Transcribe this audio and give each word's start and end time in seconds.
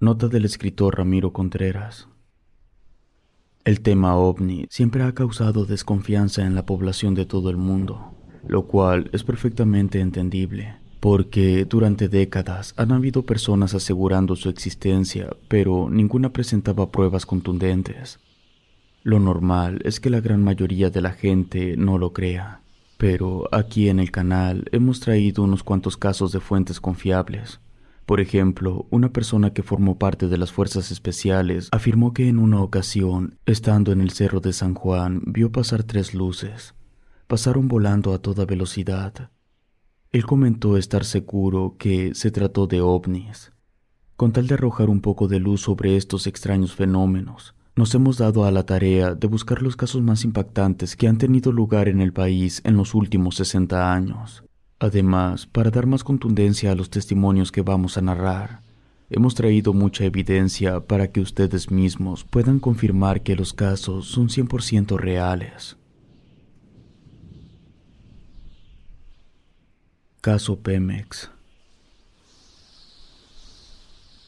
Nota 0.00 0.28
del 0.28 0.44
escritor 0.44 0.96
Ramiro 0.96 1.32
Contreras. 1.32 2.06
El 3.64 3.80
tema 3.80 4.14
ovni 4.14 4.66
siempre 4.70 5.02
ha 5.02 5.12
causado 5.12 5.64
desconfianza 5.64 6.46
en 6.46 6.54
la 6.54 6.64
población 6.64 7.16
de 7.16 7.26
todo 7.26 7.50
el 7.50 7.56
mundo, 7.56 8.14
lo 8.46 8.68
cual 8.68 9.10
es 9.12 9.24
perfectamente 9.24 9.98
entendible, 9.98 10.76
porque 11.00 11.64
durante 11.64 12.08
décadas 12.08 12.74
han 12.76 12.92
habido 12.92 13.26
personas 13.26 13.74
asegurando 13.74 14.36
su 14.36 14.48
existencia, 14.50 15.30
pero 15.48 15.90
ninguna 15.90 16.32
presentaba 16.32 16.92
pruebas 16.92 17.26
contundentes. 17.26 18.20
Lo 19.02 19.18
normal 19.18 19.80
es 19.82 19.98
que 19.98 20.10
la 20.10 20.20
gran 20.20 20.44
mayoría 20.44 20.90
de 20.90 21.00
la 21.00 21.10
gente 21.10 21.76
no 21.76 21.98
lo 21.98 22.12
crea, 22.12 22.60
pero 22.98 23.48
aquí 23.50 23.88
en 23.88 23.98
el 23.98 24.12
canal 24.12 24.66
hemos 24.70 25.00
traído 25.00 25.42
unos 25.42 25.64
cuantos 25.64 25.96
casos 25.96 26.30
de 26.30 26.38
fuentes 26.38 26.78
confiables 26.78 27.58
por 28.08 28.22
ejemplo, 28.22 28.86
una 28.88 29.12
persona 29.12 29.52
que 29.52 29.62
formó 29.62 29.98
parte 29.98 30.28
de 30.28 30.38
las 30.38 30.50
fuerzas 30.50 30.90
especiales 30.90 31.68
afirmó 31.72 32.14
que 32.14 32.30
en 32.30 32.38
una 32.38 32.62
ocasión, 32.62 33.38
estando 33.44 33.92
en 33.92 34.00
el 34.00 34.12
cerro 34.12 34.40
de 34.40 34.54
San 34.54 34.72
Juan, 34.72 35.20
vio 35.26 35.52
pasar 35.52 35.82
tres 35.82 36.14
luces. 36.14 36.74
Pasaron 37.26 37.68
volando 37.68 38.14
a 38.14 38.22
toda 38.22 38.46
velocidad. 38.46 39.28
Él 40.10 40.24
comentó 40.24 40.78
estar 40.78 41.04
seguro 41.04 41.76
que 41.78 42.14
se 42.14 42.30
trató 42.30 42.66
de 42.66 42.80
ovnis. 42.80 43.52
Con 44.16 44.32
tal 44.32 44.46
de 44.46 44.54
arrojar 44.54 44.88
un 44.88 45.02
poco 45.02 45.28
de 45.28 45.38
luz 45.38 45.60
sobre 45.60 45.98
estos 45.98 46.26
extraños 46.26 46.74
fenómenos, 46.74 47.54
nos 47.76 47.94
hemos 47.94 48.16
dado 48.16 48.46
a 48.46 48.50
la 48.50 48.64
tarea 48.64 49.14
de 49.16 49.26
buscar 49.26 49.60
los 49.60 49.76
casos 49.76 50.00
más 50.00 50.24
impactantes 50.24 50.96
que 50.96 51.08
han 51.08 51.18
tenido 51.18 51.52
lugar 51.52 51.88
en 51.88 52.00
el 52.00 52.14
país 52.14 52.62
en 52.64 52.78
los 52.78 52.94
últimos 52.94 53.34
60 53.34 53.92
años. 53.92 54.47
Además, 54.80 55.46
para 55.46 55.70
dar 55.70 55.86
más 55.86 56.04
contundencia 56.04 56.70
a 56.70 56.74
los 56.76 56.88
testimonios 56.88 57.50
que 57.50 57.62
vamos 57.62 57.98
a 57.98 58.00
narrar, 58.00 58.62
hemos 59.10 59.34
traído 59.34 59.72
mucha 59.72 60.04
evidencia 60.04 60.80
para 60.80 61.10
que 61.10 61.20
ustedes 61.20 61.70
mismos 61.70 62.22
puedan 62.22 62.60
confirmar 62.60 63.22
que 63.22 63.34
los 63.34 63.52
casos 63.52 64.06
son 64.06 64.28
100% 64.28 64.96
reales. 64.96 65.76
Caso 70.20 70.60
Pemex 70.60 71.30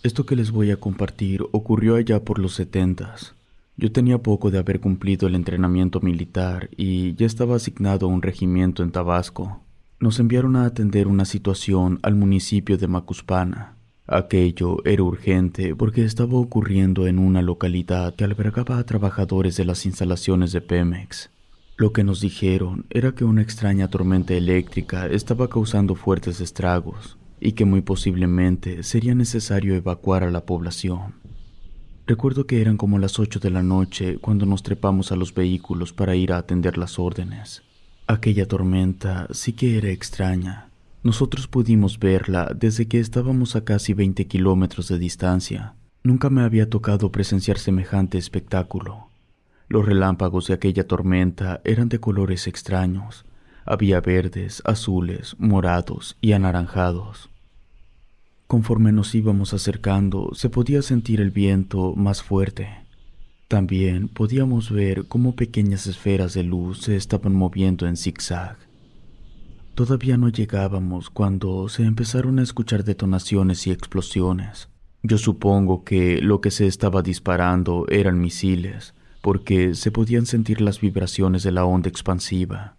Esto 0.02 0.26
que 0.26 0.34
les 0.34 0.50
voy 0.50 0.72
a 0.72 0.78
compartir 0.78 1.44
ocurrió 1.52 1.94
allá 1.94 2.24
por 2.24 2.40
los 2.40 2.54
setentas. 2.54 3.34
Yo 3.76 3.92
tenía 3.92 4.18
poco 4.18 4.50
de 4.50 4.58
haber 4.58 4.80
cumplido 4.80 5.28
el 5.28 5.36
entrenamiento 5.36 6.00
militar 6.00 6.70
y 6.76 7.14
ya 7.14 7.26
estaba 7.26 7.54
asignado 7.54 8.06
a 8.06 8.08
un 8.08 8.22
regimiento 8.22 8.82
en 8.82 8.90
Tabasco 8.90 9.60
nos 10.00 10.18
enviaron 10.18 10.56
a 10.56 10.64
atender 10.64 11.06
una 11.06 11.26
situación 11.26 12.00
al 12.02 12.14
municipio 12.14 12.78
de 12.78 12.88
Macuspana. 12.88 13.76
Aquello 14.06 14.78
era 14.86 15.02
urgente 15.02 15.76
porque 15.76 16.04
estaba 16.04 16.38
ocurriendo 16.38 17.06
en 17.06 17.18
una 17.18 17.42
localidad 17.42 18.14
que 18.14 18.24
albergaba 18.24 18.78
a 18.78 18.84
trabajadores 18.84 19.56
de 19.58 19.66
las 19.66 19.84
instalaciones 19.84 20.52
de 20.52 20.62
Pemex. 20.62 21.30
Lo 21.76 21.92
que 21.92 22.02
nos 22.02 22.22
dijeron 22.22 22.86
era 22.88 23.12
que 23.12 23.24
una 23.24 23.42
extraña 23.42 23.88
tormenta 23.88 24.32
eléctrica 24.32 25.06
estaba 25.06 25.48
causando 25.48 25.94
fuertes 25.94 26.40
estragos 26.40 27.18
y 27.38 27.52
que 27.52 27.66
muy 27.66 27.82
posiblemente 27.82 28.82
sería 28.82 29.14
necesario 29.14 29.74
evacuar 29.74 30.24
a 30.24 30.30
la 30.30 30.46
población. 30.46 31.14
Recuerdo 32.06 32.46
que 32.46 32.62
eran 32.62 32.78
como 32.78 32.98
las 32.98 33.18
ocho 33.18 33.38
de 33.38 33.50
la 33.50 33.62
noche 33.62 34.16
cuando 34.18 34.46
nos 34.46 34.62
trepamos 34.62 35.12
a 35.12 35.16
los 35.16 35.34
vehículos 35.34 35.92
para 35.92 36.16
ir 36.16 36.32
a 36.32 36.38
atender 36.38 36.78
las 36.78 36.98
órdenes. 36.98 37.62
Aquella 38.10 38.48
tormenta 38.48 39.28
sí 39.30 39.52
que 39.52 39.78
era 39.78 39.90
extraña. 39.90 40.68
Nosotros 41.04 41.46
pudimos 41.46 42.00
verla 42.00 42.50
desde 42.52 42.88
que 42.88 42.98
estábamos 42.98 43.54
a 43.54 43.62
casi 43.62 43.94
20 43.94 44.26
kilómetros 44.26 44.88
de 44.88 44.98
distancia. 44.98 45.74
Nunca 46.02 46.28
me 46.28 46.42
había 46.42 46.68
tocado 46.68 47.12
presenciar 47.12 47.56
semejante 47.60 48.18
espectáculo. 48.18 49.06
Los 49.68 49.86
relámpagos 49.86 50.48
de 50.48 50.54
aquella 50.54 50.88
tormenta 50.88 51.60
eran 51.62 51.88
de 51.88 52.00
colores 52.00 52.48
extraños. 52.48 53.24
Había 53.64 54.00
verdes, 54.00 54.60
azules, 54.64 55.36
morados 55.38 56.16
y 56.20 56.32
anaranjados. 56.32 57.30
Conforme 58.48 58.90
nos 58.90 59.14
íbamos 59.14 59.54
acercando, 59.54 60.30
se 60.34 60.50
podía 60.50 60.82
sentir 60.82 61.20
el 61.20 61.30
viento 61.30 61.94
más 61.94 62.24
fuerte. 62.24 62.79
También 63.50 64.06
podíamos 64.06 64.70
ver 64.70 65.06
cómo 65.08 65.34
pequeñas 65.34 65.88
esferas 65.88 66.34
de 66.34 66.44
luz 66.44 66.82
se 66.82 66.94
estaban 66.94 67.34
moviendo 67.34 67.88
en 67.88 67.96
zigzag. 67.96 68.56
Todavía 69.74 70.16
no 70.16 70.28
llegábamos 70.28 71.10
cuando 71.10 71.68
se 71.68 71.82
empezaron 71.82 72.38
a 72.38 72.44
escuchar 72.44 72.84
detonaciones 72.84 73.66
y 73.66 73.72
explosiones. 73.72 74.68
Yo 75.02 75.18
supongo 75.18 75.82
que 75.82 76.22
lo 76.22 76.40
que 76.40 76.52
se 76.52 76.68
estaba 76.68 77.02
disparando 77.02 77.86
eran 77.88 78.20
misiles, 78.20 78.94
porque 79.20 79.74
se 79.74 79.90
podían 79.90 80.26
sentir 80.26 80.60
las 80.60 80.80
vibraciones 80.80 81.42
de 81.42 81.50
la 81.50 81.64
onda 81.64 81.88
expansiva. 81.88 82.76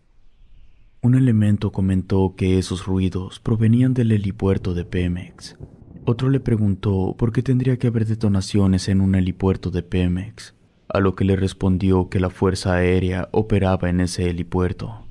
Un 1.01 1.15
elemento 1.15 1.73
comentó 1.73 2.35
que 2.37 2.57
esos 2.57 2.85
ruidos 2.85 3.41
provenían 3.41 3.93
del 3.93 4.13
helipuerto 4.13 4.73
de 4.73 4.85
Pemex. 4.85 5.57
Otro 6.05 6.29
le 6.29 6.39
preguntó 6.39 7.13
por 7.17 7.33
qué 7.33 7.43
tendría 7.43 7.75
que 7.77 7.87
haber 7.87 8.05
detonaciones 8.05 8.87
en 8.87 9.01
un 9.01 9.15
helipuerto 9.15 9.69
de 9.69 9.83
Pemex 9.83 10.55
a 10.93 10.99
lo 10.99 11.15
que 11.15 11.25
le 11.25 11.35
respondió 11.35 12.09
que 12.09 12.19
la 12.19 12.29
Fuerza 12.29 12.73
Aérea 12.73 13.29
operaba 13.31 13.89
en 13.89 14.01
ese 14.01 14.29
helipuerto. 14.29 15.05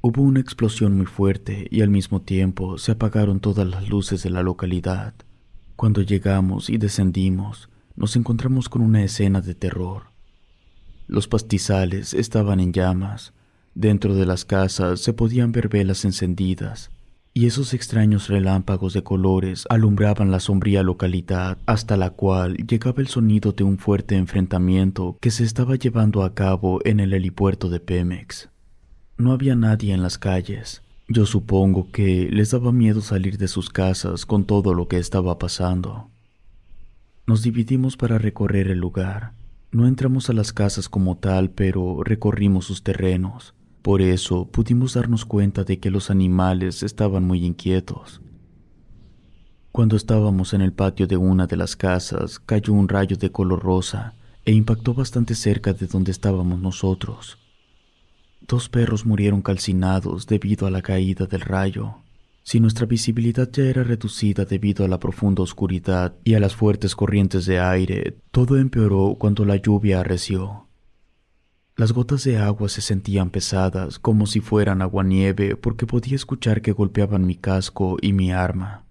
Hubo 0.00 0.22
una 0.22 0.40
explosión 0.40 0.96
muy 0.96 1.06
fuerte 1.06 1.66
y 1.70 1.80
al 1.80 1.90
mismo 1.90 2.22
tiempo 2.22 2.78
se 2.78 2.92
apagaron 2.92 3.40
todas 3.40 3.66
las 3.66 3.88
luces 3.88 4.22
de 4.22 4.30
la 4.30 4.42
localidad. 4.42 5.14
Cuando 5.76 6.02
llegamos 6.02 6.70
y 6.70 6.78
descendimos, 6.78 7.68
nos 7.96 8.16
encontramos 8.16 8.68
con 8.68 8.82
una 8.82 9.02
escena 9.02 9.40
de 9.40 9.54
terror. 9.54 10.04
Los 11.06 11.28
pastizales 11.28 12.14
estaban 12.14 12.60
en 12.60 12.72
llamas, 12.72 13.32
dentro 13.74 14.14
de 14.14 14.26
las 14.26 14.44
casas 14.44 15.00
se 15.00 15.12
podían 15.12 15.52
ver 15.52 15.68
velas 15.68 16.04
encendidas, 16.04 16.90
y 17.36 17.46
esos 17.46 17.74
extraños 17.74 18.28
relámpagos 18.28 18.94
de 18.94 19.02
colores 19.02 19.64
alumbraban 19.68 20.30
la 20.30 20.38
sombría 20.38 20.84
localidad 20.84 21.58
hasta 21.66 21.96
la 21.96 22.10
cual 22.10 22.56
llegaba 22.58 23.02
el 23.02 23.08
sonido 23.08 23.50
de 23.50 23.64
un 23.64 23.76
fuerte 23.76 24.14
enfrentamiento 24.14 25.18
que 25.20 25.32
se 25.32 25.42
estaba 25.42 25.74
llevando 25.74 26.22
a 26.22 26.32
cabo 26.32 26.80
en 26.84 27.00
el 27.00 27.12
helipuerto 27.12 27.68
de 27.68 27.80
Pemex. 27.80 28.50
No 29.18 29.32
había 29.32 29.56
nadie 29.56 29.92
en 29.92 30.02
las 30.02 30.16
calles, 30.16 30.80
Yo 31.06 31.26
supongo 31.26 31.90
que 31.90 32.30
les 32.30 32.52
daba 32.52 32.72
miedo 32.72 33.02
salir 33.02 33.36
de 33.36 33.46
sus 33.46 33.68
casas 33.68 34.24
con 34.24 34.46
todo 34.46 34.72
lo 34.72 34.88
que 34.88 34.96
estaba 34.96 35.38
pasando. 35.38 36.08
Nos 37.26 37.42
dividimos 37.42 37.98
para 37.98 38.16
recorrer 38.16 38.68
el 38.68 38.78
lugar. 38.78 39.32
No 39.70 39.86
entramos 39.86 40.30
a 40.30 40.32
las 40.32 40.54
casas 40.54 40.88
como 40.88 41.18
tal, 41.18 41.50
pero 41.50 42.02
recorrimos 42.04 42.64
sus 42.64 42.82
terrenos. 42.82 43.54
Por 43.84 44.00
eso 44.00 44.46
pudimos 44.46 44.94
darnos 44.94 45.26
cuenta 45.26 45.62
de 45.62 45.78
que 45.78 45.90
los 45.90 46.08
animales 46.08 46.82
estaban 46.82 47.24
muy 47.24 47.44
inquietos. 47.44 48.22
Cuando 49.72 49.94
estábamos 49.94 50.54
en 50.54 50.62
el 50.62 50.72
patio 50.72 51.06
de 51.06 51.18
una 51.18 51.46
de 51.46 51.58
las 51.58 51.76
casas, 51.76 52.38
cayó 52.38 52.72
un 52.72 52.88
rayo 52.88 53.18
de 53.18 53.30
color 53.30 53.62
rosa 53.62 54.14
e 54.46 54.52
impactó 54.52 54.94
bastante 54.94 55.34
cerca 55.34 55.74
de 55.74 55.86
donde 55.86 56.12
estábamos 56.12 56.60
nosotros. 56.60 57.36
Dos 58.48 58.70
perros 58.70 59.04
murieron 59.04 59.42
calcinados 59.42 60.26
debido 60.26 60.66
a 60.66 60.70
la 60.70 60.80
caída 60.80 61.26
del 61.26 61.42
rayo. 61.42 61.96
Si 62.42 62.60
nuestra 62.60 62.86
visibilidad 62.86 63.50
ya 63.52 63.64
era 63.64 63.84
reducida 63.84 64.46
debido 64.46 64.86
a 64.86 64.88
la 64.88 64.98
profunda 64.98 65.42
oscuridad 65.42 66.14
y 66.24 66.32
a 66.32 66.40
las 66.40 66.56
fuertes 66.56 66.96
corrientes 66.96 67.44
de 67.44 67.60
aire, 67.60 68.16
todo 68.30 68.56
empeoró 68.56 69.16
cuando 69.18 69.44
la 69.44 69.56
lluvia 69.56 70.00
arreció. 70.00 70.68
Las 71.76 71.92
gotas 71.92 72.24
de 72.24 72.38
agua 72.38 72.68
se 72.68 72.80
sentían 72.80 73.30
pesadas, 73.30 73.98
como 73.98 74.26
si 74.26 74.40
fueran 74.40 74.80
aguanieve, 74.80 75.56
porque 75.56 75.86
podía 75.86 76.14
escuchar 76.14 76.62
que 76.62 76.72
golpeaban 76.72 77.26
mi 77.26 77.34
casco 77.34 77.96
y 78.00 78.12
mi 78.12 78.32
arma. 78.32 78.84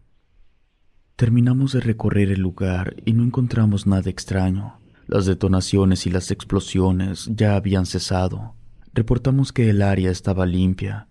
Terminamos 1.15 1.73
de 1.73 1.79
recorrer 1.79 2.31
el 2.31 2.41
lugar 2.41 2.95
y 3.05 3.13
no 3.13 3.23
encontramos 3.23 3.87
nada 3.87 4.09
extraño. 4.09 4.79
Las 5.07 5.25
detonaciones 5.25 6.05
y 6.07 6.11
las 6.11 6.31
explosiones 6.31 7.29
ya 7.33 7.55
habían 7.55 7.85
cesado. 7.85 8.55
Reportamos 8.93 9.53
que 9.53 9.69
el 9.69 9.81
área 9.81 10.11
estaba 10.11 10.45
limpia 10.45 11.07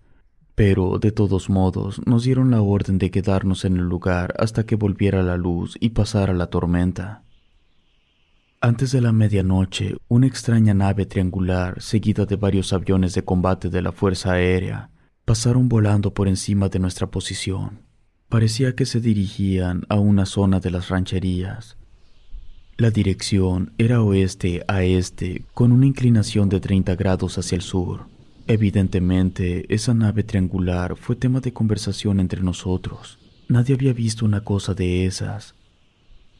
pero, 0.55 0.99
de 0.99 1.13
todos 1.13 1.49
modos, 1.49 2.01
nos 2.07 2.25
dieron 2.25 2.51
la 2.51 2.61
orden 2.61 2.99
de 2.99 3.11
quedarnos 3.11 3.65
en 3.65 3.77
el 3.77 3.85
lugar 3.85 4.35
hasta 4.39 4.65
que 4.65 4.77
volviera 4.77 5.23
la 5.23 5.37
luz 5.37 5.77
y 5.81 5.91
pasara 5.91 6.35
la 6.35 6.49
tormenta. 6.49 7.25
Antes 8.65 8.93
de 8.93 9.01
la 9.01 9.11
medianoche, 9.11 9.97
una 10.07 10.29
extraña 10.29 10.73
nave 10.73 11.05
triangular, 11.05 11.83
seguida 11.83 12.27
de 12.27 12.37
varios 12.37 12.73
aviones 12.73 13.13
de 13.13 13.25
combate 13.25 13.71
de 13.71 13.83
la 13.83 13.91
Fuerza 13.91 14.35
Aérea, 14.35 14.89
pasaron 15.25 15.69
volando 15.69 16.15
por 16.15 16.29
encima 16.29 16.69
de 16.69 16.79
nuestra 16.79 17.09
posición. 17.09 17.81
Parecía 18.29 18.77
que 18.77 18.87
se 18.87 19.01
dirigían 19.01 19.83
a 19.89 19.97
una 19.97 20.27
zona 20.27 20.61
de 20.61 20.71
las 20.71 20.91
rancherías. 20.91 21.77
La 22.77 22.93
dirección 22.93 23.73
era 23.79 24.01
oeste 24.01 24.63
a 24.69 24.85
este, 24.85 25.45
con 25.55 25.73
una 25.73 25.87
inclinación 25.87 26.49
de 26.49 26.61
30 26.61 26.95
grados 26.95 27.39
hacia 27.39 27.57
el 27.57 27.63
sur. 27.63 28.07
Evidentemente, 28.47 29.67
esa 29.75 29.93
nave 29.93 30.23
triangular 30.23 30.95
fue 30.95 31.17
tema 31.17 31.41
de 31.41 31.53
conversación 31.53 32.21
entre 32.21 32.43
nosotros. 32.43 33.19
Nadie 33.49 33.75
había 33.75 33.93
visto 33.93 34.25
una 34.25 34.45
cosa 34.45 34.73
de 34.73 35.05
esas. 35.05 35.57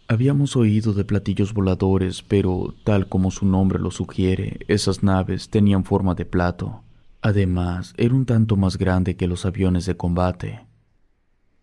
Habíamos 0.09 0.57
oído 0.57 0.93
de 0.93 1.05
platillos 1.05 1.55
voladores, 1.55 2.23
pero, 2.23 2.75
tal 2.85 3.09
como 3.09 3.31
su 3.31 3.47
nombre 3.47 3.79
lo 3.79 3.91
sugiere, 3.91 4.61
esas 4.69 5.03
naves 5.03 5.49
tenían 5.49 5.85
forma 5.85 6.15
de 6.15 6.25
plato. 6.25 6.83
Además, 7.23 7.95
era 7.97 8.15
un 8.15 8.27
tanto 8.27 8.57
más 8.57 8.77
grande 8.77 9.17
que 9.17 9.29
los 9.29 9.47
aviones 9.47 9.87
de 9.87 9.97
combate. 9.97 10.67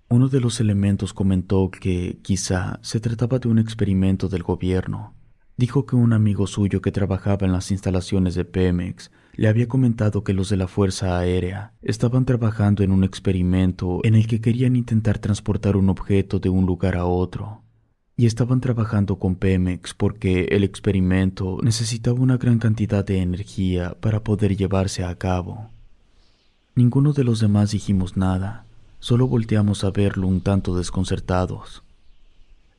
Uno 0.07 0.29
de 0.29 0.39
los 0.39 0.59
elementos 0.59 1.13
comentó 1.13 1.69
que, 1.69 2.17
quizá, 2.23 2.79
se 2.81 2.99
trataba 2.99 3.37
de 3.39 3.49
un 3.49 3.59
experimento 3.59 4.29
del 4.29 4.41
gobierno. 4.41 5.13
Dijo 5.55 5.85
que 5.85 5.97
un 5.97 6.13
amigo 6.13 6.47
suyo 6.47 6.81
que 6.81 6.93
trabajaba 6.93 7.45
en 7.45 7.51
las 7.51 7.69
instalaciones 7.69 8.33
de 8.33 8.45
Pemex 8.45 9.11
le 9.33 9.49
había 9.49 9.67
comentado 9.67 10.23
que 10.23 10.33
los 10.33 10.49
de 10.49 10.55
la 10.55 10.67
Fuerza 10.67 11.19
Aérea 11.19 11.73
estaban 11.81 12.25
trabajando 12.25 12.81
en 12.81 12.91
un 12.91 13.03
experimento 13.03 13.99
en 14.03 14.15
el 14.15 14.25
que 14.25 14.39
querían 14.39 14.77
intentar 14.77 15.19
transportar 15.19 15.75
un 15.75 15.89
objeto 15.89 16.39
de 16.39 16.47
un 16.47 16.65
lugar 16.65 16.95
a 16.95 17.05
otro. 17.05 17.61
Y 18.19 18.25
estaban 18.25 18.59
trabajando 18.59 19.15
con 19.15 19.35
Pemex 19.35 19.93
porque 19.93 20.49
el 20.51 20.65
experimento 20.65 21.59
necesitaba 21.63 22.19
una 22.19 22.35
gran 22.35 22.59
cantidad 22.59 23.05
de 23.05 23.21
energía 23.21 23.95
para 24.01 24.25
poder 24.25 24.57
llevarse 24.57 25.05
a 25.05 25.15
cabo. 25.15 25.69
Ninguno 26.75 27.13
de 27.13 27.23
los 27.23 27.39
demás 27.39 27.71
dijimos 27.71 28.17
nada, 28.17 28.65
solo 28.99 29.25
volteamos 29.25 29.85
a 29.85 29.91
verlo 29.91 30.27
un 30.27 30.41
tanto 30.41 30.75
desconcertados. 30.75 31.81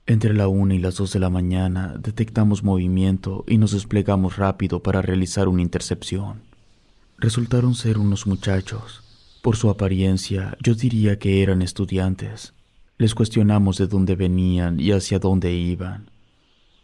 Entre 0.04 0.34
la 0.34 0.46
una 0.46 0.74
y 0.74 0.78
las 0.78 0.96
dos 0.96 1.10
de 1.14 1.20
la 1.20 1.30
mañana 1.30 1.94
detectamos 1.98 2.62
movimiento 2.62 3.42
y 3.48 3.56
nos 3.56 3.72
desplegamos 3.72 4.36
rápido 4.36 4.82
para 4.82 5.00
realizar 5.00 5.48
una 5.48 5.62
intercepción. 5.62 6.42
Resultaron 7.16 7.74
ser 7.74 7.96
unos 7.96 8.26
muchachos. 8.26 9.02
Por 9.40 9.56
su 9.56 9.70
apariencia, 9.70 10.58
yo 10.62 10.74
diría 10.74 11.18
que 11.18 11.42
eran 11.42 11.62
estudiantes. 11.62 12.52
Les 13.00 13.14
cuestionamos 13.14 13.78
de 13.78 13.86
dónde 13.86 14.14
venían 14.14 14.78
y 14.78 14.92
hacia 14.92 15.18
dónde 15.18 15.54
iban. 15.54 16.10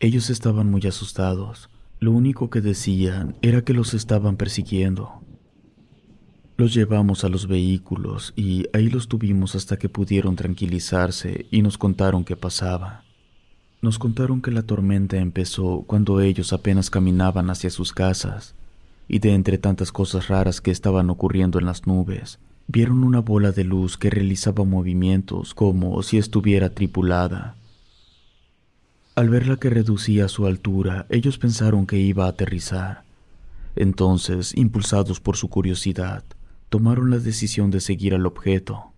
Ellos 0.01 0.31
estaban 0.31 0.71
muy 0.71 0.81
asustados. 0.87 1.69
Lo 2.01 2.11
único 2.11 2.49
que 2.49 2.63
decían 2.63 3.37
era 3.43 3.61
que 3.61 3.75
los 3.75 3.93
estaban 3.93 4.39
persiguiendo. 4.39 5.21
Los 6.57 6.73
llevamos 6.73 7.25
a 7.25 7.29
los 7.29 7.47
vehículos 7.47 8.33
y 8.35 8.65
ahí 8.73 8.89
los 8.89 9.09
tuvimos 9.09 9.57
hasta 9.57 9.79
que 9.79 9.91
pudieron 9.91 10.37
tranquilizarse 10.37 11.45
y 11.51 11.61
nos 11.61 11.77
contaron 11.77 12.25
qué 12.25 12.35
pasaba. 12.35 13.05
Nos 13.83 13.99
contaron 13.99 14.41
que 14.41 14.53
la 14.53 14.63
tormenta 14.63 15.19
empezó 15.19 15.85
cuando 15.87 16.23
ellos 16.23 16.55
apenas 16.55 16.89
caminaban 16.89 17.51
hacia 17.51 17.69
sus 17.69 17.93
casas 17.93 18.55
y 19.07 19.19
de 19.19 19.35
entre 19.35 19.59
tantas 19.59 19.93
cosas 19.93 20.29
raras 20.29 20.63
que 20.63 20.71
estaban 20.71 21.11
ocurriendo 21.11 21.59
en 21.59 21.67
las 21.67 21.87
nubes, 21.87 22.39
vieron 22.69 23.05
una 23.05 23.21
bola 23.21 23.53
de 23.53 23.65
luz 23.65 23.97
que 23.97 24.11
realizaba 24.11 24.65
movimientos 24.65 25.55
como 25.55 26.03
si 26.03 26.19
estuviera 26.19 26.71
tripulada. 26.71 27.57
Al 29.15 29.31
verla 29.31 29.57
que 29.57 29.71
reducía 29.71 30.29
su 30.29 30.47
altura, 30.47 31.07
ellos 31.09 31.39
pensaron 31.39 31.87
que 31.87 31.97
iba 31.97 32.27
a 32.27 32.29
aterrizar. 32.29 33.05
Entonces, 33.75 34.55
impulsados 34.57 35.21
por 35.21 35.37
su 35.37 35.49
curiosidad, 35.49 36.25
tomaron 36.69 37.11
la 37.11 37.19
decisión 37.19 37.71
de 37.71 37.81
seguir 37.81 38.15
al 38.15 38.27
objeto. 38.27 38.93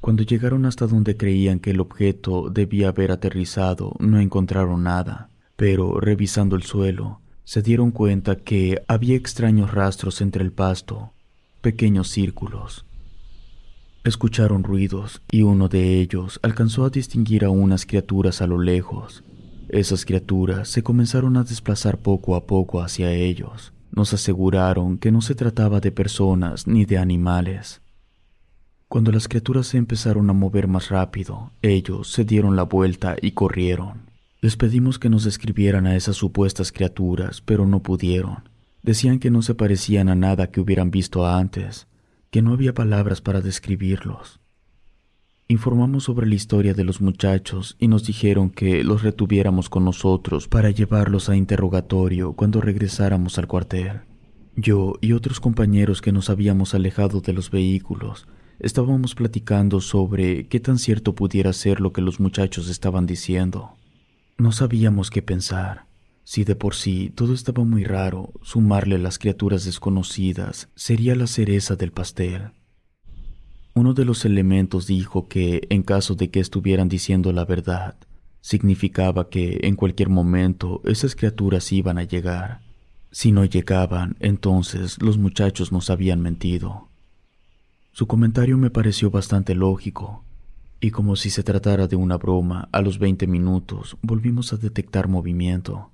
Cuando 0.00 0.22
llegaron 0.22 0.66
hasta 0.66 0.86
donde 0.86 1.16
creían 1.16 1.58
que 1.58 1.70
el 1.70 1.80
objeto 1.80 2.50
debía 2.50 2.88
haber 2.88 3.10
aterrizado, 3.10 3.94
no 3.98 4.20
encontraron 4.20 4.84
nada, 4.84 5.30
pero 5.56 5.98
revisando 5.98 6.54
el 6.54 6.62
suelo, 6.62 7.20
se 7.42 7.62
dieron 7.62 7.90
cuenta 7.90 8.36
que 8.36 8.82
había 8.86 9.16
extraños 9.16 9.72
rastros 9.72 10.20
entre 10.20 10.44
el 10.44 10.52
pasto, 10.52 11.12
pequeños 11.66 12.10
círculos. 12.10 12.84
Escucharon 14.04 14.62
ruidos 14.62 15.20
y 15.32 15.42
uno 15.42 15.66
de 15.68 15.98
ellos 16.00 16.38
alcanzó 16.44 16.84
a 16.84 16.90
distinguir 16.90 17.44
a 17.44 17.50
unas 17.50 17.86
criaturas 17.86 18.40
a 18.40 18.46
lo 18.46 18.62
lejos. 18.62 19.24
Esas 19.68 20.04
criaturas 20.04 20.68
se 20.68 20.84
comenzaron 20.84 21.36
a 21.36 21.42
desplazar 21.42 21.98
poco 21.98 22.36
a 22.36 22.46
poco 22.46 22.82
hacia 22.82 23.10
ellos. 23.10 23.72
Nos 23.90 24.14
aseguraron 24.14 24.96
que 24.96 25.10
no 25.10 25.20
se 25.22 25.34
trataba 25.34 25.80
de 25.80 25.90
personas 25.90 26.68
ni 26.68 26.84
de 26.84 26.98
animales. 26.98 27.80
Cuando 28.86 29.10
las 29.10 29.26
criaturas 29.26 29.66
se 29.66 29.76
empezaron 29.76 30.30
a 30.30 30.34
mover 30.34 30.68
más 30.68 30.90
rápido, 30.90 31.50
ellos 31.62 32.12
se 32.12 32.24
dieron 32.24 32.54
la 32.54 32.62
vuelta 32.62 33.16
y 33.20 33.32
corrieron. 33.32 34.02
Les 34.40 34.56
pedimos 34.56 35.00
que 35.00 35.08
nos 35.08 35.24
describieran 35.24 35.88
a 35.88 35.96
esas 35.96 36.14
supuestas 36.14 36.70
criaturas, 36.70 37.40
pero 37.40 37.66
no 37.66 37.82
pudieron. 37.82 38.55
Decían 38.86 39.18
que 39.18 39.32
no 39.32 39.42
se 39.42 39.56
parecían 39.56 40.08
a 40.08 40.14
nada 40.14 40.52
que 40.52 40.60
hubieran 40.60 40.92
visto 40.92 41.26
antes, 41.26 41.88
que 42.30 42.40
no 42.40 42.52
había 42.52 42.72
palabras 42.72 43.20
para 43.20 43.40
describirlos. 43.40 44.38
Informamos 45.48 46.04
sobre 46.04 46.28
la 46.28 46.36
historia 46.36 46.72
de 46.72 46.84
los 46.84 47.00
muchachos 47.00 47.74
y 47.80 47.88
nos 47.88 48.06
dijeron 48.06 48.48
que 48.48 48.84
los 48.84 49.02
retuviéramos 49.02 49.68
con 49.68 49.84
nosotros 49.84 50.46
para 50.46 50.70
llevarlos 50.70 51.28
a 51.28 51.34
interrogatorio 51.34 52.34
cuando 52.34 52.60
regresáramos 52.60 53.38
al 53.38 53.48
cuartel. 53.48 54.02
Yo 54.54 54.94
y 55.00 55.14
otros 55.14 55.40
compañeros 55.40 56.00
que 56.00 56.12
nos 56.12 56.30
habíamos 56.30 56.72
alejado 56.72 57.20
de 57.20 57.32
los 57.32 57.50
vehículos 57.50 58.28
estábamos 58.60 59.16
platicando 59.16 59.80
sobre 59.80 60.46
qué 60.46 60.60
tan 60.60 60.78
cierto 60.78 61.16
pudiera 61.16 61.52
ser 61.52 61.80
lo 61.80 61.92
que 61.92 62.02
los 62.02 62.20
muchachos 62.20 62.68
estaban 62.68 63.04
diciendo. 63.04 63.72
No 64.38 64.52
sabíamos 64.52 65.10
qué 65.10 65.22
pensar. 65.22 65.85
Si 66.28 66.42
de 66.42 66.56
por 66.56 66.74
sí 66.74 67.12
todo 67.14 67.32
estaba 67.32 67.62
muy 67.62 67.84
raro, 67.84 68.32
sumarle 68.42 68.98
las 68.98 69.16
criaturas 69.16 69.64
desconocidas 69.64 70.68
sería 70.74 71.14
la 71.14 71.28
cereza 71.28 71.76
del 71.76 71.92
pastel. 71.92 72.50
Uno 73.74 73.94
de 73.94 74.04
los 74.04 74.24
elementos 74.24 74.88
dijo 74.88 75.28
que, 75.28 75.68
en 75.70 75.84
caso 75.84 76.16
de 76.16 76.32
que 76.32 76.40
estuvieran 76.40 76.88
diciendo 76.88 77.32
la 77.32 77.44
verdad, 77.44 77.94
significaba 78.40 79.28
que 79.30 79.60
en 79.62 79.76
cualquier 79.76 80.08
momento 80.08 80.80
esas 80.84 81.14
criaturas 81.14 81.70
iban 81.70 81.96
a 81.96 82.02
llegar. 82.02 82.60
Si 83.12 83.30
no 83.30 83.44
llegaban, 83.44 84.16
entonces 84.18 85.00
los 85.00 85.18
muchachos 85.18 85.70
nos 85.70 85.90
habían 85.90 86.20
mentido. 86.20 86.88
Su 87.92 88.08
comentario 88.08 88.58
me 88.58 88.70
pareció 88.70 89.12
bastante 89.12 89.54
lógico, 89.54 90.24
y 90.80 90.90
como 90.90 91.14
si 91.14 91.30
se 91.30 91.44
tratara 91.44 91.86
de 91.86 91.94
una 91.94 92.16
broma, 92.16 92.68
a 92.72 92.82
los 92.82 92.98
veinte 92.98 93.28
minutos 93.28 93.96
volvimos 94.02 94.52
a 94.52 94.56
detectar 94.56 95.06
movimiento. 95.06 95.92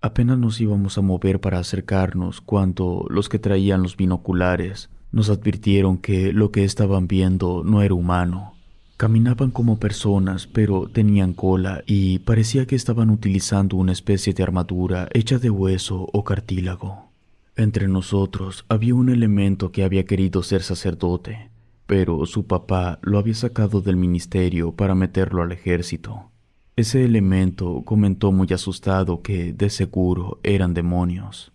Apenas 0.00 0.38
nos 0.38 0.60
íbamos 0.60 0.98
a 0.98 1.00
mover 1.00 1.40
para 1.40 1.58
acercarnos 1.58 2.40
cuando 2.40 3.06
los 3.08 3.28
que 3.28 3.38
traían 3.38 3.82
los 3.82 3.96
binoculares 3.96 4.90
Nos 5.12 5.30
advirtieron 5.30 5.98
que 5.98 6.32
lo 6.32 6.50
que 6.50 6.64
estaban 6.64 7.08
viendo 7.08 7.62
no 7.64 7.80
era 7.80 7.94
humano. 7.94 8.54
Caminaban 8.98 9.50
como 9.50 9.78
personas, 9.78 10.46
pero 10.46 10.88
tenían 10.88 11.32
cola 11.32 11.82
y 11.86 12.18
parecía 12.20 12.66
que 12.66 12.76
estaban 12.76 13.10
utilizando 13.10 13.76
una 13.76 13.92
especie 13.92 14.34
de 14.34 14.42
armadura 14.42 15.08
hecha 15.12 15.38
de 15.38 15.48
hueso 15.50 16.08
o 16.12 16.24
cartílago. 16.24 17.10
Entre 17.56 17.88
nosotros 17.88 18.66
había 18.68 18.94
un 18.94 19.08
elemento 19.08 19.72
que 19.72 19.84
había 19.84 20.04
querido 20.04 20.42
ser 20.42 20.62
sacerdote, 20.62 21.50
pero 21.86 22.26
su 22.26 22.46
papá 22.46 22.98
lo 23.02 23.18
había 23.18 23.34
sacado 23.34 23.80
del 23.80 23.96
ministerio 23.96 24.72
para 24.72 24.94
meterlo 24.94 25.42
al 25.42 25.52
ejército. 25.52 26.30
Ese 26.78 27.06
elemento 27.06 27.84
comentó 27.86 28.32
muy 28.32 28.48
asustado 28.52 29.22
que, 29.22 29.54
de 29.54 29.70
seguro, 29.70 30.40
eran 30.42 30.74
demonios. 30.74 31.50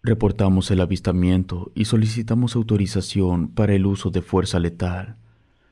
Reportamos 0.00 0.70
el 0.70 0.80
avistamiento 0.80 1.72
y 1.74 1.86
solicitamos 1.86 2.54
autorización 2.54 3.48
para 3.48 3.74
el 3.74 3.84
uso 3.84 4.10
de 4.10 4.22
fuerza 4.22 4.60
letal, 4.60 5.16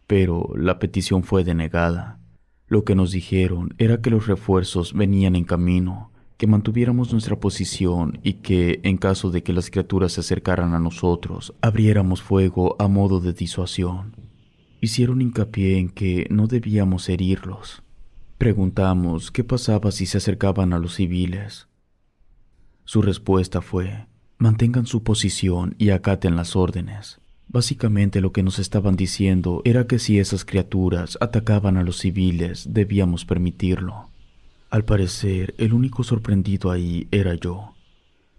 pero 0.09 0.51
la 0.57 0.81
petición 0.81 1.23
fue 1.23 1.45
denegada. 1.45 2.19
Lo 2.67 2.83
que 2.83 2.97
nos 2.97 3.13
dijeron 3.13 3.73
era 3.79 4.01
que 4.01 4.11
los 4.11 4.27
refuerzos 4.27 4.93
venían 4.95 5.37
en 5.37 5.45
camino, 5.45 6.11
que 6.37 6.49
mantuviéramos 6.49 7.13
nuestra 7.13 7.39
posición 7.39 8.19
y 8.25 8.35
que, 8.35 8.81
en 8.83 8.97
caso 8.97 9.31
de 9.31 9.45
que 9.45 9.53
las 9.53 9.71
criaturas 9.71 10.11
se 10.11 10.23
acercaran 10.23 10.75
a 10.75 10.81
nosotros, 10.81 11.55
abriéramos 11.61 12.21
fuego 12.21 12.75
a 12.81 12.89
modo 12.89 13.21
de 13.21 13.33
disuasión. 13.33 14.17
Hicieron 14.81 15.23
hincapié 15.23 15.79
en 15.79 15.89
que 15.89 16.27
no 16.31 16.49
debíamos 16.49 17.09
herirlos. 17.09 17.85
Preguntamos 18.39 19.31
qué 19.31 19.45
pasaba 19.45 19.91
si 19.91 20.07
se 20.07 20.19
acercaban 20.19 20.73
a 20.73 20.79
los 20.79 20.95
civiles. 20.95 21.69
Su 22.85 23.03
respuesta 23.03 23.61
fue, 23.61 24.07
Mantengan 24.41 24.87
su 24.87 25.03
posición 25.03 25.75
y 25.79 25.91
acaten 25.91 26.37
las 26.37 26.55
órdenes. 26.55 27.21
Básicamente 27.49 28.21
lo 28.21 28.31
que 28.31 28.45
nos 28.45 28.61
estaban 28.61 28.95
diciendo 28.95 29.63
era 29.65 29.89
que 29.89 29.99
si 29.99 30.21
esas 30.21 30.45
criaturas 30.45 31.19
atacaban 31.21 31.77
a 31.77 31.83
los 31.83 31.99
civiles 31.99 32.69
debíamos 32.73 33.25
permitirlo. 33.25 34.11
Al 34.71 34.85
parecer, 34.85 35.57
el 35.59 35.73
único 35.73 36.05
sorprendido 36.05 36.71
ahí 36.71 37.09
era 37.11 37.35
yo. 37.35 37.75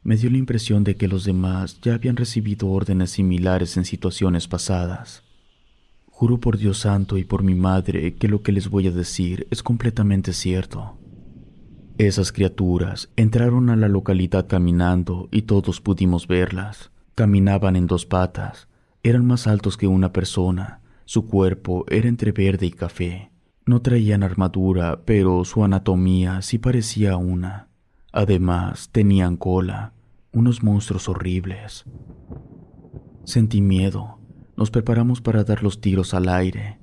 Me 0.04 0.16
dio 0.16 0.30
la 0.30 0.38
impresión 0.38 0.86
de 0.86 0.96
que 0.96 1.10
los 1.10 1.26
demás 1.26 1.82
ya 1.82 1.96
habían 1.96 2.16
recibido 2.16 2.70
órdenes 2.70 3.12
similares 3.12 3.76
en 3.76 3.84
situaciones 3.84 4.48
pasadas. 4.48 5.24
Juro 6.20 6.38
por 6.38 6.58
Dios 6.58 6.80
santo 6.80 7.18
y 7.18 7.24
por 7.24 7.44
mi 7.44 7.56
madre 7.56 8.14
que 8.16 8.28
lo 8.28 8.42
que 8.42 8.52
les 8.52 8.70
voy 8.70 8.86
a 8.88 8.92
decir 8.92 9.48
es 9.52 9.64
completamente 9.64 10.34
cierto. 10.34 10.98
Esas 11.98 12.34
criaturas 12.34 13.10
entraron 13.16 13.70
a 13.70 13.78
la 13.78 13.88
localidad 13.88 14.46
caminando 14.46 15.30
y 15.32 15.44
todos 15.44 15.80
pudimos 15.80 16.28
verlas. 16.28 16.92
Caminaban 17.16 17.78
en 17.78 17.88
dos 17.88 18.06
patas, 18.06 18.68
eran 19.02 19.26
más 19.28 19.48
altos 19.48 19.78
que 19.78 19.88
una 19.88 20.12
persona, 20.12 20.82
su 21.06 21.26
cuerpo 21.26 21.86
era 21.88 22.10
entre 22.10 22.34
verde 22.34 22.66
y 22.66 22.72
café. 22.72 23.32
No 23.66 23.82
traían 23.82 24.22
armadura, 24.22 25.04
pero 25.06 25.46
su 25.46 25.64
anatomía 25.64 26.42
sí 26.42 26.58
parecía 26.58 27.16
una. 27.16 27.70
Además, 28.12 28.90
tenían 28.92 29.38
cola, 29.38 29.94
unos 30.34 30.64
monstruos 30.64 31.08
horribles. 31.08 31.86
Sentí 33.24 33.62
miedo. 33.62 34.19
Nos 34.60 34.72
preparamos 34.72 35.22
para 35.22 35.46
dar 35.46 35.64
los 35.64 35.80
tiros 35.80 36.14
al 36.14 36.28
aire. 36.28 36.80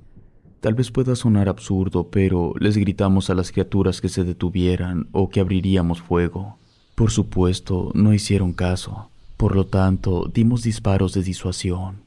Tal 0.61 0.73
vez 0.73 0.89
pueda 0.89 1.15
sonar 1.15 1.47
absurdo, 1.47 2.09
pero 2.09 2.55
les 2.59 2.75
gritamos 2.75 3.29
a 3.29 3.35
las 3.35 3.51
criaturas 3.51 4.01
que 4.01 4.09
se 4.09 4.23
detuvieran 4.23 5.09
o 5.11 5.29
que 5.29 5.41
abriríamos 5.41 6.01
fuego. 6.01 6.57
Por 6.95 7.11
supuesto, 7.11 7.91
no 7.93 8.15
hicieron 8.15 8.53
caso. 8.53 9.11
Por 9.37 9.55
lo 9.55 9.67
tanto, 9.67 10.27
dimos 10.33 10.63
disparos 10.63 11.13
de 11.13 11.21
disuasión. 11.21 12.01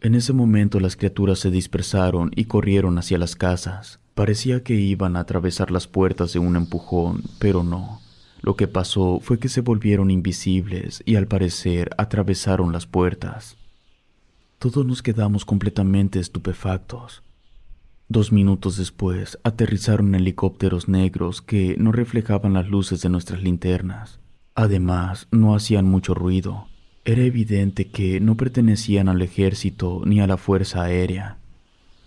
En 0.00 0.14
ese 0.14 0.32
momento 0.32 0.80
las 0.80 0.96
criaturas 0.96 1.38
se 1.38 1.50
dispersaron 1.50 2.30
y 2.34 2.46
corrieron 2.46 2.96
hacia 2.96 3.18
las 3.18 3.36
casas. 3.36 4.00
Parecía 4.14 4.62
que 4.62 4.72
iban 4.72 5.16
a 5.16 5.20
atravesar 5.20 5.70
las 5.70 5.86
puertas 5.86 6.32
de 6.32 6.38
un 6.38 6.56
empujón, 6.56 7.24
pero 7.38 7.62
no. 7.62 8.00
Lo 8.40 8.56
que 8.56 8.68
pasó 8.68 9.20
fue 9.20 9.38
que 9.38 9.50
se 9.50 9.60
volvieron 9.60 10.10
invisibles 10.10 11.02
y 11.04 11.16
al 11.16 11.26
parecer 11.26 11.90
atravesaron 11.98 12.72
las 12.72 12.86
puertas. 12.86 13.58
Todos 14.58 14.86
nos 14.86 15.02
quedamos 15.02 15.44
completamente 15.44 16.18
estupefactos. 16.18 17.22
Dos 18.08 18.32
minutos 18.32 18.78
después 18.78 19.38
aterrizaron 19.44 20.14
helicópteros 20.14 20.88
negros 20.88 21.42
que 21.42 21.76
no 21.78 21.92
reflejaban 21.92 22.54
las 22.54 22.66
luces 22.66 23.02
de 23.02 23.10
nuestras 23.10 23.42
linternas. 23.42 24.18
Además, 24.54 25.28
no 25.30 25.54
hacían 25.54 25.84
mucho 25.84 26.14
ruido. 26.14 26.68
Era 27.04 27.22
evidente 27.22 27.88
que 27.88 28.18
no 28.18 28.36
pertenecían 28.36 29.10
al 29.10 29.20
ejército 29.20 30.00
ni 30.06 30.20
a 30.20 30.26
la 30.26 30.38
fuerza 30.38 30.84
aérea. 30.84 31.36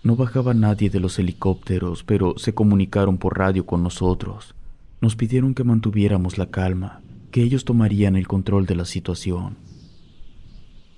No 0.01 0.15
bajaba 0.15 0.55
nadie 0.55 0.89
de 0.89 0.99
los 0.99 1.19
helicópteros, 1.19 2.03
pero 2.03 2.33
se 2.39 2.55
comunicaron 2.55 3.19
por 3.19 3.37
radio 3.37 3.67
con 3.67 3.83
nosotros. 3.83 4.55
Nos 5.01 5.15
pidieron 5.15 5.53
que 5.53 5.63
mantuviéramos 5.63 6.39
la 6.39 6.47
calma, 6.47 7.01
que 7.29 7.43
ellos 7.43 7.63
tomarían 7.63 8.15
el 8.15 8.27
control 8.27 8.65
de 8.65 8.75
la 8.75 8.85
situación. 8.85 9.68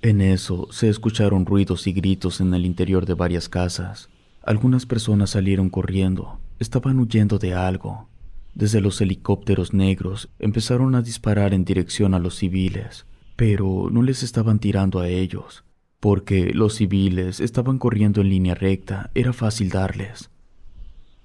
En 0.02 0.20
eso 0.20 0.66
se 0.72 0.88
escucharon 0.88 1.46
ruidos 1.46 1.86
y 1.86 1.92
gritos 1.92 2.40
en 2.40 2.52
el 2.54 2.66
interior 2.66 3.06
de 3.06 3.14
varias 3.14 3.48
casas. 3.48 4.08
Algunas 4.42 4.84
personas 4.84 5.30
salieron 5.30 5.70
corriendo, 5.70 6.40
estaban 6.58 6.98
huyendo 6.98 7.38
de 7.38 7.54
algo. 7.54 8.08
Desde 8.52 8.80
los 8.80 9.00
helicópteros 9.00 9.72
negros 9.72 10.28
empezaron 10.40 10.96
a 10.96 11.02
disparar 11.02 11.54
en 11.54 11.64
dirección 11.64 12.14
a 12.14 12.18
los 12.18 12.34
civiles, 12.34 13.06
pero 13.36 13.90
no 13.92 14.02
les 14.02 14.24
estaban 14.24 14.58
tirando 14.58 14.98
a 14.98 15.08
ellos, 15.08 15.62
porque 16.00 16.52
los 16.52 16.74
civiles 16.74 17.38
estaban 17.38 17.78
corriendo 17.78 18.22
en 18.22 18.28
línea 18.28 18.56
recta, 18.56 19.12
era 19.14 19.32
fácil 19.32 19.68
darles. 19.68 20.30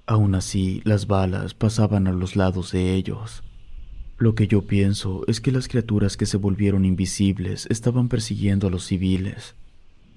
Aún 0.06 0.36
así, 0.36 0.82
las 0.84 1.08
balas 1.08 1.56
pasaban 1.56 2.06
a 2.06 2.12
los 2.12 2.36
lados 2.36 2.72
de 2.72 2.94
ellos. 2.94 3.44
Lo 4.18 4.36
que 4.36 4.48
yo 4.48 4.64
pienso 4.64 5.24
es 5.28 5.42
que 5.42 5.52
las 5.52 5.68
criaturas 5.68 6.18
que 6.18 6.26
se 6.26 6.38
volvieron 6.38 6.86
invisibles 6.86 7.68
estaban 7.70 8.10
persiguiendo 8.10 8.68
a 8.68 8.72
los 8.72 8.86
civiles 8.86 9.56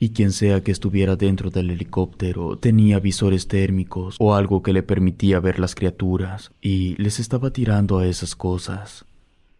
y 0.03 0.11
quien 0.11 0.33
sea 0.33 0.63
que 0.63 0.73
estuviera 0.73 1.15
dentro 1.15 1.51
del 1.51 1.71
helicóptero 1.71 2.57
tenía 2.57 2.99
visores 2.99 3.47
térmicos 3.47 4.17
o 4.19 4.35
algo 4.35 4.63
que 4.63 4.73
le 4.73 4.83
permitía 4.83 5.39
ver 5.41 5.59
las 5.59 5.75
criaturas 5.75 6.51
y 6.63 6.97
les 6.97 7.21
estaba 7.21 7.51
tirando 7.51 7.99
a 7.99 8.07
esas 8.07 8.35
cosas. 8.35 9.05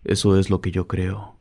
Eso 0.03 0.39
es 0.39 0.49
lo 0.49 0.63
que 0.63 0.71
yo 0.71 0.89
creo. 0.89 1.37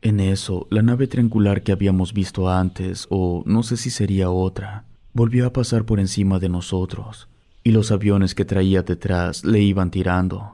En 0.00 0.20
eso, 0.20 0.68
la 0.70 0.82
nave 0.82 1.08
triangular 1.08 1.62
que 1.62 1.72
habíamos 1.72 2.12
visto 2.12 2.48
antes, 2.48 3.06
o 3.10 3.42
no 3.46 3.64
sé 3.64 3.76
si 3.76 3.90
sería 3.90 4.30
otra, 4.30 4.84
volvió 5.12 5.46
a 5.46 5.52
pasar 5.52 5.84
por 5.84 5.98
encima 5.98 6.38
de 6.38 6.50
nosotros, 6.50 7.26
y 7.64 7.72
los 7.72 7.90
aviones 7.90 8.34
que 8.34 8.44
traía 8.44 8.82
detrás 8.82 9.44
le 9.44 9.60
iban 9.60 9.90
tirando. 9.90 10.53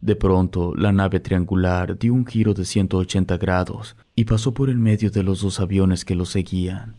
De 0.00 0.16
pronto, 0.16 0.74
la 0.74 0.92
nave 0.92 1.20
triangular 1.20 1.98
dio 1.98 2.14
un 2.14 2.26
giro 2.26 2.54
de 2.54 2.64
180 2.64 3.36
grados 3.36 3.96
y 4.14 4.24
pasó 4.24 4.54
por 4.54 4.70
el 4.70 4.78
medio 4.78 5.10
de 5.10 5.22
los 5.22 5.42
dos 5.42 5.60
aviones 5.60 6.04
que 6.04 6.14
lo 6.14 6.24
seguían. 6.24 6.96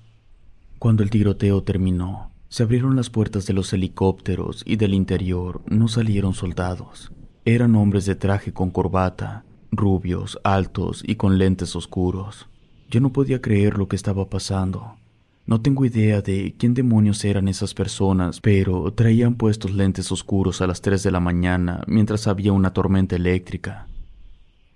Cuando 0.78 1.02
el 1.02 1.10
tiroteo 1.10 1.64
terminó, 1.64 2.32
se 2.50 2.64
abrieron 2.64 2.96
las 2.96 3.10
puertas 3.10 3.48
de 3.48 3.54
los 3.54 3.74
helicópteros 3.74 4.62
y 4.66 4.76
del 4.76 4.94
interior 4.94 5.62
no 5.68 5.88
salieron 5.88 6.34
soldados. 6.34 7.12
Eran 7.44 7.76
hombres 7.76 8.06
de 8.06 8.16
traje 8.16 8.54
con 8.54 8.70
corbata, 8.70 9.46
rubios, 9.72 10.40
altos 10.44 11.04
y 11.06 11.16
con 11.16 11.38
lentes 11.38 11.76
oscuros. 11.76 12.50
Yo 12.90 13.00
no 13.00 13.12
podía 13.14 13.42
creer 13.42 13.78
lo 13.78 13.88
que 13.88 13.96
estaba 13.96 14.30
pasando. 14.30 14.98
No 15.46 15.62
tengo 15.62 15.86
idea 15.86 16.22
de 16.22 16.56
quién 16.58 16.74
demonios 16.74 17.26
eran 17.26 17.48
esas 17.48 17.74
personas, 17.74 18.40
pero 18.40 18.94
traían 18.94 19.36
puestos 19.36 19.72
lentes 19.72 20.12
oscuros 20.12 20.62
a 20.62 20.68
las 20.68 20.82
3 20.82 21.02
de 21.04 21.12
la 21.12 21.20
mañana 21.20 21.84
mientras 21.88 22.28
había 22.28 22.54
una 22.54 22.74
tormenta 22.74 23.16
eléctrica. 23.16 23.88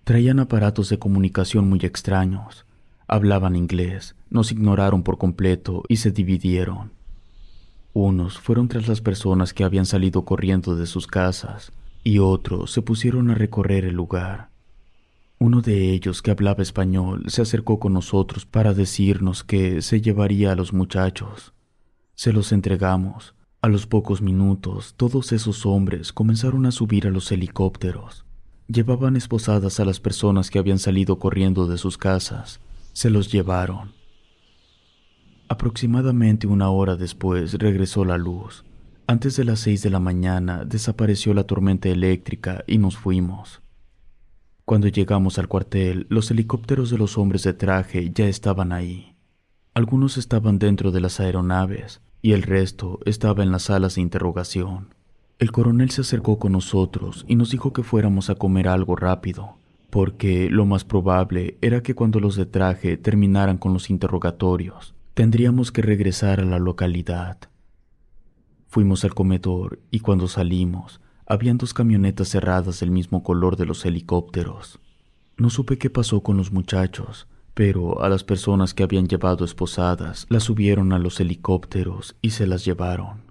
Traían 0.04 0.40
aparatos 0.40 0.90
de 0.90 1.00
comunicación 1.00 1.70
muy 1.70 1.80
extraños. 1.84 2.66
Hablaban 3.08 3.56
inglés, 3.56 4.16
nos 4.30 4.52
ignoraron 4.52 5.04
por 5.04 5.18
completo 5.18 5.84
y 5.88 5.98
se 5.98 6.12
dividieron. 6.12 6.92
Unos 7.94 8.40
fueron 8.40 8.68
tras 8.68 8.88
las 8.88 9.02
personas 9.02 9.54
que 9.54 9.64
habían 9.64 9.86
salido 9.86 10.26
corriendo 10.26 10.76
de 10.76 10.86
sus 10.86 11.08
casas 11.08 11.72
y 12.04 12.20
otros 12.20 12.72
se 12.72 12.82
pusieron 12.82 13.32
a 13.32 13.36
recorrer 13.36 13.86
el 13.86 13.96
lugar. 13.96 14.50
Uno 15.38 15.62
de 15.62 15.92
ellos, 15.92 16.22
que 16.22 16.32
hablaba 16.32 16.63
español, 16.63 17.25
se 17.27 17.42
acercó 17.42 17.80
con 17.80 17.94
nosotros 17.94 18.46
para 18.46 18.74
decirnos 18.74 19.44
que 19.44 19.82
se 19.82 20.01
llevaría 20.01 20.54
a 20.54 20.56
los 20.56 20.72
muchachos. 20.72 21.54
Se 22.13 22.32
los 22.32 22.51
entregamos. 22.51 23.36
A 23.62 23.68
los 23.68 23.88
pocos 23.88 24.22
minutos, 24.22 24.94
todos 24.96 25.32
esos 25.32 25.65
hombres 25.65 26.13
comenzaron 26.13 26.65
a 26.65 26.72
subir 26.72 27.08
a 27.08 27.10
los 27.10 27.32
helicópteros. 27.32 28.24
Llevaban 28.68 29.15
esposadas 29.15 29.80
a 29.80 29.86
las 29.86 30.00
personas 30.00 30.50
que 30.50 30.60
habían 30.60 30.80
salido 30.80 31.20
corriendo 31.20 31.68
de 31.68 31.77
sus 31.77 31.98
casas. 31.98 32.62
Se 32.94 33.10
los 33.10 33.32
llevaron. 33.32 33.92
Aproximadamente 35.50 36.48
una 36.48 36.70
hora 36.70 36.96
después 36.96 37.54
regresó 37.56 38.06
la 38.06 38.18
luz. 38.18 38.63
Antes 39.08 39.36
de 39.36 39.44
las 39.44 39.60
seis 39.60 39.84
de 39.84 39.89
la 39.89 40.00
mañana 40.00 40.63
desapareció 40.63 41.34
la 41.34 41.44
tormenta 41.44 41.89
eléctrica 41.89 42.63
y 42.68 42.77
nos 42.77 42.98
fuimos. 42.98 43.62
Cuando 44.66 44.88
llegamos 44.88 45.38
al 45.38 45.48
cuartel, 45.48 46.08
los 46.10 46.32
helicópteros 46.32 46.90
de 46.90 46.98
los 46.98 47.20
hombres 47.20 47.44
de 47.44 47.54
traje 47.54 48.10
ya 48.12 48.26
estaban 48.26 48.72
ahí. 48.72 49.16
Algunos 49.76 50.18
estaban 50.18 50.58
dentro 50.58 50.92
de 50.92 51.02
las 51.02 51.20
aeronaves 51.20 52.02
y 52.24 52.32
el 52.32 52.42
resto 52.42 53.00
estaba 53.06 53.44
en 53.44 53.52
las 53.52 53.64
salas 53.64 53.94
de 53.94 54.02
interrogación. 54.02 54.96
El 55.38 55.52
coronel 55.52 55.92
se 55.92 56.02
acercó 56.02 56.40
con 56.40 56.54
nosotros 56.54 57.26
y 57.28 57.36
nos 57.36 57.52
dijo 57.52 57.74
que 57.74 57.84
fuéramos 57.84 58.32
a 58.32 58.36
comer 58.36 58.68
algo 58.68 58.96
rápido, 58.96 59.60
porque 59.92 60.50
lo 60.50 60.66
más 60.66 60.84
probable 60.84 61.60
era 61.62 61.84
que 61.84 61.94
cuando 61.94 62.20
los 62.20 62.36
de 62.36 62.48
traje 62.48 62.98
terminaran 62.98 63.60
con 63.60 63.72
los 63.72 63.92
interrogatorios, 63.92 64.96
tendríamos 65.14 65.72
que 65.72 65.84
regresar 65.84 66.40
a 66.40 66.46
la 66.46 66.58
localidad. 66.58 67.38
Fuimos 68.68 69.04
al 69.04 69.14
comedor 69.14 69.78
y 69.92 70.00
cuando 70.00 70.28
salimos, 70.28 71.02
habían 71.25 71.58
dos 71.58 71.74
camionetas 71.74 72.29
cerradas 72.29 72.79
del 72.79 72.91
mismo 72.91 73.24
color 73.24 73.58
de 73.58 73.65
los 73.65 73.86
helicópteros. 73.86 74.79
No 75.38 75.50
supe 75.50 75.77
qué 75.77 75.89
pasó 75.89 76.22
con 76.22 76.38
los 76.38 76.51
muchachos, 76.51 77.27
pero 77.53 78.03
a 78.03 78.10
las 78.10 78.24
personas 78.24 78.74
que 78.74 78.84
habían 78.84 79.08
llevado 79.08 79.44
esposadas 79.44 80.27
las 80.29 80.44
subieron 80.44 80.94
a 80.94 81.00
los 81.00 81.20
helicópteros 81.20 82.15
y 82.22 82.32
se 82.32 82.48
las 82.48 82.63
llevaron. 82.65 83.24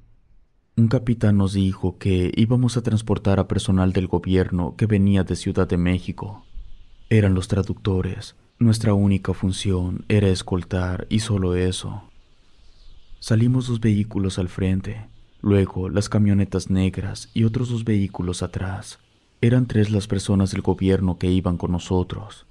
Un 0.76 0.88
capitán 0.88 1.36
nos 1.36 1.52
dijo 1.52 1.98
que 1.98 2.32
íbamos 2.34 2.76
a 2.76 2.82
transportar 2.82 3.38
a 3.38 3.46
personal 3.46 3.92
del 3.92 4.08
gobierno 4.08 4.74
que 4.76 4.86
venía 4.86 5.22
de 5.22 5.36
Ciudad 5.36 5.68
de 5.68 5.76
México. 5.76 6.44
Eran 7.10 7.34
los 7.34 7.46
traductores. 7.46 8.34
Nuestra 8.58 8.92
única 8.92 9.34
función 9.34 10.04
era 10.08 10.28
escoltar 10.28 11.06
y 11.10 11.20
solo 11.20 11.54
eso. 11.54 12.02
Salimos 13.20 13.68
dos 13.68 13.80
vehículos 13.80 14.38
al 14.38 14.48
frente, 14.48 15.06
luego 15.44 15.90
las 15.90 16.08
camionetas 16.08 16.70
negras 16.70 17.28
y 17.34 17.44
otros 17.44 17.68
dos 17.68 17.84
vehículos 17.84 18.42
atrás. 18.42 18.98
Eran 19.42 19.66
tres 19.66 19.90
las 19.90 20.06
personas 20.06 20.52
del 20.52 20.62
gobierno 20.62 21.18
que 21.18 21.30
iban 21.30 21.58
con 21.58 21.72
nosotros. 21.72 22.46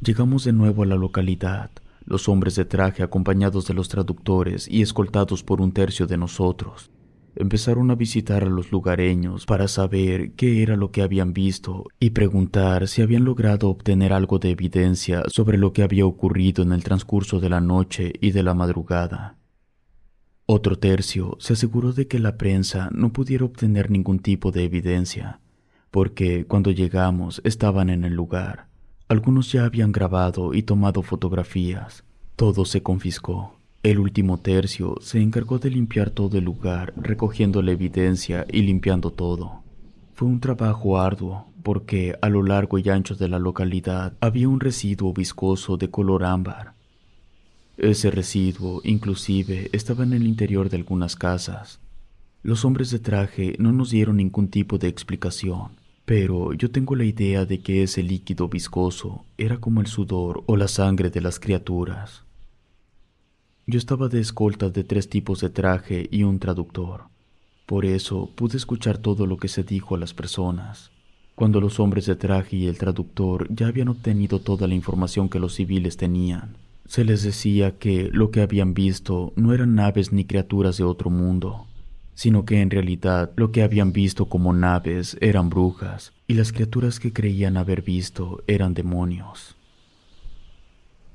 Llegamos 0.00 0.44
de 0.44 0.54
nuevo 0.54 0.84
a 0.84 0.86
la 0.86 0.96
localidad, 0.96 1.70
los 2.06 2.30
hombres 2.30 2.54
de 2.54 2.64
traje 2.64 3.02
acompañados 3.02 3.66
de 3.66 3.74
los 3.74 3.90
traductores 3.90 4.66
y 4.68 4.80
escoltados 4.80 5.42
por 5.42 5.60
un 5.60 5.72
tercio 5.72 6.06
de 6.06 6.16
nosotros. 6.16 6.90
Empezaron 7.36 7.90
a 7.90 7.94
visitar 7.94 8.42
a 8.42 8.48
los 8.48 8.72
lugareños 8.72 9.44
para 9.44 9.68
saber 9.68 10.32
qué 10.32 10.62
era 10.62 10.76
lo 10.76 10.92
que 10.92 11.02
habían 11.02 11.34
visto 11.34 11.84
y 12.00 12.10
preguntar 12.10 12.88
si 12.88 13.02
habían 13.02 13.24
logrado 13.24 13.68
obtener 13.68 14.14
algo 14.14 14.38
de 14.38 14.52
evidencia 14.52 15.24
sobre 15.28 15.58
lo 15.58 15.74
que 15.74 15.82
había 15.82 16.06
ocurrido 16.06 16.62
en 16.62 16.72
el 16.72 16.82
transcurso 16.82 17.38
de 17.38 17.50
la 17.50 17.60
noche 17.60 18.14
y 18.18 18.30
de 18.30 18.42
la 18.42 18.54
madrugada. 18.54 19.37
Otro 20.50 20.78
tercio 20.78 21.36
se 21.40 21.52
aseguró 21.52 21.92
de 21.92 22.06
que 22.08 22.18
la 22.18 22.38
prensa 22.38 22.88
no 22.90 23.12
pudiera 23.12 23.44
obtener 23.44 23.90
ningún 23.90 24.18
tipo 24.18 24.50
de 24.50 24.64
evidencia, 24.64 25.40
porque 25.90 26.46
cuando 26.46 26.70
llegamos 26.70 27.42
estaban 27.44 27.90
en 27.90 28.02
el 28.02 28.14
lugar. 28.14 28.66
Algunos 29.08 29.52
ya 29.52 29.66
habían 29.66 29.92
grabado 29.92 30.54
y 30.54 30.62
tomado 30.62 31.02
fotografías. 31.02 32.02
Todo 32.34 32.64
se 32.64 32.82
confiscó. 32.82 33.58
El 33.82 33.98
último 33.98 34.38
tercio 34.38 34.94
se 35.02 35.20
encargó 35.20 35.58
de 35.58 35.68
limpiar 35.68 36.08
todo 36.08 36.38
el 36.38 36.44
lugar, 36.44 36.94
recogiendo 36.96 37.60
la 37.60 37.72
evidencia 37.72 38.46
y 38.50 38.62
limpiando 38.62 39.10
todo. 39.10 39.62
Fue 40.14 40.28
un 40.28 40.40
trabajo 40.40 40.98
arduo, 40.98 41.44
porque 41.62 42.16
a 42.22 42.30
lo 42.30 42.42
largo 42.42 42.78
y 42.78 42.88
ancho 42.88 43.14
de 43.16 43.28
la 43.28 43.38
localidad 43.38 44.14
había 44.22 44.48
un 44.48 44.60
residuo 44.60 45.12
viscoso 45.12 45.76
de 45.76 45.90
color 45.90 46.24
ámbar. 46.24 46.77
Ese 47.78 48.10
residuo, 48.10 48.82
inclusive, 48.84 49.70
estaba 49.72 50.04
en 50.04 50.12
el 50.12 50.26
interior 50.26 50.68
de 50.68 50.76
algunas 50.76 51.16
casas. 51.16 51.80
Los 52.42 52.66
hombres 52.66 52.90
de 52.90 52.98
traje 52.98 53.56
no 53.58 53.72
nos 53.72 53.90
dieron 53.90 54.18
ningún 54.18 54.48
tipo 54.48 54.76
de 54.76 54.88
explicación 54.88 55.78
pero 56.08 56.54
yo 56.54 56.70
tengo 56.70 56.96
la 56.96 57.04
idea 57.04 57.44
de 57.44 57.60
que 57.60 57.82
ese 57.82 58.02
líquido 58.02 58.48
viscoso 58.48 59.26
era 59.36 59.58
como 59.58 59.82
el 59.82 59.88
sudor 59.88 60.42
o 60.46 60.56
la 60.56 60.66
sangre 60.66 61.10
de 61.10 61.20
las 61.20 61.38
criaturas. 61.38 62.24
Yo 63.66 63.78
estaba 63.78 64.08
de 64.08 64.18
escolta 64.18 64.70
de 64.70 64.84
tres 64.84 65.10
tipos 65.10 65.42
de 65.42 65.50
traje 65.50 66.08
y 66.10 66.22
un 66.22 66.38
traductor. 66.38 67.08
Por 67.66 67.84
eso 67.84 68.30
pude 68.34 68.56
escuchar 68.56 68.96
todo 68.96 69.26
lo 69.26 69.36
que 69.36 69.48
se 69.48 69.64
dijo 69.64 69.96
a 69.96 69.98
las 69.98 70.14
personas. 70.14 70.92
Cuando 71.34 71.60
los 71.60 71.78
hombres 71.78 72.06
de 72.06 72.16
traje 72.16 72.56
y 72.56 72.68
el 72.68 72.78
traductor 72.78 73.46
ya 73.54 73.66
habían 73.66 73.88
obtenido 73.88 74.40
toda 74.40 74.66
la 74.66 74.74
información 74.74 75.28
que 75.28 75.38
los 75.38 75.56
civiles 75.56 75.98
tenían, 75.98 76.56
se 76.88 77.04
les 77.04 77.22
decía 77.22 77.76
que 77.76 78.08
lo 78.12 78.30
que 78.30 78.40
habían 78.40 78.72
visto 78.72 79.34
no 79.36 79.52
eran 79.52 79.74
naves 79.74 80.10
ni 80.10 80.24
criaturas 80.24 80.78
de 80.78 80.84
otro 80.84 81.10
mundo, 81.10 81.66
sino 82.14 82.46
que 82.46 82.62
en 82.62 82.70
realidad 82.70 83.30
lo 83.36 83.52
que 83.52 83.62
habían 83.62 83.92
visto 83.92 84.24
como 84.24 84.54
naves 84.54 85.16
eran 85.20 85.50
brujas 85.50 86.14
y 86.26 86.34
las 86.34 86.50
criaturas 86.50 86.98
que 86.98 87.12
creían 87.12 87.58
haber 87.58 87.82
visto 87.82 88.42
eran 88.46 88.72
demonios. 88.72 89.54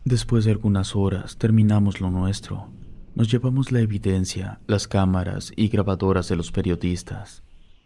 Después 0.05 0.45
de 0.45 0.51
algunas 0.51 0.95
horas 0.95 1.37
terminamos 1.37 1.99
lo 1.99 2.11
nuestro. 2.11 2.67
Nos 3.15 3.31
llevamos 3.31 3.71
la 3.71 3.79
evidencia, 3.79 4.59
las 4.67 4.87
cámaras 4.87 5.51
y 5.55 5.69
grabadoras 5.69 6.29
de 6.29 6.35
los 6.35 6.51
periodistas. 6.51 7.41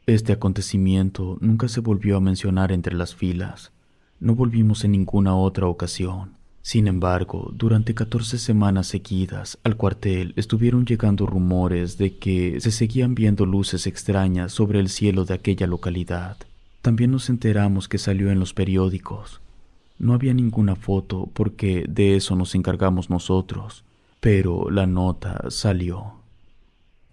Este 0.06 0.34
acontecimiento 0.34 1.38
nunca 1.40 1.70
se 1.70 1.80
volvió 1.80 2.18
a 2.18 2.22
mencionar 2.22 2.74
entre 2.74 2.96
las 2.96 3.16
filas. 3.16 3.72
No 4.20 4.36
volvimos 4.36 4.84
en 4.84 4.92
ninguna 4.92 5.36
otra 5.36 5.68
ocasión. 5.68 6.37
Sin 6.68 6.90
embargo, 6.90 7.50
durante 7.56 7.96
14 7.96 8.38
semanas 8.38 8.88
seguidas 8.88 9.58
al 9.64 9.78
cuartel 9.78 10.34
estuvieron 10.36 10.86
llegando 10.86 11.26
rumores 11.26 11.98
de 11.98 12.18
que 12.18 12.60
se 12.60 12.72
seguían 12.72 13.16
viendo 13.16 13.46
luces 13.46 13.88
extrañas 13.88 14.52
sobre 14.52 14.82
el 14.82 14.90
cielo 14.90 15.24
de 15.24 15.34
aquella 15.34 15.66
localidad. 15.66 16.36
También 16.82 17.12
nos 17.12 17.30
enteramos 17.30 17.88
que 17.88 17.98
salió 17.98 18.32
en 18.32 18.42
los 18.42 18.54
periódicos. 18.54 19.40
No 19.98 20.14
había 20.14 20.34
ninguna 20.34 20.76
foto 20.76 21.30
porque 21.34 21.86
de 21.88 22.18
eso 22.18 22.36
nos 22.36 22.54
encargamos 22.54 23.10
nosotros, 23.10 23.86
pero 24.20 24.70
la 24.70 24.88
nota 24.88 25.46
salió. 25.48 26.16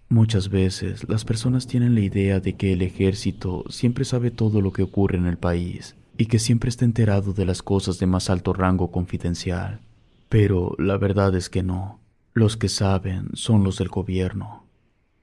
Muchas 0.09 0.49
veces 0.49 1.09
las 1.09 1.25
personas 1.25 1.69
tienen 1.69 1.95
la 1.95 2.01
idea 2.01 2.41
de 2.41 2.57
que 2.57 2.73
el 2.73 2.83
ejército 2.83 3.63
siempre 3.69 4.05
sabe 4.05 4.33
todo 4.33 4.61
lo 4.61 4.73
que 4.73 4.83
ocurre 4.83 5.17
en 5.17 5.27
el 5.27 5.37
país 5.37 5.95
y 6.17 6.27
que 6.27 6.39
siempre 6.39 6.69
está 6.69 6.85
enterado 6.85 7.33
de 7.33 7.45
las 7.45 7.63
cosas 7.63 7.99
de 7.99 8.07
más 8.07 8.31
alto 8.31 8.53
rango 8.53 8.91
confidencial. 8.91 9.81
Pero 10.29 10.75
la 10.79 10.97
verdad 10.97 11.35
es 11.35 11.51
que 11.51 11.63
no. 11.63 12.01
Los 12.33 12.57
que 12.57 12.69
saben 12.69 13.29
son 13.35 13.65
los 13.65 13.79
del 13.79 13.89
gobierno. 13.89 14.65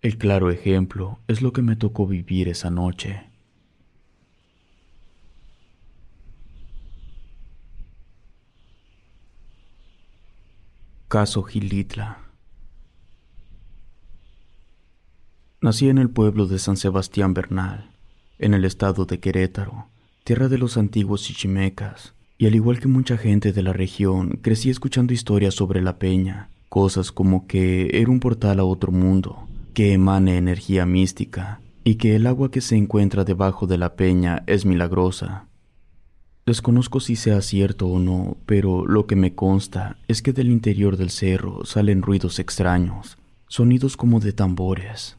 El 0.02 0.18
claro 0.18 0.50
ejemplo 0.50 1.20
es 1.28 1.42
lo 1.42 1.54
que 1.54 1.62
me 1.62 1.76
tocó 1.76 2.08
vivir 2.08 2.48
esa 2.48 2.70
noche. 2.70 3.30
Caso 11.08 11.44
Gilitla. 11.44 12.20
Nací 15.60 15.90
en 15.90 15.98
el 15.98 16.10
pueblo 16.10 16.48
de 16.48 16.58
San 16.58 16.78
Sebastián 16.78 17.34
Bernal, 17.34 17.92
en 18.40 18.54
el 18.54 18.66
estado 18.66 19.06
de 19.06 19.20
Querétaro, 19.20 19.90
tierra 20.24 20.50
de 20.50 20.58
los 20.58 20.78
antiguos 20.78 21.24
chichimecas, 21.24 22.14
y 22.38 22.46
al 22.46 22.56
igual 22.56 22.80
que 22.80 22.88
mucha 22.88 23.18
gente 23.18 23.54
de 23.54 23.64
la 23.64 23.74
región, 23.74 24.40
crecí 24.42 24.70
escuchando 24.70 25.14
historias 25.14 25.56
sobre 25.56 25.82
la 25.82 25.98
peña, 25.98 26.50
cosas 26.70 27.12
como 27.12 27.48
que 27.48 27.90
era 27.94 28.12
un 28.12 28.20
portal 28.20 28.60
a 28.60 28.64
otro 28.64 28.92
mundo, 28.92 29.48
que 29.74 29.94
emane 29.94 30.38
energía 30.38 30.86
mística, 30.86 31.60
y 31.84 31.96
que 31.96 32.16
el 32.16 32.28
agua 32.28 32.52
que 32.52 32.62
se 32.62 32.76
encuentra 32.76 33.24
debajo 33.24 33.66
de 33.66 33.78
la 33.78 33.96
peña 33.96 34.44
es 34.46 34.66
milagrosa. 34.66 35.48
Desconozco 36.46 37.00
si 37.00 37.16
sea 37.16 37.42
cierto 37.42 37.88
o 37.88 38.00
no, 38.00 38.38
pero 38.46 38.86
lo 38.86 39.08
que 39.08 39.16
me 39.16 39.34
consta 39.34 39.98
es 40.08 40.22
que 40.22 40.34
del 40.34 40.50
interior 40.50 40.98
del 40.98 41.10
cerro 41.10 41.66
salen 41.66 42.02
ruidos 42.02 42.40
extraños, 42.40 43.18
sonidos 43.48 43.98
como 43.98 44.20
de 44.20 44.34
tambores, 44.34 45.18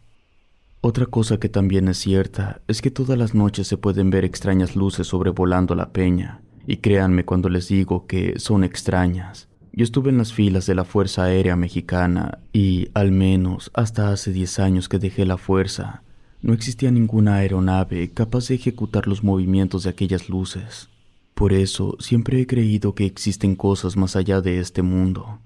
otra 0.85 1.07
cosa 1.07 1.39
que 1.39 1.49
también 1.49 1.87
es 1.87 1.99
cierta 1.99 2.61
es 2.67 2.83
que 2.83 2.91
todas 2.91 3.17
las 3.17 3.37
noches 3.37 3.69
se 3.69 3.77
pueden 3.77 4.11
ver 4.11 4.25
extrañas 4.25 4.75
luces 4.75 5.07
sobrevolando 5.07 5.77
la 5.77 5.93
peña, 5.93 6.43
y 6.67 6.79
créanme 6.79 7.25
cuando 7.25 7.49
les 7.49 7.69
digo 7.69 8.09
que 8.09 8.41
son 8.41 8.65
extrañas. 8.65 9.49
Yo 9.73 9.85
estuve 9.85 10.11
en 10.11 10.19
las 10.19 10.33
filas 10.33 10.67
de 10.67 10.75
la 10.75 10.85
Fuerza 10.85 11.23
Aérea 11.23 11.55
Mexicana 11.55 12.41
y, 12.53 12.89
al 12.95 13.13
menos 13.13 13.71
hasta 13.75 14.11
hace 14.11 14.33
10 14.33 14.59
años 14.59 14.89
que 14.89 14.99
dejé 14.99 15.25
la 15.25 15.37
Fuerza, 15.39 16.03
no 16.41 16.53
existía 16.53 16.91
ninguna 16.91 17.37
aeronave 17.37 18.11
capaz 18.11 18.49
de 18.49 18.57
ejecutar 18.57 19.07
los 19.07 19.23
movimientos 19.23 19.85
de 19.85 19.91
aquellas 19.91 20.29
luces. 20.29 20.89
Por 21.35 21.53
eso 21.53 21.97
siempre 22.01 22.41
he 22.41 22.47
creído 22.49 22.97
que 22.97 23.07
existen 23.07 23.55
cosas 23.55 23.97
más 23.97 24.17
allá 24.17 24.41
de 24.41 24.59
este 24.59 24.83
mundo. 24.83 25.39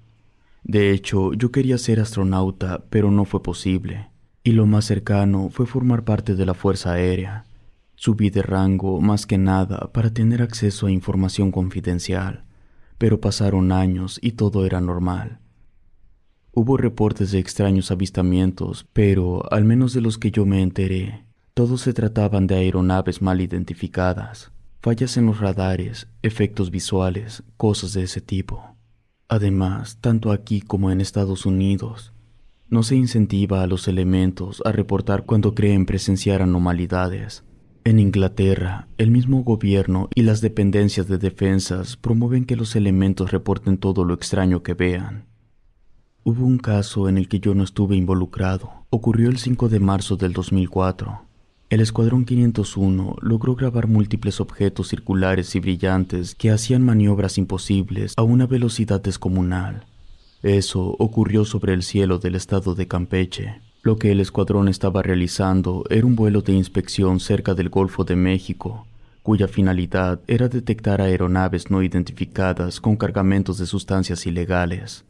De 0.64 0.92
hecho, 0.92 1.34
yo 1.34 1.52
quería 1.52 1.76
ser 1.76 2.00
astronauta, 2.00 2.86
pero 2.88 3.10
no 3.10 3.26
fue 3.26 3.42
posible 3.42 4.08
y 4.46 4.52
lo 4.52 4.64
más 4.64 4.84
cercano 4.84 5.50
fue 5.50 5.66
formar 5.66 6.04
parte 6.04 6.36
de 6.36 6.46
la 6.46 6.54
Fuerza 6.54 6.92
Aérea. 6.92 7.46
Subí 7.96 8.30
de 8.30 8.42
rango 8.42 9.00
más 9.00 9.26
que 9.26 9.38
nada 9.38 9.90
para 9.92 10.10
tener 10.10 10.40
acceso 10.40 10.86
a 10.86 10.92
información 10.92 11.50
confidencial, 11.50 12.44
pero 12.96 13.20
pasaron 13.20 13.72
años 13.72 14.20
y 14.22 14.32
todo 14.32 14.64
era 14.64 14.80
normal. 14.80 15.40
Hubo 16.52 16.76
reportes 16.76 17.32
de 17.32 17.40
extraños 17.40 17.90
avistamientos, 17.90 18.86
pero 18.92 19.52
al 19.52 19.64
menos 19.64 19.92
de 19.94 20.00
los 20.00 20.16
que 20.16 20.30
yo 20.30 20.46
me 20.46 20.62
enteré, 20.62 21.24
todos 21.52 21.80
se 21.80 21.92
trataban 21.92 22.46
de 22.46 22.54
aeronaves 22.54 23.22
mal 23.22 23.40
identificadas, 23.40 24.52
fallas 24.80 25.16
en 25.16 25.26
los 25.26 25.40
radares, 25.40 26.06
efectos 26.22 26.70
visuales, 26.70 27.42
cosas 27.56 27.94
de 27.94 28.04
ese 28.04 28.20
tipo. 28.20 28.76
Además, 29.26 29.98
tanto 30.00 30.30
aquí 30.30 30.60
como 30.60 30.92
en 30.92 31.00
Estados 31.00 31.46
Unidos, 31.46 32.12
no 32.68 32.82
se 32.82 32.96
incentiva 32.96 33.62
a 33.62 33.66
los 33.66 33.86
elementos 33.88 34.62
a 34.64 34.72
reportar 34.72 35.24
cuando 35.24 35.54
creen 35.54 35.86
presenciar 35.86 36.42
anomalidades. 36.42 37.44
En 37.84 38.00
Inglaterra, 38.00 38.88
el 38.98 39.12
mismo 39.12 39.44
gobierno 39.44 40.08
y 40.14 40.22
las 40.22 40.40
dependencias 40.40 41.06
de 41.06 41.18
defensas 41.18 41.96
promueven 41.96 42.44
que 42.44 42.56
los 42.56 42.74
elementos 42.74 43.30
reporten 43.30 43.78
todo 43.78 44.04
lo 44.04 44.14
extraño 44.14 44.64
que 44.64 44.74
vean. 44.74 45.26
Hubo 46.24 46.44
un 46.44 46.58
caso 46.58 47.08
en 47.08 47.18
el 47.18 47.28
que 47.28 47.38
yo 47.38 47.54
no 47.54 47.62
estuve 47.62 47.94
involucrado. 47.94 48.72
Ocurrió 48.90 49.28
el 49.28 49.38
5 49.38 49.68
de 49.68 49.78
marzo 49.78 50.16
del 50.16 50.32
2004. 50.32 51.20
El 51.70 51.80
Escuadrón 51.80 52.24
501 52.24 53.16
logró 53.20 53.54
grabar 53.54 53.86
múltiples 53.86 54.40
objetos 54.40 54.88
circulares 54.88 55.54
y 55.54 55.60
brillantes 55.60 56.34
que 56.34 56.50
hacían 56.50 56.84
maniobras 56.84 57.38
imposibles 57.38 58.14
a 58.16 58.24
una 58.24 58.46
velocidad 58.48 59.00
descomunal. 59.00 59.86
Eso 60.42 60.94
ocurrió 60.98 61.44
sobre 61.44 61.72
el 61.72 61.82
cielo 61.82 62.18
del 62.18 62.34
estado 62.34 62.74
de 62.74 62.86
Campeche. 62.86 63.60
Lo 63.82 63.96
que 63.96 64.12
el 64.12 64.20
escuadrón 64.20 64.68
estaba 64.68 65.02
realizando 65.02 65.84
era 65.90 66.06
un 66.06 66.16
vuelo 66.16 66.42
de 66.42 66.52
inspección 66.52 67.20
cerca 67.20 67.54
del 67.54 67.68
Golfo 67.68 68.04
de 68.04 68.16
México, 68.16 68.86
cuya 69.22 69.48
finalidad 69.48 70.20
era 70.26 70.48
detectar 70.48 71.00
aeronaves 71.00 71.70
no 71.70 71.82
identificadas 71.82 72.80
con 72.80 72.96
cargamentos 72.96 73.58
de 73.58 73.66
sustancias 73.66 74.26
ilegales. 74.26 75.04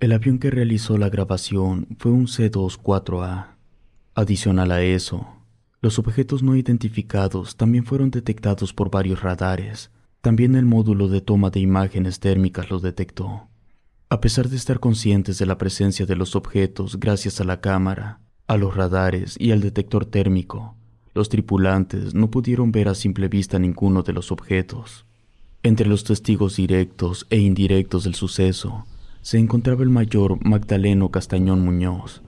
El 0.00 0.12
avión 0.12 0.38
que 0.38 0.50
realizó 0.50 0.96
la 0.96 1.08
grabación 1.08 1.86
fue 1.98 2.12
un 2.12 2.28
C-24A. 2.28 3.56
Adicional 4.14 4.72
a 4.72 4.82
eso, 4.82 5.26
los 5.80 5.98
objetos 5.98 6.42
no 6.42 6.56
identificados 6.56 7.56
también 7.56 7.84
fueron 7.84 8.10
detectados 8.10 8.72
por 8.72 8.90
varios 8.90 9.22
radares. 9.22 9.90
También 10.20 10.54
el 10.54 10.64
módulo 10.64 11.08
de 11.08 11.20
toma 11.20 11.50
de 11.50 11.60
imágenes 11.60 12.20
térmicas 12.20 12.70
lo 12.70 12.80
detectó. 12.80 13.47
A 14.10 14.22
pesar 14.22 14.48
de 14.48 14.56
estar 14.56 14.80
conscientes 14.80 15.38
de 15.38 15.44
la 15.44 15.58
presencia 15.58 16.06
de 16.06 16.16
los 16.16 16.34
objetos 16.34 16.98
gracias 16.98 17.42
a 17.42 17.44
la 17.44 17.60
cámara, 17.60 18.20
a 18.46 18.56
los 18.56 18.74
radares 18.74 19.36
y 19.38 19.50
al 19.50 19.60
detector 19.60 20.06
térmico, 20.06 20.76
los 21.12 21.28
tripulantes 21.28 22.14
no 22.14 22.30
pudieron 22.30 22.72
ver 22.72 22.88
a 22.88 22.94
simple 22.94 23.28
vista 23.28 23.58
ninguno 23.58 24.02
de 24.02 24.14
los 24.14 24.32
objetos. 24.32 25.04
Entre 25.62 25.86
los 25.86 26.04
testigos 26.04 26.56
directos 26.56 27.26
e 27.28 27.36
indirectos 27.36 28.04
del 28.04 28.14
suceso 28.14 28.86
se 29.20 29.36
encontraba 29.38 29.82
el 29.82 29.90
mayor 29.90 30.42
Magdaleno 30.42 31.10
Castañón 31.10 31.62
Muñoz, 31.62 32.22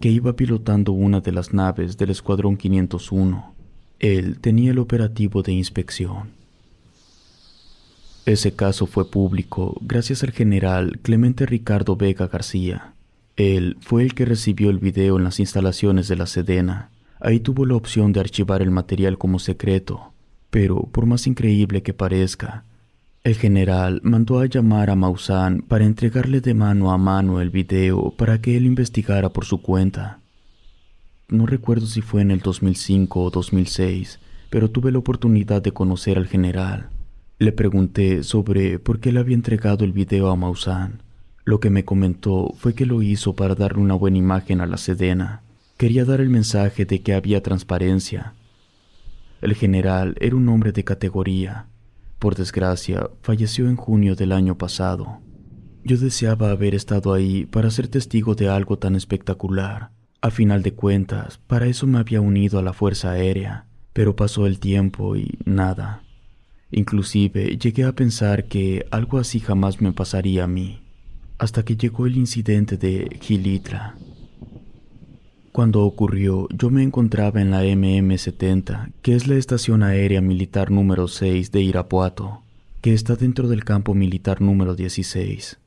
que 0.00 0.08
iba 0.08 0.34
pilotando 0.34 0.90
una 0.90 1.20
de 1.20 1.30
las 1.30 1.54
naves 1.54 1.96
del 1.96 2.10
Escuadrón 2.10 2.56
501. 2.56 3.54
Él 4.00 4.40
tenía 4.40 4.72
el 4.72 4.80
operativo 4.80 5.42
de 5.42 5.52
inspección. 5.52 6.39
Ese 8.26 8.52
caso 8.52 8.86
fue 8.86 9.10
público 9.10 9.78
gracias 9.80 10.22
al 10.22 10.32
general 10.32 10.98
Clemente 11.02 11.46
Ricardo 11.46 11.96
Vega 11.96 12.26
García. 12.26 12.92
Él 13.36 13.78
fue 13.80 14.02
el 14.02 14.14
que 14.14 14.26
recibió 14.26 14.68
el 14.68 14.78
video 14.78 15.16
en 15.16 15.24
las 15.24 15.40
instalaciones 15.40 16.06
de 16.08 16.16
la 16.16 16.26
Sedena. 16.26 16.90
Ahí 17.18 17.40
tuvo 17.40 17.64
la 17.64 17.76
opción 17.76 18.12
de 18.12 18.20
archivar 18.20 18.60
el 18.60 18.70
material 18.70 19.16
como 19.16 19.38
secreto, 19.38 20.12
pero 20.50 20.82
por 20.92 21.06
más 21.06 21.26
increíble 21.26 21.82
que 21.82 21.94
parezca, 21.94 22.64
el 23.24 23.36
general 23.36 24.00
mandó 24.04 24.40
a 24.40 24.46
llamar 24.46 24.90
a 24.90 24.96
Maussan 24.96 25.62
para 25.62 25.84
entregarle 25.84 26.40
de 26.40 26.54
mano 26.54 26.92
a 26.92 26.98
mano 26.98 27.40
el 27.40 27.50
video 27.50 28.14
para 28.16 28.40
que 28.40 28.56
él 28.56 28.66
investigara 28.66 29.30
por 29.30 29.46
su 29.46 29.62
cuenta. 29.62 30.20
No 31.28 31.46
recuerdo 31.46 31.86
si 31.86 32.02
fue 32.02 32.20
en 32.20 32.30
el 32.30 32.40
2005 32.40 33.22
o 33.22 33.30
2006, 33.30 34.18
pero 34.50 34.70
tuve 34.70 34.92
la 34.92 34.98
oportunidad 34.98 35.62
de 35.62 35.72
conocer 35.72 36.18
al 36.18 36.26
general. 36.26 36.90
Le 37.40 37.52
pregunté 37.52 38.22
sobre 38.22 38.78
por 38.78 39.00
qué 39.00 39.12
le 39.12 39.20
había 39.20 39.34
entregado 39.34 39.86
el 39.86 39.92
video 39.92 40.28
a 40.28 40.36
Maussan. 40.36 41.00
Lo 41.42 41.58
que 41.58 41.70
me 41.70 41.86
comentó 41.86 42.52
fue 42.58 42.74
que 42.74 42.84
lo 42.84 43.00
hizo 43.00 43.34
para 43.34 43.54
darle 43.54 43.80
una 43.80 43.94
buena 43.94 44.18
imagen 44.18 44.60
a 44.60 44.66
la 44.66 44.76
Sedena. 44.76 45.40
Quería 45.78 46.04
dar 46.04 46.20
el 46.20 46.28
mensaje 46.28 46.84
de 46.84 47.00
que 47.00 47.14
había 47.14 47.42
transparencia. 47.42 48.34
El 49.40 49.54
general 49.54 50.16
era 50.20 50.36
un 50.36 50.50
hombre 50.50 50.72
de 50.72 50.84
categoría. 50.84 51.64
Por 52.18 52.34
desgracia, 52.34 53.08
falleció 53.22 53.70
en 53.70 53.76
junio 53.76 54.16
del 54.16 54.32
año 54.32 54.58
pasado. 54.58 55.20
Yo 55.82 55.96
deseaba 55.96 56.50
haber 56.50 56.74
estado 56.74 57.14
ahí 57.14 57.46
para 57.46 57.70
ser 57.70 57.88
testigo 57.88 58.34
de 58.34 58.50
algo 58.50 58.76
tan 58.76 58.96
espectacular. 58.96 59.92
A 60.20 60.30
final 60.30 60.62
de 60.62 60.74
cuentas, 60.74 61.40
para 61.46 61.68
eso 61.68 61.86
me 61.86 62.00
había 62.00 62.20
unido 62.20 62.58
a 62.58 62.62
la 62.62 62.74
Fuerza 62.74 63.12
Aérea, 63.12 63.64
pero 63.94 64.14
pasó 64.14 64.46
el 64.46 64.58
tiempo 64.58 65.16
y 65.16 65.38
nada. 65.46 66.02
Inclusive 66.72 67.56
llegué 67.58 67.84
a 67.84 67.92
pensar 67.92 68.44
que 68.44 68.86
algo 68.90 69.18
así 69.18 69.40
jamás 69.40 69.80
me 69.80 69.92
pasaría 69.92 70.44
a 70.44 70.46
mí, 70.46 70.80
hasta 71.38 71.64
que 71.64 71.76
llegó 71.76 72.06
el 72.06 72.16
incidente 72.16 72.76
de 72.76 73.18
Gilitra. 73.20 73.96
Cuando 75.52 75.82
ocurrió, 75.82 76.46
yo 76.50 76.70
me 76.70 76.84
encontraba 76.84 77.40
en 77.40 77.50
la 77.50 77.64
MM-70, 77.64 78.92
que 79.02 79.16
es 79.16 79.26
la 79.26 79.34
estación 79.34 79.82
aérea 79.82 80.20
militar 80.20 80.70
número 80.70 81.08
6 81.08 81.50
de 81.50 81.60
Irapuato, 81.60 82.42
que 82.80 82.94
está 82.94 83.16
dentro 83.16 83.48
del 83.48 83.64
campo 83.64 83.92
militar 83.92 84.40
número 84.40 84.76
16. 84.76 85.58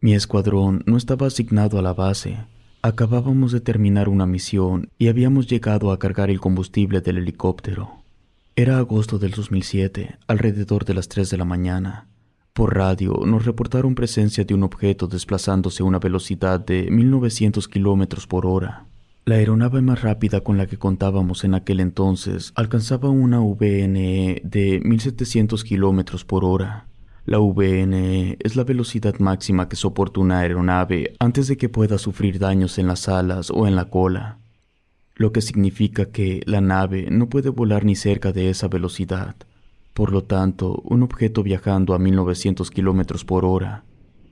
Mi 0.00 0.14
escuadrón 0.14 0.82
no 0.86 0.96
estaba 0.96 1.26
asignado 1.26 1.78
a 1.78 1.82
la 1.82 1.92
base. 1.92 2.38
Acabábamos 2.80 3.52
de 3.52 3.60
terminar 3.60 4.08
una 4.08 4.24
misión 4.24 4.88
y 4.98 5.08
habíamos 5.08 5.46
llegado 5.46 5.92
a 5.92 5.98
cargar 5.98 6.30
el 6.30 6.40
combustible 6.40 7.02
del 7.02 7.18
helicóptero. 7.18 7.99
Era 8.56 8.78
agosto 8.78 9.18
del 9.18 9.30
2007, 9.30 10.18
alrededor 10.26 10.84
de 10.84 10.94
las 10.94 11.08
3 11.08 11.30
de 11.30 11.36
la 11.36 11.44
mañana. 11.44 12.08
Por 12.52 12.76
radio 12.76 13.22
nos 13.24 13.46
reportaron 13.46 13.94
presencia 13.94 14.44
de 14.44 14.54
un 14.54 14.64
objeto 14.64 15.06
desplazándose 15.06 15.82
a 15.82 15.86
una 15.86 16.00
velocidad 16.00 16.58
de 16.60 16.90
1900 16.90 17.68
kilómetros 17.68 18.26
por 18.26 18.46
hora. 18.46 18.86
La 19.24 19.36
aeronave 19.36 19.80
más 19.82 20.02
rápida 20.02 20.40
con 20.40 20.58
la 20.58 20.66
que 20.66 20.78
contábamos 20.78 21.44
en 21.44 21.54
aquel 21.54 21.78
entonces 21.78 22.52
alcanzaba 22.56 23.08
una 23.08 23.38
VNE 23.38 24.42
de 24.44 24.80
1700 24.84 25.62
kilómetros 25.62 26.24
por 26.24 26.44
hora. 26.44 26.88
La 27.26 27.38
VNE 27.38 28.36
es 28.40 28.56
la 28.56 28.64
velocidad 28.64 29.18
máxima 29.20 29.68
que 29.68 29.76
soporta 29.76 30.20
una 30.20 30.40
aeronave 30.40 31.14
antes 31.20 31.46
de 31.46 31.56
que 31.56 31.68
pueda 31.68 31.98
sufrir 31.98 32.40
daños 32.40 32.78
en 32.78 32.88
las 32.88 33.08
alas 33.08 33.50
o 33.50 33.68
en 33.68 33.76
la 33.76 33.84
cola 33.84 34.39
lo 35.20 35.32
que 35.32 35.42
significa 35.42 36.06
que 36.06 36.40
la 36.46 36.62
nave 36.62 37.08
no 37.10 37.28
puede 37.28 37.50
volar 37.50 37.84
ni 37.84 37.94
cerca 37.94 38.32
de 38.32 38.48
esa 38.48 38.68
velocidad. 38.68 39.36
Por 39.92 40.12
lo 40.12 40.24
tanto, 40.24 40.80
un 40.82 41.02
objeto 41.02 41.42
viajando 41.42 41.92
a 41.92 41.98
1900 41.98 42.70
kilómetros 42.70 43.26
por 43.26 43.44
hora 43.44 43.84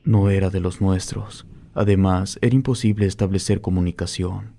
no 0.03 0.31
era 0.31 0.48
de 0.48 0.61
los 0.61 0.81
nuestros. 0.81 1.44
Además, 1.74 2.38
era 2.40 2.55
imposible 2.55 3.05
establecer 3.05 3.61
comunicación. 3.61 4.55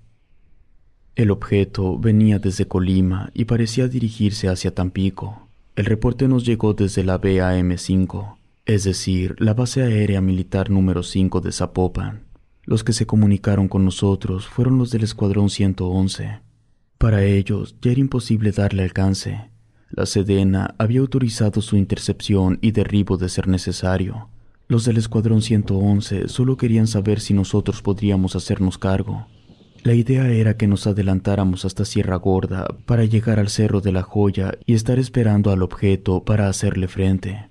El 1.16 1.32
objeto 1.32 1.98
venía 1.98 2.38
desde 2.38 2.68
Colima 2.68 3.32
y 3.34 3.46
parecía 3.46 3.88
dirigirse 3.88 4.48
hacia 4.48 4.72
Tampico. 4.72 5.48
El 5.74 5.86
reporte 5.86 6.28
nos 6.28 6.46
llegó 6.46 6.74
desde 6.74 7.02
la 7.02 7.20
BAM-5, 7.20 8.36
es 8.66 8.84
decir, 8.84 9.34
la 9.40 9.54
base 9.54 9.82
aérea 9.82 10.20
militar 10.20 10.70
número 10.70 11.02
5 11.02 11.40
de 11.40 11.50
Zapopan. 11.50 12.29
Los 12.64 12.84
que 12.84 12.92
se 12.92 13.06
comunicaron 13.06 13.68
con 13.68 13.84
nosotros 13.84 14.46
fueron 14.46 14.78
los 14.78 14.90
del 14.90 15.02
Escuadrón 15.02 15.50
111. 15.50 16.40
Para 16.98 17.24
ellos 17.24 17.76
ya 17.80 17.90
era 17.92 18.00
imposible 18.00 18.52
darle 18.52 18.82
alcance. 18.82 19.50
La 19.90 20.06
Sedena 20.06 20.74
había 20.78 21.00
autorizado 21.00 21.62
su 21.62 21.76
intercepción 21.76 22.58
y 22.60 22.70
derribo 22.70 23.16
de 23.16 23.28
ser 23.28 23.48
necesario. 23.48 24.28
Los 24.68 24.84
del 24.84 24.98
Escuadrón 24.98 25.42
111 25.42 26.28
solo 26.28 26.56
querían 26.56 26.86
saber 26.86 27.20
si 27.20 27.34
nosotros 27.34 27.82
podríamos 27.82 28.36
hacernos 28.36 28.78
cargo. 28.78 29.26
La 29.82 29.94
idea 29.94 30.28
era 30.28 30.56
que 30.56 30.68
nos 30.68 30.86
adelantáramos 30.86 31.64
hasta 31.64 31.84
Sierra 31.84 32.16
Gorda 32.16 32.68
para 32.86 33.04
llegar 33.04 33.40
al 33.40 33.48
Cerro 33.48 33.80
de 33.80 33.90
la 33.90 34.02
Joya 34.02 34.52
y 34.66 34.74
estar 34.74 34.98
esperando 35.00 35.50
al 35.50 35.62
objeto 35.62 36.22
para 36.22 36.48
hacerle 36.48 36.86
frente. 36.86 37.49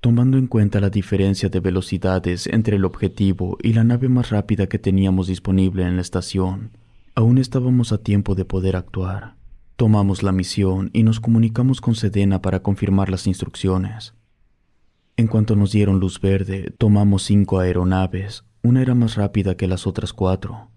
Tomando 0.00 0.38
en 0.38 0.46
cuenta 0.46 0.78
la 0.78 0.90
diferencia 0.90 1.48
de 1.48 1.58
velocidades 1.58 2.46
entre 2.46 2.76
el 2.76 2.84
objetivo 2.84 3.58
y 3.60 3.72
la 3.72 3.82
nave 3.82 4.08
más 4.08 4.30
rápida 4.30 4.68
que 4.68 4.78
teníamos 4.78 5.26
disponible 5.26 5.82
en 5.82 5.96
la 5.96 6.02
estación, 6.02 6.70
aún 7.16 7.36
estábamos 7.36 7.90
a 7.92 7.98
tiempo 7.98 8.36
de 8.36 8.44
poder 8.44 8.76
actuar. 8.76 9.34
Tomamos 9.74 10.22
la 10.22 10.30
misión 10.30 10.90
y 10.92 11.02
nos 11.02 11.18
comunicamos 11.18 11.80
con 11.80 11.96
Sedena 11.96 12.40
para 12.40 12.62
confirmar 12.62 13.10
las 13.10 13.26
instrucciones. 13.26 14.14
En 15.16 15.26
cuanto 15.26 15.56
nos 15.56 15.72
dieron 15.72 15.98
luz 15.98 16.20
verde, 16.20 16.72
tomamos 16.78 17.24
cinco 17.24 17.58
aeronaves, 17.58 18.44
una 18.62 18.82
era 18.82 18.94
más 18.94 19.16
rápida 19.16 19.56
que 19.56 19.66
las 19.66 19.84
otras 19.84 20.12
cuatro. 20.12 20.68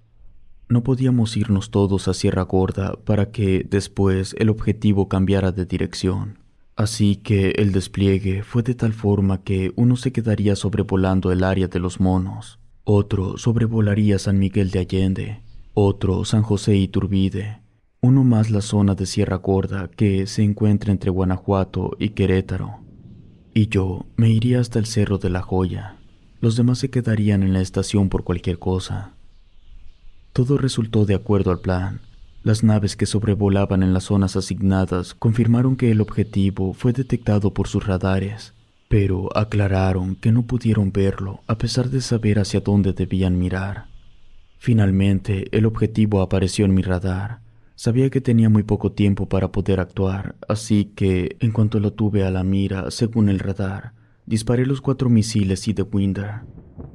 No 0.67 0.81
podíamos 0.81 1.37
irnos 1.37 1.69
todos 1.69 2.07
a 2.07 2.15
Sierra 2.15 2.41
Gorda 2.41 2.93
para 3.05 3.29
que 3.29 3.67
después 3.69 4.35
el 4.39 4.49
objetivo 4.49 5.07
cambiara 5.07 5.51
de 5.51 5.65
dirección. 5.65 6.40
Así 6.75 7.17
que 7.17 7.51
el 7.51 7.71
despliegue 7.71 8.43
fue 8.43 8.63
de 8.63 8.75
tal 8.75 8.93
forma 8.93 9.43
que 9.43 9.71
uno 9.75 9.95
se 9.95 10.11
quedaría 10.11 10.55
sobrevolando 10.55 11.31
el 11.31 11.43
área 11.43 11.67
de 11.67 11.79
los 11.79 11.99
monos, 11.99 12.59
otro 12.83 13.37
sobrevolaría 13.37 14.17
San 14.19 14.39
Miguel 14.39 14.71
de 14.71 14.79
Allende, 14.79 15.41
otro 15.73 16.25
San 16.25 16.41
José 16.43 16.75
y 16.77 16.87
Turbide, 16.87 17.61
uno 18.01 18.23
más 18.23 18.49
la 18.49 18.61
zona 18.61 18.95
de 18.95 19.05
Sierra 19.05 19.37
Gorda 19.37 19.89
que 19.89 20.25
se 20.25 20.43
encuentra 20.43 20.91
entre 20.91 21.11
Guanajuato 21.11 21.95
y 21.99 22.09
Querétaro. 22.09 22.79
y 23.53 23.67
yo 23.67 24.05
me 24.15 24.29
iría 24.29 24.59
hasta 24.59 24.79
el 24.79 24.85
Cerro 24.85 25.17
de 25.17 25.29
la 25.29 25.41
Joya. 25.41 25.97
Los 26.39 26.55
demás 26.55 26.79
se 26.79 26.89
quedarían 26.89 27.43
en 27.43 27.53
la 27.53 27.61
estación 27.61 28.09
por 28.09 28.23
cualquier 28.23 28.57
cosa. 28.57 29.13
Todo 30.33 30.57
resultó 30.57 31.05
de 31.05 31.15
acuerdo 31.15 31.51
al 31.51 31.59
plan. 31.59 31.99
Las 32.43 32.63
naves 32.63 32.95
que 32.95 33.05
sobrevolaban 33.05 33.83
en 33.83 33.93
las 33.93 34.05
zonas 34.05 34.35
asignadas 34.35 35.13
confirmaron 35.13 35.75
que 35.75 35.91
el 35.91 36.01
objetivo 36.01 36.73
fue 36.73 36.91
detectado 36.91 37.53
por 37.53 37.67
sus 37.67 37.85
radares, 37.85 38.55
pero 38.89 39.29
aclararon 39.37 40.15
que 40.15 40.31
no 40.31 40.41
pudieron 40.47 40.91
verlo 40.91 41.41
a 41.45 41.59
pesar 41.59 41.91
de 41.91 42.01
saber 42.01 42.39
hacia 42.39 42.61
dónde 42.61 42.93
debían 42.93 43.37
mirar. 43.37 43.85
Finalmente, 44.57 45.55
el 45.55 45.67
objetivo 45.67 46.19
apareció 46.21 46.65
en 46.65 46.73
mi 46.73 46.81
radar. 46.81 47.41
Sabía 47.75 48.09
que 48.09 48.21
tenía 48.21 48.49
muy 48.49 48.63
poco 48.63 48.91
tiempo 48.91 49.29
para 49.29 49.51
poder 49.51 49.79
actuar, 49.79 50.35
así 50.47 50.85
que, 50.95 51.37
en 51.41 51.51
cuanto 51.51 51.79
lo 51.79 51.93
tuve 51.93 52.23
a 52.23 52.31
la 52.31 52.43
mira, 52.43 52.89
según 52.89 53.29
el 53.29 53.37
radar, 53.37 53.93
disparé 54.25 54.65
los 54.65 54.81
cuatro 54.81 55.09
misiles 55.09 55.67
y 55.67 55.73
de 55.73 55.83
Winder. 55.83 56.41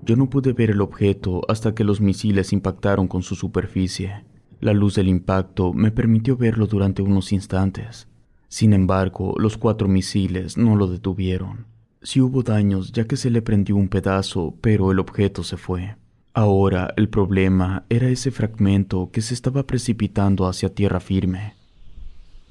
Yo 0.03 0.17
no 0.17 0.29
pude 0.29 0.53
ver 0.53 0.71
el 0.71 0.81
objeto 0.81 1.43
hasta 1.49 1.73
que 1.73 1.85
los 1.85 2.01
misiles 2.01 2.53
impactaron 2.53 3.07
con 3.07 3.23
su 3.23 3.37
superficie. 3.37 4.25
La 4.67 4.73
luz 4.73 4.97
del 4.97 5.07
impacto 5.07 5.73
me 5.73 5.93
permitió 5.93 6.37
verlo 6.37 6.67
durante 6.67 7.01
unos 7.01 7.33
instantes. 7.33 8.09
Sin 8.49 8.73
embargo, 8.73 9.37
los 9.39 9.57
cuatro 9.57 9.87
misiles 9.87 10.57
no 10.57 10.75
lo 10.75 10.89
detuvieron. 10.89 11.67
Sí 12.03 12.21
hubo 12.21 12.43
daños 12.43 12.91
ya 12.91 13.05
que 13.05 13.17
se 13.17 13.31
le 13.31 13.43
prendió 13.43 13.77
un 13.77 13.87
pedazo, 13.87 14.57
pero 14.61 14.91
el 14.91 14.99
objeto 14.99 15.45
se 15.45 15.57
fue. 15.57 15.95
Ahora 16.35 16.93
el 16.97 17.09
problema 17.09 17.85
era 17.89 18.09
ese 18.09 18.33
fragmento 18.33 19.11
que 19.13 19.23
se 19.23 19.35
estaba 19.35 19.63
precipitando 19.69 20.49
hacia 20.49 20.75
tierra 20.75 20.99
firme. 20.99 21.55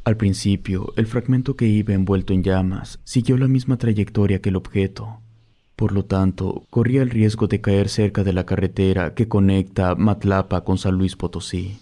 Al 0.05 0.15
principio, 0.15 0.93
el 0.95 1.07
fragmento 1.07 1.57
que 1.57 1.67
iba 1.67 1.93
envuelto 1.93 2.31
en 2.31 2.43
llamas 2.43 3.01
siguió 3.03 3.37
la 3.37 3.49
misma 3.49 3.75
trayectoria 3.75 4.39
que 4.39 4.47
el 4.47 4.55
objeto. 4.55 5.19
Por 5.75 5.91
lo 5.91 6.05
tanto, 6.05 6.63
corría 6.69 7.01
el 7.01 7.09
riesgo 7.09 7.47
de 7.47 7.59
caer 7.59 7.89
cerca 7.89 8.23
de 8.23 8.31
la 8.31 8.45
carretera 8.45 9.15
que 9.15 9.27
conecta 9.27 9.95
Matlapa 9.95 10.63
con 10.63 10.77
San 10.77 10.95
Luis 10.95 11.17
Potosí, 11.17 11.79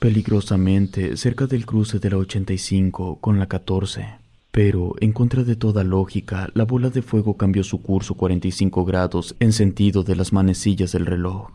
peligrosamente 0.00 1.18
cerca 1.18 1.46
del 1.46 1.66
cruce 1.66 1.98
de 1.98 2.10
la 2.10 2.16
85 2.16 3.20
con 3.20 3.38
la 3.38 3.46
14. 3.46 4.06
Pero, 4.50 4.94
en 4.98 5.12
contra 5.12 5.44
de 5.44 5.56
toda 5.56 5.84
lógica, 5.84 6.48
la 6.54 6.64
bola 6.64 6.88
de 6.88 7.02
fuego 7.02 7.36
cambió 7.36 7.62
su 7.62 7.82
curso 7.82 8.14
45 8.14 8.84
grados 8.86 9.36
en 9.38 9.52
sentido 9.52 10.02
de 10.02 10.16
las 10.16 10.32
manecillas 10.32 10.92
del 10.92 11.04
reloj. 11.04 11.50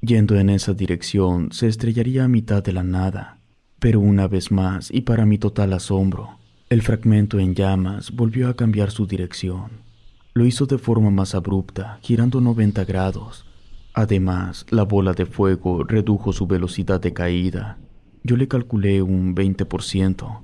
Yendo 0.00 0.36
en 0.36 0.48
esa 0.48 0.74
dirección, 0.74 1.50
se 1.50 1.66
estrellaría 1.66 2.24
a 2.24 2.28
mitad 2.28 2.62
de 2.62 2.72
la 2.72 2.84
nada. 2.84 3.38
Pero 3.80 3.98
una 3.98 4.28
vez 4.28 4.52
más, 4.52 4.90
y 4.92 5.00
para 5.00 5.26
mi 5.26 5.36
total 5.36 5.72
asombro, 5.72 6.38
el 6.70 6.82
fragmento 6.82 7.40
en 7.40 7.54
llamas 7.56 8.12
volvió 8.12 8.48
a 8.48 8.54
cambiar 8.54 8.92
su 8.92 9.06
dirección. 9.06 9.72
Lo 10.34 10.46
hizo 10.46 10.66
de 10.66 10.78
forma 10.78 11.10
más 11.10 11.34
abrupta, 11.34 11.98
girando 12.00 12.40
90 12.40 12.84
grados. 12.84 13.44
Además, 13.94 14.66
la 14.70 14.82
bola 14.82 15.12
de 15.12 15.24
fuego 15.24 15.84
redujo 15.84 16.32
su 16.32 16.48
velocidad 16.48 17.00
de 17.00 17.12
caída. 17.12 17.78
Yo 18.24 18.36
le 18.36 18.48
calculé 18.48 19.02
un 19.02 19.36
20%. 19.36 20.40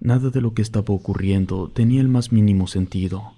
Nada 0.00 0.30
de 0.30 0.40
lo 0.40 0.54
que 0.54 0.62
estaba 0.62 0.94
ocurriendo 0.94 1.68
tenía 1.68 2.00
el 2.00 2.08
más 2.08 2.30
mínimo 2.30 2.68
sentido. 2.68 3.32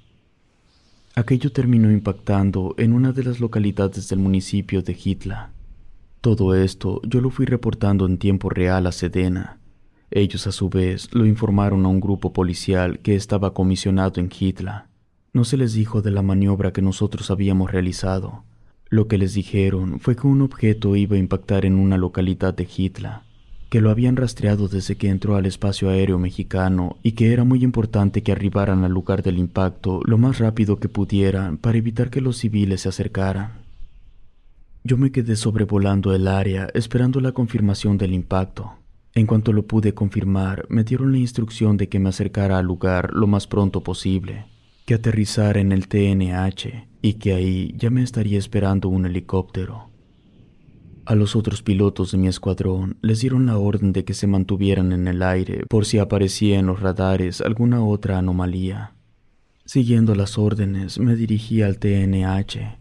Aquello 1.15 1.51
terminó 1.51 1.91
impactando 1.91 2.75
en 2.77 2.93
una 2.93 3.13
de 3.13 3.25
las 3.25 3.41
localidades 3.41 4.09
del 4.09 4.19
municipio 4.19 4.83
de 4.83 4.99
Hitla. 5.03 5.53
Todo 6.21 6.55
esto 6.55 7.01
yo 7.05 7.23
lo 7.23 7.31
fui 7.31 7.47
reportando 7.47 8.07
en 8.07 8.19
tiempo 8.19 8.51
real 8.51 8.87
a 8.87 8.93
Sedena. 8.93 9.59
Ellos 10.11 10.47
a 10.47 10.53
su 10.53 10.69
vez 10.69 11.09
lo 11.15 11.25
informaron 11.25 11.87
a 11.87 11.89
un 11.89 12.01
grupo 12.01 12.33
policial 12.33 12.99
que 12.99 13.15
estaba 13.15 13.55
comisionado 13.55 14.21
en 14.21 14.29
Hitla. 14.29 14.89
No 15.33 15.45
se 15.45 15.57
les 15.57 15.73
dijo 15.73 16.03
de 16.03 16.11
la 16.11 16.23
maniobra 16.23 16.73
que 16.73 16.83
nosotros 16.83 17.31
habíamos 17.31 17.71
realizado. 17.71 18.45
Lo 18.95 19.09
que 19.09 19.19
les 19.19 19.35
dijeron 19.35 19.99
fue 19.99 20.15
que 20.15 20.29
un 20.29 20.41
objeto 20.41 20.95
iba 20.95 21.17
a 21.17 21.19
impactar 21.19 21.67
en 21.67 21.75
una 21.75 21.99
localidad 21.99 22.55
de 22.55 22.63
Hitla, 22.65 23.25
que 23.69 23.81
lo 23.81 23.91
habían 23.91 24.15
rastreado 24.15 24.69
desde 24.69 24.95
que 24.95 25.09
entró 25.09 25.35
al 25.35 25.47
espacio 25.47 25.89
aéreo 25.91 26.17
mexicano 26.21 26.97
y 27.03 27.11
que 27.17 27.33
era 27.33 27.43
muy 27.43 27.65
importante 27.65 28.23
que 28.23 28.31
arribaran 28.31 28.85
al 28.85 28.93
lugar 28.93 29.25
del 29.25 29.39
impacto 29.39 30.01
lo 30.05 30.17
más 30.17 30.39
rápido 30.39 30.79
que 30.79 30.89
pudieran 30.89 31.57
para 31.57 31.77
evitar 31.77 32.09
que 32.09 32.21
los 32.21 32.37
civiles 32.37 32.83
se 32.83 32.89
acercaran. 32.89 33.65
Yo 34.85 34.97
me 34.97 35.11
quedé 35.11 35.35
sobrevolando 35.35 36.15
el 36.15 36.29
área 36.29 36.69
esperando 36.73 37.21
la 37.21 37.33
confirmación 37.33 37.99
del 37.99 38.15
impacto. 38.15 38.75
En 39.13 39.27
cuanto 39.27 39.53
lo 39.53 39.67
pude 39.67 39.93
confirmar, 39.93 40.67
me 40.69 40.85
dieron 40.85 41.11
la 41.11 41.19
instrucción 41.19 41.77
de 41.77 41.89
que 41.89 41.99
me 41.99 42.11
acercara 42.11 42.59
al 42.59 42.67
lugar 42.67 43.13
lo 43.13 43.27
más 43.27 43.49
pronto 43.49 43.83
posible 43.83 44.47
que 44.87 44.95
aterrizara 44.95 45.59
en 45.59 45.73
el 45.73 45.89
TNH 45.89 46.94
y 47.05 47.15
que 47.15 47.35
ahí 47.35 47.75
ya 47.77 47.91
me 47.91 48.03
estaría 48.03 48.39
esperando 48.39 48.89
un 48.89 49.05
helicóptero. 49.05 49.91
A 51.05 51.15
los 51.15 51.37
otros 51.37 51.61
pilotos 51.61 52.13
de 52.13 52.17
mi 52.17 52.29
escuadrón 52.29 52.97
les 53.03 53.21
dieron 53.21 53.45
la 53.45 53.59
orden 53.59 53.93
de 53.93 54.07
que 54.07 54.15
se 54.15 54.27
mantuvieran 54.27 54.91
en 54.91 55.07
el 55.07 55.23
aire 55.23 55.67
por 55.69 55.85
si 55.85 55.99
aparecía 55.99 56.59
en 56.59 56.65
los 56.65 56.81
radares 56.81 57.43
alguna 57.43 57.85
otra 57.85 58.17
anomalía. 58.17 58.95
Siguiendo 59.67 60.15
las 60.15 60.39
órdenes 60.39 60.99
me 60.99 61.15
dirigí 61.15 61.61
al 61.61 61.77
TNH, 61.77 62.79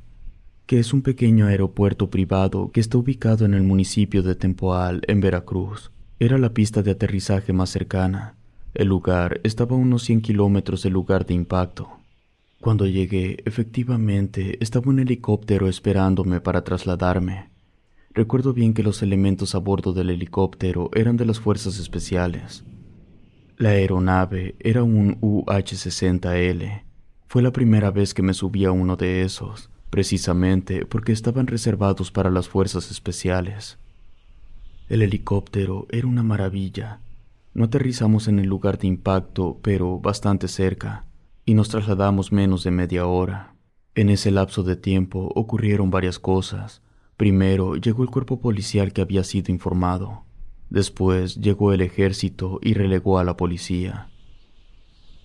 que 0.67 0.79
es 0.79 0.93
un 0.93 1.01
pequeño 1.01 1.47
aeropuerto 1.47 2.09
privado 2.09 2.71
que 2.71 2.79
está 2.79 2.97
ubicado 2.97 3.43
en 3.43 3.53
el 3.53 3.63
municipio 3.63 4.23
de 4.23 4.36
Tempoal, 4.36 5.01
en 5.09 5.19
Veracruz. 5.19 5.91
Era 6.17 6.38
la 6.38 6.53
pista 6.53 6.81
de 6.81 6.91
aterrizaje 6.91 7.51
más 7.51 7.71
cercana 7.71 8.38
el 8.73 8.88
lugar 8.88 9.39
estaba 9.43 9.75
a 9.75 9.79
unos 9.79 10.03
100 10.03 10.21
kilómetros 10.21 10.81
del 10.81 10.93
lugar 10.93 11.27
de 11.27 11.36
impacto. 11.36 11.89
Cuando 12.63 12.88
llegué, 12.88 13.43
efectivamente, 13.43 14.58
estaba 14.62 14.89
un 14.89 14.99
helicóptero 14.99 15.67
esperándome 15.67 16.39
para 16.39 16.63
trasladarme. 16.63 17.49
Recuerdo 18.12 18.54
bien 18.54 18.73
que 18.73 18.84
los 18.84 19.02
elementos 19.02 19.54
a 19.54 19.58
bordo 19.58 19.91
del 19.91 20.10
helicóptero 20.10 20.89
eran 20.95 21.17
de 21.17 21.26
las 21.26 21.41
fuerzas 21.41 21.78
especiales. 21.78 22.63
La 23.58 23.71
aeronave 23.71 24.56
era 24.62 24.82
un 24.82 25.19
UH-60L. 25.19 26.84
Fue 27.28 27.41
la 27.41 27.52
primera 27.52 27.91
vez 27.91 28.13
que 28.13 28.21
me 28.21 28.34
subí 28.34 28.63
a 28.63 28.71
uno 28.71 28.95
de 28.95 29.23
esos, 29.23 29.69
precisamente 29.89 30.86
porque 30.86 31.12
estaban 31.12 31.47
reservados 31.47 32.12
para 32.12 32.32
las 32.32 32.47
fuerzas 32.47 32.91
especiales. 32.91 33.78
El 34.88 35.02
helicóptero 35.02 35.86
era 35.89 36.08
una 36.08 36.23
maravilla 36.23 37.02
no 37.54 37.65
aterrizamos 37.65 38.28
en 38.28 38.39
el 38.39 38.47
lugar 38.47 38.80
de 38.80 38.88
impacto, 38.88 39.60
pero 39.62 39.99
bastante 39.99 40.47
cerca, 40.47 41.06
y 41.45 41.53
nos 41.53 41.69
trasladamos 41.69 42.32
menos 42.32 42.63
de 42.63 42.71
media 42.71 43.06
hora. 43.06 43.56
En 43.95 44.10
ese 44.10 44.32
lapso 44.32 44.63
de 44.63 44.75
tiempo 44.75 45.32
ocurrieron 45.36 45.91
varias 45.91 46.19
cosas. 46.19 46.82
Primero 47.17 47.75
llegó 47.75 48.03
el 48.03 48.10
cuerpo 48.10 48.39
policial 48.39 48.93
que 48.93 49.01
había 49.01 49.23
sido 49.23 49.51
informado. 49.51 50.23
Después 50.69 51.36
llegó 51.36 51.73
el 51.73 51.82
ejército 51.82 52.60
y 52.62 52.73
relegó 52.73 53.19
a 53.19 53.23
la 53.23 53.38
policía. 53.38 54.10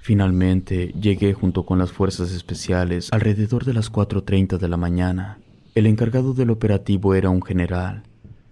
Finalmente 0.00 0.94
llegué 1.00 1.32
junto 1.34 1.64
con 1.64 1.78
las 1.78 1.92
fuerzas 1.92 2.32
especiales 2.32 3.12
alrededor 3.12 3.64
de 3.64 3.74
las 3.74 3.90
4.30 3.90 4.58
de 4.58 4.68
la 4.68 4.76
mañana. 4.76 5.38
El 5.74 5.86
encargado 5.86 6.34
del 6.34 6.50
operativo 6.50 7.14
era 7.14 7.30
un 7.30 7.42
general, 7.42 8.02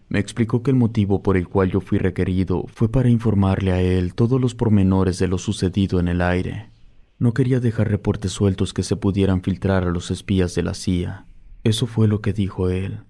me 0.08 0.20
explicó 0.20 0.62
que 0.62 0.70
el 0.70 0.76
motivo 0.76 1.22
por 1.22 1.36
el 1.36 1.48
cual 1.48 1.70
yo 1.70 1.80
fui 1.80 1.98
requerido 1.98 2.64
fue 2.72 2.88
para 2.88 3.10
informarle 3.10 3.72
a 3.72 3.80
él 3.80 4.14
todos 4.14 4.40
los 4.40 4.54
pormenores 4.54 5.18
de 5.18 5.26
lo 5.26 5.36
sucedido 5.36 5.98
en 5.98 6.08
el 6.08 6.22
aire. 6.22 6.70
No 7.18 7.32
quería 7.32 7.60
dejar 7.60 7.88
reportes 7.88 8.32
sueltos 8.32 8.74
que 8.74 8.82
se 8.82 8.96
pudieran 8.96 9.42
filtrar 9.42 9.84
a 9.84 9.90
los 9.90 10.10
espías 10.10 10.54
de 10.54 10.62
la 10.62 10.74
CIA. 10.74 11.26
Eso 11.64 11.86
fue 11.86 12.08
lo 12.08 12.20
que 12.20 12.32
dijo 12.32 12.68
él. 12.68 13.00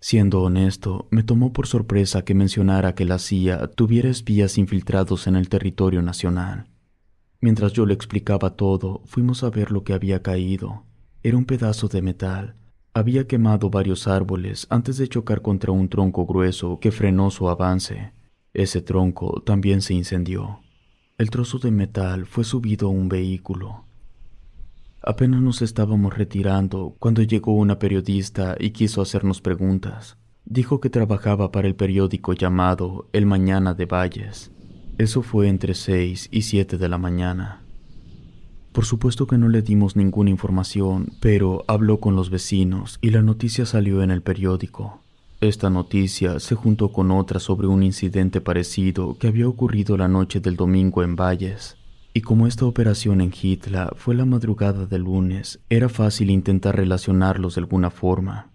Siendo 0.00 0.42
honesto, 0.42 1.08
me 1.10 1.22
tomó 1.22 1.52
por 1.52 1.66
sorpresa 1.66 2.22
que 2.22 2.34
mencionara 2.34 2.94
que 2.94 3.04
la 3.04 3.18
CIA 3.18 3.68
tuviera 3.68 4.10
espías 4.10 4.58
infiltrados 4.58 5.26
en 5.26 5.36
el 5.36 5.48
territorio 5.48 6.02
nacional. 6.02 6.68
Mientras 7.40 7.72
yo 7.72 7.86
le 7.86 7.94
explicaba 7.94 8.56
todo, 8.56 9.02
fuimos 9.06 9.42
a 9.42 9.50
ver 9.50 9.70
lo 9.70 9.84
que 9.84 9.94
había 9.94 10.22
caído. 10.22 10.84
Era 11.22 11.36
un 11.36 11.44
pedazo 11.44 11.88
de 11.88 12.02
metal, 12.02 12.56
había 12.96 13.26
quemado 13.26 13.68
varios 13.68 14.08
árboles 14.08 14.66
antes 14.70 14.96
de 14.96 15.06
chocar 15.06 15.42
contra 15.42 15.70
un 15.70 15.90
tronco 15.90 16.24
grueso 16.24 16.80
que 16.80 16.90
frenó 16.90 17.30
su 17.30 17.46
avance. 17.50 18.14
Ese 18.54 18.80
tronco 18.80 19.42
también 19.44 19.82
se 19.82 19.92
incendió. 19.92 20.60
El 21.18 21.30
trozo 21.30 21.58
de 21.58 21.70
metal 21.70 22.26
fue 22.26 22.44
subido 22.44 22.88
a 22.88 22.90
un 22.90 23.08
vehículo. 23.08 23.86
Apenas 25.02 25.40
nos 25.40 25.62
estábamos 25.62 26.14
retirando 26.14 26.94
cuando 26.98 27.22
llegó 27.22 27.54
una 27.54 27.78
periodista 27.78 28.54
y 28.60 28.70
quiso 28.70 29.00
hacernos 29.00 29.40
preguntas. 29.40 30.18
Dijo 30.44 30.78
que 30.78 30.90
trabajaba 30.90 31.50
para 31.52 31.68
el 31.68 31.74
periódico 31.74 32.34
llamado 32.34 33.08
El 33.14 33.24
Mañana 33.24 33.72
de 33.72 33.86
Valles. 33.86 34.50
Eso 34.98 35.22
fue 35.22 35.48
entre 35.48 35.72
seis 35.72 36.28
y 36.30 36.42
siete 36.42 36.76
de 36.76 36.88
la 36.90 36.98
mañana. 36.98 37.62
Por 38.72 38.84
supuesto 38.84 39.26
que 39.26 39.38
no 39.38 39.48
le 39.48 39.62
dimos 39.62 39.96
ninguna 39.96 40.28
información, 40.28 41.12
pero 41.20 41.64
habló 41.66 41.98
con 41.98 42.14
los 42.14 42.28
vecinos 42.28 42.98
y 43.00 43.08
la 43.08 43.22
noticia 43.22 43.64
salió 43.64 44.02
en 44.02 44.10
el 44.10 44.20
periódico. 44.20 45.00
Esta 45.40 45.68
noticia 45.68 46.40
se 46.40 46.54
juntó 46.54 46.92
con 46.92 47.10
otra 47.10 47.40
sobre 47.40 47.66
un 47.66 47.82
incidente 47.82 48.40
parecido 48.40 49.18
que 49.18 49.28
había 49.28 49.46
ocurrido 49.46 49.98
la 49.98 50.08
noche 50.08 50.40
del 50.40 50.56
domingo 50.56 51.02
en 51.02 51.14
Valles, 51.14 51.76
Y 52.14 52.22
como 52.22 52.46
esta 52.46 52.64
operación 52.64 53.20
en 53.20 53.30
Hitler 53.30 53.90
fue 53.96 54.14
la 54.14 54.24
madrugada 54.24 54.86
del 54.86 55.02
lunes, 55.02 55.60
era 55.68 55.90
fácil 55.90 56.30
intentar 56.30 56.74
relacionarlos 56.74 57.56
de 57.56 57.60
alguna 57.60 57.90
forma. 57.90 58.52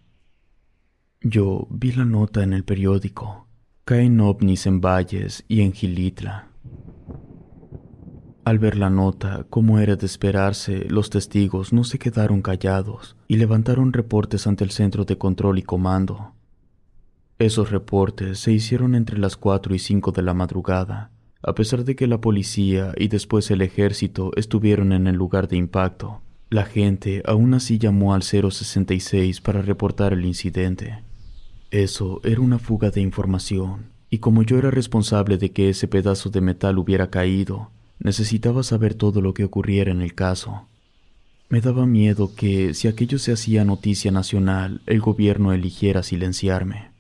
Yo 1.22 1.68
vi 1.70 1.92
la 1.92 2.04
nota 2.04 2.42
en 2.42 2.54
el 2.54 2.64
periódico. 2.64 3.48
Caen 3.86 4.20
ovnis 4.20 4.66
en 4.66 4.82
valles 4.82 5.46
y 5.48 5.62
en 5.62 5.74
Gilitla. 5.74 6.48
Al 8.44 8.58
ver 8.58 8.78
la 8.78 8.90
nota, 8.90 9.46
como 9.52 9.78
era 9.78 9.96
de 9.96 10.08
esperarse, 10.08 10.86
los 10.90 11.12
testigos 11.12 11.72
no 11.72 11.84
se 11.84 12.00
quedaron 12.00 12.42
callados 12.42 13.16
y 13.28 13.36
levantaron 13.36 13.94
reportes 13.94 14.48
ante 14.48 14.64
el 14.64 14.72
Centro 14.72 15.06
de 15.06 15.20
Control 15.20 15.60
y 15.60 15.62
Comando. 15.62 16.34
Esos 17.42 17.72
reportes 17.72 18.38
se 18.38 18.52
hicieron 18.52 18.94
entre 18.94 19.18
las 19.18 19.36
4 19.36 19.74
y 19.74 19.80
5 19.80 20.12
de 20.12 20.22
la 20.22 20.36
madrugada, 20.36 21.10
a 21.42 21.56
pesar 21.56 21.84
de 21.84 21.96
que 21.96 22.06
la 22.06 22.22
policía 22.22 22.94
y 22.96 23.08
después 23.08 23.50
el 23.50 23.64
ejército 23.64 24.30
estuvieron 24.36 24.94
en 24.94 25.08
el 25.08 25.16
lugar 25.16 25.48
de 25.48 25.58
impacto. 25.58 26.22
La 26.52 26.66
gente 26.66 27.24
aún 27.26 27.56
así 27.56 27.80
llamó 27.80 28.14
al 28.14 28.22
066 28.22 29.42
para 29.42 29.64
reportar 29.64 30.14
el 30.14 30.24
incidente. 30.24 31.04
Eso 31.72 32.22
era 32.24 32.42
una 32.42 32.60
fuga 32.60 32.92
de 32.92 33.02
información, 33.02 33.88
y 34.12 34.20
como 34.20 34.44
yo 34.44 34.60
era 34.60 34.70
responsable 34.70 35.40
de 35.40 35.52
que 35.52 35.70
ese 35.70 35.88
pedazo 35.88 36.30
de 36.30 36.42
metal 36.42 36.78
hubiera 36.78 37.10
caído, 37.10 37.72
necesitaba 37.98 38.62
saber 38.62 38.94
todo 38.94 39.20
lo 39.20 39.34
que 39.34 39.46
ocurriera 39.46 39.90
en 39.90 40.02
el 40.02 40.14
caso. 40.14 40.68
Me 41.50 41.60
daba 41.60 41.88
miedo 41.88 42.36
que, 42.36 42.76
si 42.76 42.88
aquello 42.88 43.18
se 43.18 43.34
hacía 43.34 43.66
noticia 43.66 44.12
nacional, 44.12 44.82
el 44.86 45.02
gobierno 45.02 45.54
eligiera 45.54 46.04
silenciarme. 46.04 46.91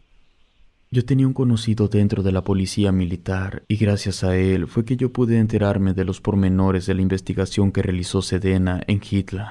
Yo 0.93 1.05
tenía 1.05 1.25
un 1.25 1.33
conocido 1.33 1.87
dentro 1.87 2.21
de 2.21 2.33
la 2.33 2.43
policía 2.43 2.91
militar 2.91 3.63
y 3.69 3.77
gracias 3.77 4.25
a 4.25 4.35
él 4.35 4.67
fue 4.67 4.83
que 4.83 4.97
yo 4.97 5.13
pude 5.13 5.37
enterarme 5.37 5.93
de 5.93 6.03
los 6.03 6.19
pormenores 6.19 6.85
de 6.85 6.93
la 6.93 7.01
investigación 7.01 7.71
que 7.71 7.81
realizó 7.81 8.21
Sedena 8.21 8.83
en 8.87 8.99
Hitler. 9.09 9.45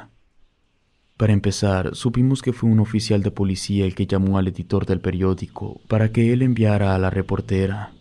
Para 1.17 1.33
empezar, 1.33 1.95
supimos 1.97 2.43
que 2.43 2.53
fue 2.53 2.69
un 2.69 2.79
oficial 2.79 3.23
de 3.23 3.31
policía 3.31 3.87
el 3.87 3.95
que 3.95 4.07
llamó 4.07 4.37
al 4.37 4.49
editor 4.49 4.85
del 4.85 5.01
periódico 5.01 5.81
para 5.89 6.13
que 6.13 6.35
él 6.35 6.43
enviara 6.43 6.95
a 6.95 6.99
la 6.99 7.09
reportera. 7.09 7.95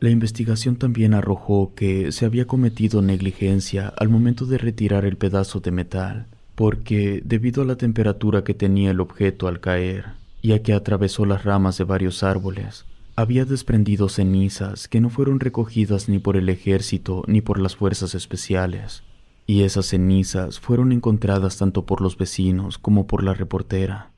La 0.00 0.10
investigación 0.10 0.74
también 0.74 1.14
arrojó 1.14 1.74
que 1.76 2.10
se 2.10 2.26
había 2.26 2.48
cometido 2.48 3.02
negligencia 3.02 3.86
al 3.96 4.08
momento 4.08 4.46
de 4.46 4.58
retirar 4.58 5.04
el 5.04 5.16
pedazo 5.16 5.60
de 5.60 5.70
metal, 5.70 6.26
porque, 6.56 7.22
debido 7.24 7.62
a 7.62 7.66
la 7.66 7.76
temperatura 7.76 8.42
que 8.42 8.54
tenía 8.54 8.90
el 8.90 8.98
objeto 8.98 9.46
al 9.46 9.60
caer, 9.60 10.18
y 10.40 10.52
a 10.52 10.62
que 10.62 10.72
atravesó 10.72 11.24
las 11.24 11.44
ramas 11.44 11.78
de 11.78 11.84
varios 11.84 12.22
árboles, 12.22 12.86
había 13.16 13.44
desprendido 13.44 14.08
cenizas 14.08 14.88
que 14.88 15.00
no 15.00 15.10
fueron 15.10 15.40
recogidas 15.40 16.08
ni 16.08 16.18
por 16.18 16.36
el 16.36 16.48
ejército 16.48 17.24
ni 17.26 17.40
por 17.40 17.58
las 17.58 17.76
fuerzas 17.76 18.14
especiales 18.14 19.02
y 19.48 19.62
esas 19.62 19.86
cenizas 19.86 20.60
fueron 20.60 20.92
encontradas 20.92 21.56
tanto 21.56 21.86
por 21.86 22.02
los 22.02 22.18
vecinos 22.18 22.76
como 22.76 23.06
por 23.06 23.24
la 23.24 23.32
reportera. 23.32 24.12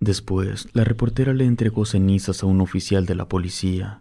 Después, 0.00 0.68
la 0.72 0.84
reportera 0.84 1.34
le 1.34 1.44
entregó 1.44 1.84
cenizas 1.84 2.42
a 2.42 2.46
un 2.46 2.62
oficial 2.62 3.04
de 3.04 3.14
la 3.14 3.28
policía. 3.28 4.00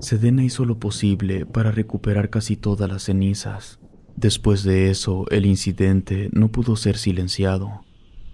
Sedena 0.00 0.42
hizo 0.42 0.64
lo 0.64 0.78
posible 0.78 1.44
para 1.44 1.70
recuperar 1.70 2.30
casi 2.30 2.56
todas 2.56 2.88
las 2.90 3.02
cenizas. 3.02 3.78
Después 4.16 4.64
de 4.64 4.90
eso, 4.90 5.26
el 5.30 5.44
incidente 5.44 6.30
no 6.32 6.48
pudo 6.48 6.74
ser 6.74 6.96
silenciado. 6.96 7.83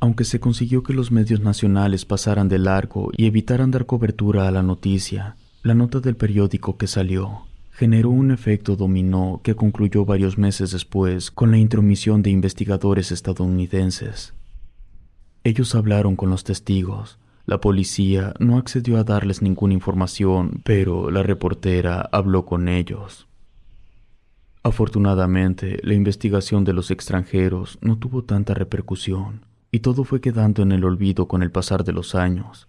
Aunque 0.00 0.24
se 0.24 0.40
consiguió 0.40 0.82
que 0.82 0.94
los 0.94 1.12
medios 1.12 1.40
nacionales 1.40 2.04
pasaran 2.04 2.48
de 2.48 2.58
largo 2.58 3.10
y 3.16 3.26
evitaran 3.26 3.70
dar 3.70 3.86
cobertura 3.86 4.48
a 4.48 4.50
la 4.50 4.62
noticia, 4.62 5.36
la 5.62 5.74
nota 5.74 6.00
del 6.00 6.16
periódico 6.16 6.78
que 6.78 6.86
salió 6.86 7.46
generó 7.80 8.10
un 8.10 8.30
efecto 8.30 8.76
dominó 8.76 9.40
que 9.42 9.54
concluyó 9.54 10.04
varios 10.04 10.36
meses 10.36 10.70
después 10.72 11.30
con 11.30 11.50
la 11.50 11.56
intromisión 11.56 12.20
de 12.20 12.28
investigadores 12.28 13.10
estadounidenses. 13.10 14.34
Ellos 15.44 15.74
hablaron 15.74 16.14
con 16.14 16.28
los 16.28 16.44
testigos. 16.44 17.18
La 17.46 17.62
policía 17.62 18.34
no 18.38 18.58
accedió 18.58 18.98
a 18.98 19.04
darles 19.04 19.40
ninguna 19.40 19.72
información, 19.72 20.60
pero 20.62 21.10
la 21.10 21.22
reportera 21.22 22.06
habló 22.12 22.44
con 22.44 22.68
ellos. 22.68 23.26
Afortunadamente, 24.62 25.78
la 25.82 25.94
investigación 25.94 26.64
de 26.64 26.74
los 26.74 26.90
extranjeros 26.90 27.78
no 27.80 27.96
tuvo 27.96 28.24
tanta 28.24 28.52
repercusión, 28.52 29.46
y 29.70 29.80
todo 29.80 30.04
fue 30.04 30.20
quedando 30.20 30.62
en 30.62 30.72
el 30.72 30.85
olvido 30.85 31.28
con 31.28 31.42
el 31.42 31.50
pasar 31.50 31.85
de 31.85 31.92
los 31.92 32.14
años. 32.14 32.66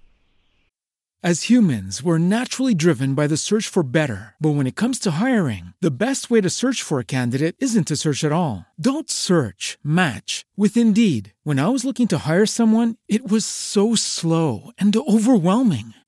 As 1.23 1.51
humans, 1.51 2.01
we're 2.01 2.17
naturally 2.17 2.73
driven 2.73 3.13
by 3.13 3.27
the 3.27 3.37
search 3.37 3.67
for 3.67 3.83
better. 3.83 4.33
But 4.41 4.55
when 4.55 4.65
it 4.65 4.75
comes 4.75 4.97
to 5.01 5.21
hiring, 5.21 5.75
the 5.79 5.91
best 5.91 6.31
way 6.31 6.41
to 6.41 6.49
search 6.49 6.81
for 6.81 6.97
a 6.97 7.05
candidate 7.05 7.55
isn't 7.59 7.87
to 7.89 7.95
search 7.95 8.23
at 8.23 8.31
all. 8.31 8.65
Don't 8.79 9.07
search, 9.07 9.77
match 9.83 10.45
with 10.57 10.75
Indeed. 10.75 11.33
When 11.43 11.59
I 11.59 11.67
was 11.67 11.85
looking 11.85 12.07
to 12.07 12.17
hire 12.27 12.47
someone, 12.47 12.95
it 13.07 13.29
was 13.29 13.45
so 13.45 13.93
slow 13.93 14.71
and 14.79 14.95
overwhelming. 14.97 15.93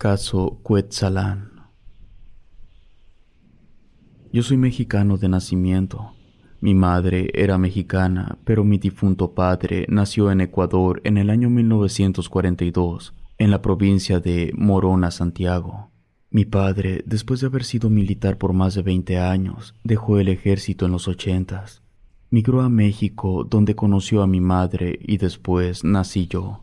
Caso 0.00 0.60
Cuetzalán. 0.62 1.50
Yo 4.32 4.42
soy 4.42 4.56
mexicano 4.56 5.18
de 5.18 5.28
nacimiento. 5.28 6.12
Mi 6.62 6.74
madre 6.74 7.28
era 7.34 7.58
mexicana, 7.58 8.38
pero 8.44 8.64
mi 8.64 8.78
difunto 8.78 9.34
padre 9.34 9.84
nació 9.90 10.30
en 10.30 10.40
Ecuador 10.40 11.02
en 11.04 11.18
el 11.18 11.28
año 11.28 11.50
1942 11.50 13.12
en 13.36 13.50
la 13.50 13.60
provincia 13.60 14.20
de 14.20 14.54
Morona, 14.56 15.10
Santiago. 15.10 15.90
Mi 16.30 16.46
padre, 16.46 17.02
después 17.04 17.42
de 17.42 17.48
haber 17.48 17.64
sido 17.64 17.90
militar 17.90 18.38
por 18.38 18.54
más 18.54 18.74
de 18.74 18.80
20 18.80 19.18
años, 19.18 19.74
dejó 19.84 20.18
el 20.18 20.28
ejército 20.28 20.86
en 20.86 20.92
los 20.92 21.08
ochentas. 21.08 21.82
Migró 22.30 22.62
a 22.62 22.70
México, 22.70 23.44
donde 23.44 23.76
conoció 23.76 24.22
a 24.22 24.26
mi 24.26 24.40
madre 24.40 24.98
y 25.02 25.18
después 25.18 25.84
nací 25.84 26.26
yo. 26.26 26.62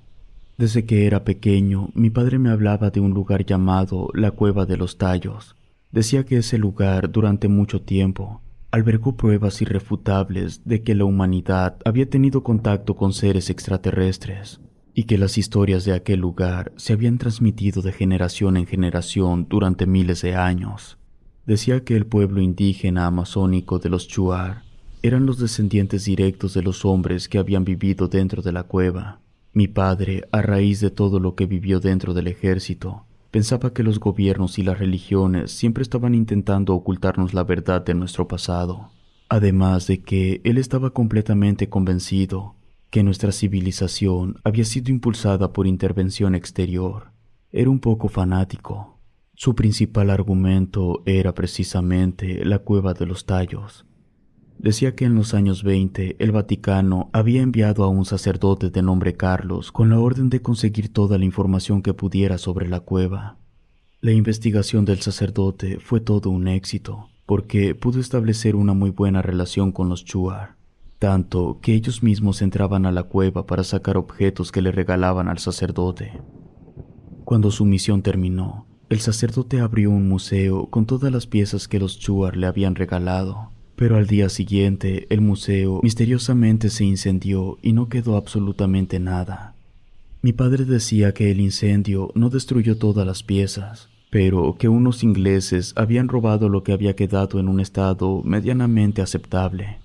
Desde 0.58 0.86
que 0.86 1.06
era 1.06 1.24
pequeño, 1.24 1.92
mi 1.94 2.10
padre 2.10 2.40
me 2.40 2.50
hablaba 2.50 2.90
de 2.90 3.00
un 3.00 3.14
lugar 3.14 3.46
llamado 3.46 4.10
la 4.16 4.32
Cueva 4.32 4.66
de 4.66 4.76
los 4.76 4.98
Tallos. 4.98 5.56
Decía 5.92 6.26
que 6.26 6.38
ese 6.38 6.58
lugar, 6.58 7.12
durante 7.12 7.48
mucho 7.48 7.84
tiempo, 7.84 8.42
albergó 8.72 9.16
pruebas 9.16 9.62
irrefutables 9.62 10.66
de 10.66 10.82
que 10.82 10.96
la 10.96 11.06
humanidad 11.06 11.78
había 11.86 12.10
tenido 12.10 12.44
contacto 12.44 12.96
con 12.96 13.14
seres 13.14 13.52
extraterrestres 13.52 14.60
y 14.96 15.04
que 15.04 15.20
las 15.20 15.38
historias 15.38 15.86
de 15.86 15.94
aquel 15.94 16.22
lugar 16.22 16.74
se 16.76 16.94
habían 16.94 17.20
transmitido 17.20 17.84
de 17.84 17.94
generación 17.94 18.58
en 18.58 18.66
generación 18.66 19.46
durante 19.48 19.86
miles 19.86 20.24
de 20.24 20.36
años. 20.36 20.98
Decía 21.46 21.84
que 21.84 21.96
el 21.96 22.08
pueblo 22.08 22.42
indígena 22.42 23.06
amazónico 23.06 23.78
de 23.78 23.90
los 23.90 24.08
Chuar 24.08 24.64
eran 25.04 25.28
los 25.28 25.38
descendientes 25.38 26.06
directos 26.06 26.56
de 26.56 26.64
los 26.64 26.84
hombres 26.84 27.30
que 27.30 27.38
habían 27.38 27.64
vivido 27.64 28.08
dentro 28.08 28.42
de 28.42 28.52
la 28.52 28.64
cueva. 28.64 29.20
Mi 29.58 29.68
padre, 29.68 30.22
a 30.32 30.44
raíz 30.44 30.82
de 30.82 30.92
todo 30.92 31.20
lo 31.20 31.34
que 31.34 31.48
vivió 31.48 31.80
dentro 31.80 32.14
del 32.14 32.28
ejército, 32.28 33.08
pensaba 33.32 33.74
que 33.74 33.82
los 33.82 34.00
gobiernos 34.00 34.60
y 34.60 34.62
las 34.62 34.78
religiones 34.78 35.50
siempre 35.52 35.82
estaban 35.82 36.14
intentando 36.14 36.76
ocultarnos 36.76 37.34
la 37.34 37.44
verdad 37.44 37.84
de 37.84 37.96
nuestro 37.96 38.28
pasado. 38.28 38.92
Además 39.30 39.88
de 39.88 40.04
que 40.04 40.42
él 40.44 40.60
estaba 40.60 40.92
completamente 40.92 41.70
convencido 41.70 42.54
que 42.92 43.02
nuestra 43.02 43.32
civilización 43.32 44.36
había 44.44 44.64
sido 44.64 44.92
impulsada 44.92 45.54
por 45.54 45.66
intervención 45.66 46.36
exterior. 46.36 47.08
Era 47.52 47.72
un 47.72 47.80
poco 47.80 48.10
fanático. 48.10 49.00
Su 49.34 49.56
principal 49.56 50.12
argumento 50.12 51.02
era 51.08 51.34
precisamente 51.34 52.46
la 52.46 52.60
cueva 52.60 52.94
de 52.94 53.08
los 53.08 53.26
tallos. 53.26 53.88
Decía 54.60 54.96
que 54.96 55.06
en 55.06 55.14
los 55.14 55.36
años 55.36 55.62
20 55.64 56.16
el 56.20 56.32
Vaticano 56.32 57.10
había 57.14 57.44
enviado 57.44 57.84
a 57.84 57.90
un 57.90 58.06
sacerdote 58.06 58.72
de 58.72 58.82
nombre 58.82 59.16
Carlos 59.16 59.72
con 59.72 59.90
la 59.90 60.00
orden 60.00 60.30
de 60.30 60.42
conseguir 60.42 60.92
toda 60.92 61.20
la 61.20 61.26
información 61.26 61.84
que 61.84 61.94
pudiera 61.94 62.40
sobre 62.40 62.68
la 62.68 62.80
cueva. 62.80 63.38
La 64.02 64.12
investigación 64.12 64.84
del 64.84 65.00
sacerdote 65.00 65.80
fue 65.80 66.00
todo 66.00 66.32
un 66.32 66.48
éxito, 66.48 67.10
porque 67.28 67.76
pudo 67.76 68.00
establecer 68.00 68.56
una 68.56 68.74
muy 68.74 68.90
buena 68.90 69.22
relación 69.22 69.72
con 69.72 69.90
los 69.90 70.06
Chuar, 70.06 70.56
tanto 70.98 71.60
que 71.62 71.76
ellos 71.76 72.02
mismos 72.02 72.42
entraban 72.42 72.88
a 72.88 72.92
la 72.92 73.04
cueva 73.04 73.46
para 73.46 73.64
sacar 73.64 73.96
objetos 73.96 74.52
que 74.52 74.64
le 74.64 74.72
regalaban 74.72 75.28
al 75.28 75.38
sacerdote. 75.38 76.20
Cuando 77.26 77.52
su 77.52 77.64
misión 77.64 78.02
terminó, 78.02 78.66
el 78.90 79.02
sacerdote 79.02 79.60
abrió 79.60 79.92
un 79.92 80.08
museo 80.08 80.68
con 80.72 80.86
todas 80.88 81.12
las 81.12 81.28
piezas 81.28 81.68
que 81.68 81.80
los 81.80 82.00
Chuar 82.00 82.38
le 82.38 82.48
habían 82.48 82.74
regalado, 82.74 83.52
pero 83.78 83.96
al 83.96 84.08
día 84.08 84.28
siguiente 84.28 85.06
el 85.12 85.22
museo 85.22 85.80
misteriosamente 85.84 86.70
se 86.70 86.84
incendió 86.84 87.60
y 87.62 87.74
no 87.74 87.88
quedó 87.90 88.18
absolutamente 88.18 89.00
nada. 89.00 89.56
Mi 90.24 90.34
padre 90.34 90.66
decía 90.66 91.14
que 91.14 91.30
el 91.30 91.40
incendio 91.40 92.12
no 92.16 92.32
destruyó 92.32 92.80
todas 92.80 93.06
las 93.06 93.22
piezas, 93.22 93.88
pero 94.10 94.56
que 94.58 94.68
unos 94.68 95.04
ingleses 95.04 95.74
habían 95.76 96.08
robado 96.08 96.50
lo 96.50 96.64
que 96.64 96.74
había 96.74 96.96
quedado 96.96 97.40
en 97.40 97.48
un 97.48 97.60
estado 97.60 98.24
medianamente 98.24 99.04
aceptable. 99.04 99.78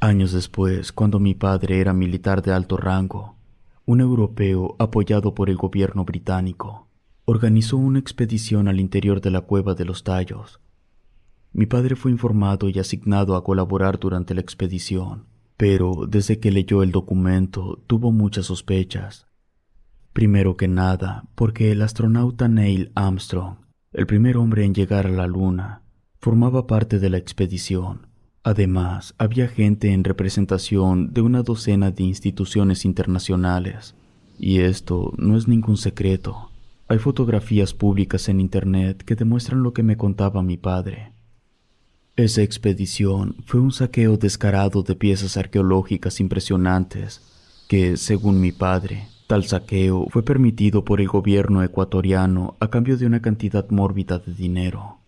Años 0.00 0.32
después, 0.32 0.90
cuando 0.90 1.20
mi 1.20 1.34
padre 1.34 1.80
era 1.80 1.92
militar 1.92 2.40
de 2.40 2.52
alto 2.52 2.78
rango, 2.78 3.36
un 3.84 4.00
europeo 4.00 4.76
apoyado 4.78 5.34
por 5.34 5.50
el 5.50 5.56
gobierno 5.56 6.06
británico 6.06 6.88
organizó 7.26 7.76
una 7.76 7.98
expedición 7.98 8.66
al 8.66 8.80
interior 8.80 9.20
de 9.20 9.30
la 9.30 9.42
cueva 9.42 9.74
de 9.74 9.84
los 9.84 10.04
tallos. 10.04 10.60
Mi 11.54 11.66
padre 11.66 11.94
fue 11.94 12.10
informado 12.10 12.68
y 12.68 12.80
asignado 12.80 13.36
a 13.36 13.44
colaborar 13.44 14.00
durante 14.00 14.34
la 14.34 14.40
expedición, 14.40 15.26
pero 15.56 16.06
desde 16.08 16.40
que 16.40 16.50
leyó 16.50 16.82
el 16.82 16.90
documento 16.90 17.80
tuvo 17.86 18.10
muchas 18.10 18.46
sospechas. 18.46 19.28
Primero 20.12 20.56
que 20.56 20.66
nada, 20.66 21.28
porque 21.36 21.70
el 21.70 21.82
astronauta 21.82 22.48
Neil 22.48 22.90
Armstrong, 22.96 23.58
el 23.92 24.04
primer 24.06 24.36
hombre 24.36 24.64
en 24.64 24.74
llegar 24.74 25.06
a 25.06 25.10
la 25.10 25.28
Luna, 25.28 25.82
formaba 26.18 26.66
parte 26.66 26.98
de 26.98 27.08
la 27.08 27.18
expedición. 27.18 28.08
Además, 28.42 29.14
había 29.16 29.46
gente 29.46 29.92
en 29.92 30.02
representación 30.02 31.12
de 31.12 31.20
una 31.20 31.44
docena 31.44 31.92
de 31.92 32.02
instituciones 32.02 32.84
internacionales. 32.84 33.94
Y 34.40 34.58
esto 34.58 35.12
no 35.16 35.36
es 35.36 35.46
ningún 35.46 35.76
secreto. 35.76 36.50
Hay 36.88 36.98
fotografías 36.98 37.74
públicas 37.74 38.28
en 38.28 38.40
Internet 38.40 39.04
que 39.04 39.14
demuestran 39.14 39.62
lo 39.62 39.72
que 39.72 39.84
me 39.84 39.96
contaba 39.96 40.42
mi 40.42 40.56
padre. 40.56 41.13
Esa 42.16 42.42
expedición 42.42 43.34
fue 43.44 43.58
un 43.58 43.72
saqueo 43.72 44.16
descarado 44.16 44.84
de 44.84 44.94
piezas 44.94 45.36
arqueológicas 45.36 46.20
impresionantes 46.20 47.20
que, 47.66 47.96
según 47.96 48.40
mi 48.40 48.52
padre, 48.52 49.08
tal 49.26 49.42
saqueo 49.42 50.06
fue 50.10 50.22
permitido 50.22 50.84
por 50.84 51.00
el 51.00 51.08
gobierno 51.08 51.64
ecuatoriano 51.64 52.54
a 52.60 52.68
cambio 52.68 52.96
de 52.96 53.06
una 53.06 53.20
cantidad 53.20 53.68
mórbida 53.70 54.20
de 54.20 54.32
dinero. 54.32 54.98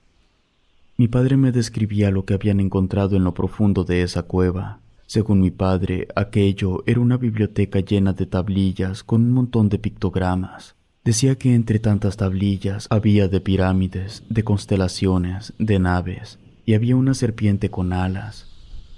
Mi 0.96 1.06
padre 1.06 1.36
me 1.36 1.52
describía 1.52 2.10
lo 2.10 2.24
que 2.24 2.34
habían 2.34 2.58
encontrado 2.58 3.14
en 3.14 3.22
lo 3.22 3.34
profundo 3.34 3.84
de 3.84 4.02
esa 4.02 4.24
cueva. 4.24 4.80
Según 5.06 5.40
mi 5.40 5.52
padre, 5.52 6.08
aquello 6.16 6.82
era 6.86 6.98
una 6.98 7.18
biblioteca 7.18 7.78
llena 7.78 8.14
de 8.14 8.26
tablillas 8.26 9.04
con 9.04 9.22
un 9.22 9.30
montón 9.30 9.68
de 9.68 9.78
pictogramas. 9.78 10.74
Decía 11.04 11.36
que 11.36 11.54
entre 11.54 11.78
tantas 11.78 12.16
tablillas 12.16 12.88
había 12.90 13.28
de 13.28 13.40
pirámides, 13.40 14.24
de 14.28 14.42
constelaciones, 14.42 15.52
de 15.60 15.78
naves, 15.78 16.40
y 16.66 16.74
había 16.74 16.96
una 16.96 17.14
serpiente 17.14 17.70
con 17.70 17.92
alas. 17.92 18.48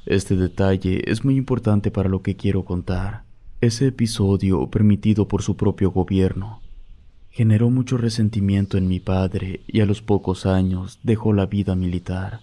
Este 0.06 0.34
detalle 0.36 1.02
es 1.06 1.22
muy 1.24 1.36
importante 1.36 1.90
para 1.90 2.08
lo 2.08 2.22
que 2.22 2.34
quiero 2.34 2.64
contar. 2.64 3.24
Ese 3.60 3.88
episodio, 3.88 4.70
permitido 4.70 5.28
por 5.28 5.42
su 5.42 5.56
propio 5.56 5.90
gobierno, 5.90 6.62
generó 7.30 7.68
mucho 7.68 7.98
resentimiento 7.98 8.78
en 8.78 8.88
mi 8.88 9.00
padre 9.00 9.60
y 9.66 9.80
a 9.80 9.86
los 9.86 10.00
pocos 10.00 10.46
años 10.46 10.98
dejó 11.02 11.34
la 11.34 11.44
vida 11.44 11.74
militar. 11.76 12.40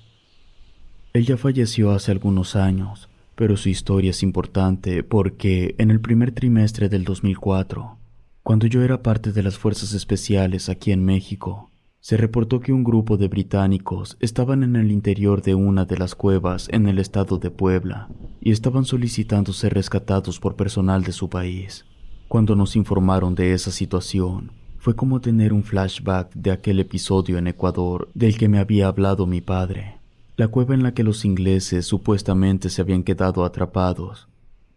Ella 1.11 1.37
falleció 1.37 1.91
hace 1.91 2.11
algunos 2.11 2.55
años, 2.55 3.09
pero 3.35 3.57
su 3.57 3.69
historia 3.69 4.11
es 4.11 4.21
importante 4.21 5.01
porque 5.01 5.73
en 5.79 5.89
el 5.89 6.01
primer 6.01 6.33
trimestre 6.33 6.87
del 6.87 7.03
2004, 7.03 7.97
cuando 8.43 8.67
yo 8.67 8.83
era 8.83 9.01
parte 9.01 9.31
de 9.31 9.41
las 9.41 9.57
fuerzas 9.57 9.93
especiales 9.93 10.69
aquí 10.69 10.91
en 10.91 11.03
México, 11.03 11.71
se 12.05 12.17
reportó 12.17 12.59
que 12.59 12.71
un 12.71 12.83
grupo 12.83 13.17
de 13.17 13.27
británicos 13.27 14.15
estaban 14.19 14.61
en 14.61 14.75
el 14.75 14.91
interior 14.91 15.41
de 15.41 15.55
una 15.55 15.85
de 15.85 15.97
las 15.97 16.13
cuevas 16.13 16.67
en 16.69 16.87
el 16.87 16.99
estado 16.99 17.39
de 17.39 17.49
Puebla 17.49 18.09
y 18.39 18.51
estaban 18.51 18.85
solicitando 18.85 19.53
ser 19.53 19.73
rescatados 19.73 20.39
por 20.39 20.55
personal 20.55 21.03
de 21.03 21.11
su 21.13 21.29
país. 21.29 21.83
Cuando 22.27 22.55
nos 22.55 22.75
informaron 22.75 23.33
de 23.33 23.53
esa 23.53 23.71
situación, 23.71 24.51
fue 24.77 24.95
como 24.95 25.19
tener 25.19 25.51
un 25.51 25.63
flashback 25.63 26.31
de 26.35 26.51
aquel 26.51 26.79
episodio 26.79 27.39
en 27.39 27.47
Ecuador 27.47 28.07
del 28.13 28.37
que 28.37 28.49
me 28.49 28.59
había 28.59 28.85
hablado 28.85 29.25
mi 29.25 29.41
padre. 29.41 29.97
La 30.37 30.47
cueva 30.49 30.75
en 30.75 30.83
la 30.83 30.93
que 30.93 31.03
los 31.03 31.25
ingleses 31.25 31.87
supuestamente 31.87 32.69
se 32.69 32.83
habían 32.83 33.01
quedado 33.01 33.43
atrapados 33.43 34.27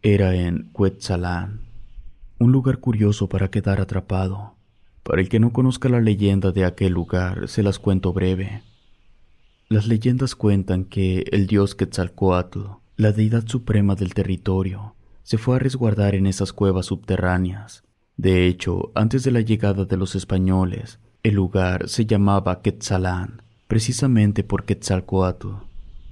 era 0.01 0.35
en 0.35 0.70
Quetzalán, 0.74 1.61
un 2.39 2.53
lugar 2.53 2.79
curioso 2.79 3.29
para 3.29 3.51
quedar 3.51 3.83
atrapado. 3.83 4.57
Para 5.09 5.22
el 5.22 5.30
que 5.30 5.40
no 5.40 5.54
conozca 5.54 5.88
la 5.88 6.02
leyenda 6.02 6.52
de 6.52 6.66
aquel 6.66 6.92
lugar, 6.92 7.48
se 7.48 7.62
las 7.62 7.78
cuento 7.78 8.12
breve. 8.12 8.61
Las 9.70 9.86
leyendas 9.86 10.34
cuentan 10.34 10.84
que 10.84 11.24
el 11.32 11.46
dios 11.46 11.74
Quetzalcoatl, 11.74 12.61
la 12.96 13.12
deidad 13.12 13.46
suprema 13.46 13.94
del 13.94 14.12
territorio, 14.12 14.96
se 15.22 15.38
fue 15.38 15.56
a 15.56 15.61
resguardar 15.61 16.14
en 16.14 16.26
esas 16.26 16.52
cuevas 16.52 16.84
subterráneas. 16.84 17.84
De 18.18 18.46
hecho, 18.46 18.92
antes 18.94 19.24
de 19.24 19.30
la 19.30 19.40
llegada 19.40 19.86
de 19.86 19.96
los 19.96 20.14
españoles, 20.14 20.98
el 21.22 21.36
lugar 21.36 21.88
se 21.88 22.04
llamaba 22.04 22.61
Quetzalán, 22.61 23.40
precisamente 23.66 24.44
por 24.44 24.66
Quetzalcoatl. 24.66 25.68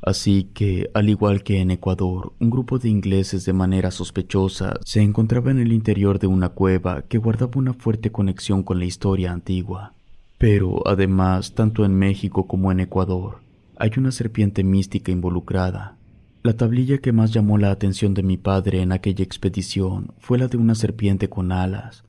Así 0.06 0.44
que, 0.54 0.88
al 0.94 1.08
igual 1.08 1.42
que 1.42 1.60
en 1.60 1.72
Ecuador, 1.72 2.32
un 2.38 2.48
grupo 2.48 2.78
de 2.78 2.88
ingleses 2.88 3.44
de 3.44 3.52
manera 3.52 3.90
sospechosa 3.90 4.78
se 4.84 5.02
encontraba 5.02 5.50
en 5.50 5.58
el 5.58 5.72
interior 5.72 6.20
de 6.20 6.28
una 6.28 6.50
cueva 6.50 7.02
que 7.02 7.18
guardaba 7.18 7.50
una 7.56 7.74
fuerte 7.74 8.12
conexión 8.12 8.62
con 8.62 8.78
la 8.78 8.84
historia 8.84 9.32
antigua. 9.32 9.94
Pero, 10.38 10.86
además, 10.86 11.54
tanto 11.56 11.84
en 11.84 11.96
México 11.96 12.46
como 12.46 12.70
en 12.70 12.78
Ecuador, 12.78 13.40
hay 13.78 13.90
una 13.96 14.12
serpiente 14.12 14.62
mística 14.62 15.10
involucrada. 15.10 15.96
La 16.44 16.56
tablilla 16.56 16.98
que 16.98 17.10
más 17.10 17.32
llamó 17.32 17.58
la 17.58 17.72
atención 17.72 18.14
de 18.14 18.22
mi 18.22 18.36
padre 18.36 18.82
en 18.82 18.92
aquella 18.92 19.24
expedición 19.24 20.12
fue 20.20 20.38
la 20.38 20.46
de 20.46 20.56
una 20.56 20.76
serpiente 20.76 21.28
con 21.28 21.50
alas, 21.50 22.04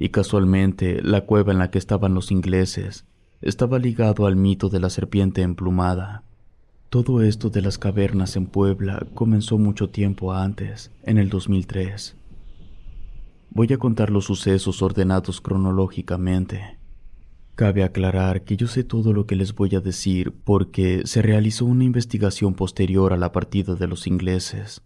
y 0.00 0.08
casualmente 0.08 1.00
la 1.00 1.20
cueva 1.20 1.52
en 1.52 1.58
la 1.58 1.70
que 1.70 1.78
estaban 1.78 2.12
los 2.12 2.32
ingleses 2.32 3.06
estaba 3.40 3.78
ligado 3.78 4.26
al 4.26 4.34
mito 4.34 4.68
de 4.68 4.80
la 4.80 4.90
serpiente 4.90 5.42
emplumada. 5.42 6.24
Todo 6.88 7.20
esto 7.20 7.50
de 7.50 7.62
las 7.62 7.78
cavernas 7.78 8.36
en 8.36 8.46
Puebla 8.46 9.04
comenzó 9.14 9.58
mucho 9.58 9.90
tiempo 9.90 10.32
antes, 10.32 10.92
en 11.02 11.18
el 11.18 11.28
2003. 11.28 12.16
Voy 13.50 13.72
a 13.72 13.78
contar 13.78 14.10
los 14.10 14.26
sucesos 14.26 14.82
ordenados 14.82 15.40
cronológicamente. 15.40 16.78
Cabe 17.56 17.82
aclarar 17.82 18.44
que 18.44 18.56
yo 18.56 18.68
sé 18.68 18.84
todo 18.84 19.12
lo 19.12 19.26
que 19.26 19.34
les 19.34 19.52
voy 19.52 19.74
a 19.74 19.80
decir 19.80 20.32
porque 20.44 21.02
se 21.06 21.22
realizó 21.22 21.64
una 21.64 21.82
investigación 21.82 22.54
posterior 22.54 23.12
a 23.12 23.16
la 23.16 23.32
partida 23.32 23.74
de 23.74 23.88
los 23.88 24.06
ingleses. 24.06 24.82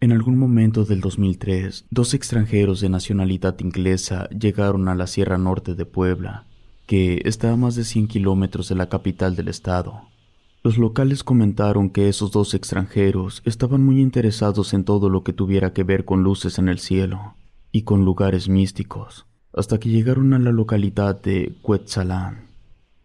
En 0.00 0.10
algún 0.10 0.36
momento 0.36 0.84
del 0.84 1.00
2003, 1.00 1.86
dos 1.90 2.12
extranjeros 2.14 2.80
de 2.80 2.88
nacionalidad 2.88 3.56
inglesa 3.60 4.28
llegaron 4.30 4.88
a 4.88 4.96
la 4.96 5.06
Sierra 5.06 5.38
Norte 5.38 5.74
de 5.74 5.86
Puebla, 5.86 6.46
que 6.86 7.22
está 7.24 7.52
a 7.52 7.56
más 7.56 7.76
de 7.76 7.84
100 7.84 8.08
kilómetros 8.08 8.68
de 8.68 8.74
la 8.74 8.88
capital 8.88 9.36
del 9.36 9.48
estado. 9.48 10.08
Los 10.62 10.76
locales 10.76 11.22
comentaron 11.22 11.90
que 11.90 12.08
esos 12.08 12.32
dos 12.32 12.52
extranjeros 12.52 13.42
estaban 13.44 13.84
muy 13.84 14.00
interesados 14.00 14.74
en 14.74 14.84
todo 14.84 15.08
lo 15.08 15.22
que 15.22 15.32
tuviera 15.32 15.72
que 15.72 15.84
ver 15.84 16.04
con 16.04 16.22
luces 16.22 16.58
en 16.58 16.68
el 16.68 16.78
cielo 16.78 17.34
y 17.70 17.82
con 17.82 18.04
lugares 18.04 18.48
místicos, 18.48 19.26
hasta 19.52 19.78
que 19.78 19.88
llegaron 19.88 20.34
a 20.34 20.38
la 20.38 20.50
localidad 20.50 21.20
de 21.22 21.54
Quetzalán. 21.64 22.48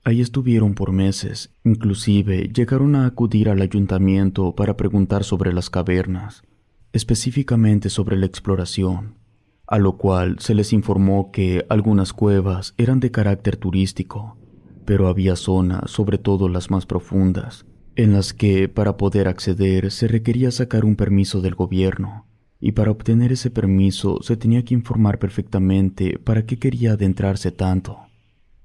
Ahí 0.03 0.19
estuvieron 0.19 0.73
por 0.73 0.91
meses, 0.91 1.51
inclusive 1.63 2.51
llegaron 2.53 2.95
a 2.95 3.05
acudir 3.05 3.49
al 3.49 3.61
ayuntamiento 3.61 4.53
para 4.55 4.75
preguntar 4.75 5.23
sobre 5.23 5.53
las 5.53 5.69
cavernas, 5.69 6.43
específicamente 6.91 7.89
sobre 7.89 8.17
la 8.17 8.25
exploración. 8.25 9.15
a 9.67 9.79
lo 9.79 9.97
cual 9.97 10.37
se 10.39 10.53
les 10.53 10.73
informó 10.73 11.31
que 11.31 11.65
algunas 11.69 12.13
cuevas 12.13 12.73
eran 12.77 12.99
de 12.99 13.11
carácter 13.11 13.57
turístico, 13.57 14.37
pero 14.85 15.07
había 15.07 15.35
zonas, 15.35 15.91
sobre 15.91 16.17
todo 16.17 16.49
las 16.49 16.71
más 16.71 16.85
profundas, 16.85 17.65
en 17.95 18.13
las 18.13 18.33
que 18.33 18.69
para 18.69 18.97
poder 18.97 19.27
acceder 19.27 19.91
se 19.91 20.07
requería 20.07 20.51
sacar 20.51 20.85
un 20.85 20.95
permiso 20.95 21.41
del 21.41 21.55
gobierno, 21.55 22.25
y 22.59 22.71
para 22.71 22.91
obtener 22.91 23.31
ese 23.31 23.51
permiso 23.51 24.19
se 24.21 24.37
tenía 24.37 24.63
que 24.63 24.73
informar 24.73 25.19
perfectamente 25.19 26.17
para 26.19 26.45
qué 26.45 26.57
quería 26.57 26.93
adentrarse 26.93 27.51
tanto. 27.51 27.97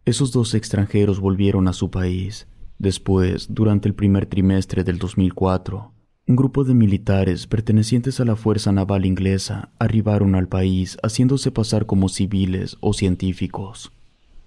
Esos 0.04 0.32
dos 0.32 0.54
extranjeros 0.54 1.20
volvieron 1.20 1.68
a 1.68 1.72
su 1.72 1.90
país. 1.90 2.46
Después, 2.78 3.48
durante 3.52 3.88
el 3.88 3.94
primer 3.94 4.26
trimestre 4.26 4.84
del 4.84 4.98
2004, 4.98 5.92
un 6.28 6.36
grupo 6.36 6.62
de 6.62 6.74
militares 6.74 7.46
pertenecientes 7.46 8.20
a 8.20 8.24
la 8.24 8.36
Fuerza 8.36 8.70
Naval 8.70 9.04
inglesa 9.04 9.70
arribaron 9.78 10.34
al 10.34 10.46
país 10.46 10.98
haciéndose 11.02 11.50
pasar 11.50 11.86
como 11.86 12.08
civiles 12.08 12.76
o 12.80 12.92
científicos. 12.92 13.92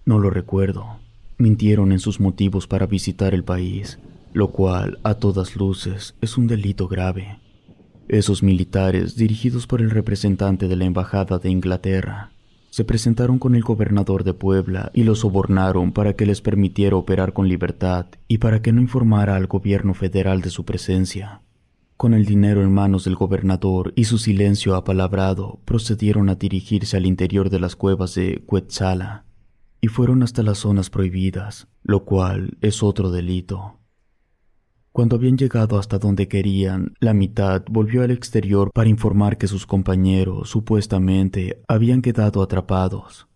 No 0.05 0.19
lo 0.19 0.29
recuerdo. 0.29 0.99
Mintieron 1.41 1.91
en 1.91 1.99
sus 1.99 2.19
motivos 2.19 2.67
para 2.67 2.85
visitar 2.85 3.33
el 3.33 3.43
país 3.43 3.97
lo 4.33 4.51
cual, 4.51 4.99
a 5.03 5.15
todas 5.15 5.55
luces, 5.55 6.15
es 6.21 6.37
un 6.37 6.47
delito 6.47 6.87
grave. 6.87 7.39
Esos 8.07 8.43
militares, 8.43 9.15
dirigidos 9.15 9.67
por 9.67 9.81
el 9.81 9.89
representante 9.89 10.67
de 10.67 10.75
la 10.75 10.85
Embajada 10.85 11.39
de 11.39 11.49
Inglaterra, 11.49 12.31
se 12.69 12.85
presentaron 12.85 13.39
con 13.39 13.55
el 13.55 13.63
gobernador 13.63 14.23
de 14.23 14.33
Puebla 14.33 14.91
y 14.93 15.03
lo 15.03 15.15
sobornaron 15.15 15.91
para 15.91 16.13
que 16.13 16.25
les 16.25 16.41
permitiera 16.41 16.95
operar 16.95 17.33
con 17.33 17.49
libertad 17.49 18.07
y 18.29 18.37
para 18.37 18.61
que 18.61 18.71
no 18.71 18.81
informara 18.81 19.35
al 19.35 19.47
gobierno 19.47 19.93
federal 19.93 20.41
de 20.41 20.49
su 20.49 20.63
presencia. 20.63 21.41
Con 21.97 22.13
el 22.13 22.25
dinero 22.25 22.63
en 22.63 22.73
manos 22.73 23.03
del 23.03 23.15
gobernador 23.15 23.91
y 23.95 24.05
su 24.05 24.17
silencio 24.17 24.75
apalabrado, 24.75 25.59
procedieron 25.65 26.29
a 26.29 26.35
dirigirse 26.35 26.95
al 26.95 27.05
interior 27.05 27.49
de 27.49 27.59
las 27.59 27.75
cuevas 27.75 28.15
de 28.15 28.41
Cuetzala 28.45 29.25
y 29.81 29.87
fueron 29.87 30.21
hasta 30.23 30.43
las 30.43 30.59
zonas 30.59 30.89
prohibidas, 30.89 31.67
lo 31.83 32.05
cual 32.05 32.57
es 32.61 32.83
otro 32.83 33.11
delito. 33.11 33.79
Cuando 34.91 35.15
habían 35.15 35.37
llegado 35.37 35.79
hasta 35.79 35.99
donde 35.99 36.27
querían, 36.27 36.93
la 36.99 37.13
mitad 37.13 37.63
volvió 37.69 38.03
al 38.03 38.11
exterior 38.11 38.71
para 38.73 38.89
informar 38.89 39.37
que 39.37 39.47
sus 39.47 39.65
compañeros, 39.65 40.49
supuestamente, 40.49 41.61
habían 41.67 42.01
quedado 42.01 42.41
atrapados. 42.41 43.27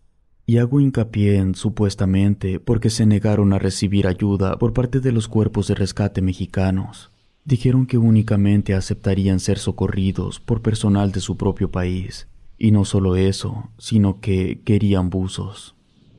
Y 0.44 0.58
hago 0.58 0.80
hincapié 0.80 1.38
en 1.38 1.54
supuestamente 1.54 2.60
porque 2.60 2.90
se 2.90 3.06
negaron 3.06 3.52
a 3.52 3.58
recibir 3.58 4.06
ayuda 4.06 4.58
por 4.58 4.74
parte 4.74 5.00
de 5.00 5.12
los 5.12 5.28
cuerpos 5.28 5.66
de 5.66 5.74
rescate 5.74 6.20
mexicanos. 6.20 7.10
Dijeron 7.44 7.86
que 7.86 7.96
únicamente 7.96 8.74
aceptarían 8.74 9.40
ser 9.40 9.58
socorridos 9.58 10.40
por 10.40 10.62
personal 10.62 11.10
de 11.10 11.20
su 11.20 11.36
propio 11.36 11.70
país. 11.70 12.28
Y 12.58 12.70
no 12.70 12.84
solo 12.84 13.16
eso, 13.16 13.70
sino 13.78 14.20
que 14.20 14.62
querían 14.62 15.10
buzos. 15.10 15.75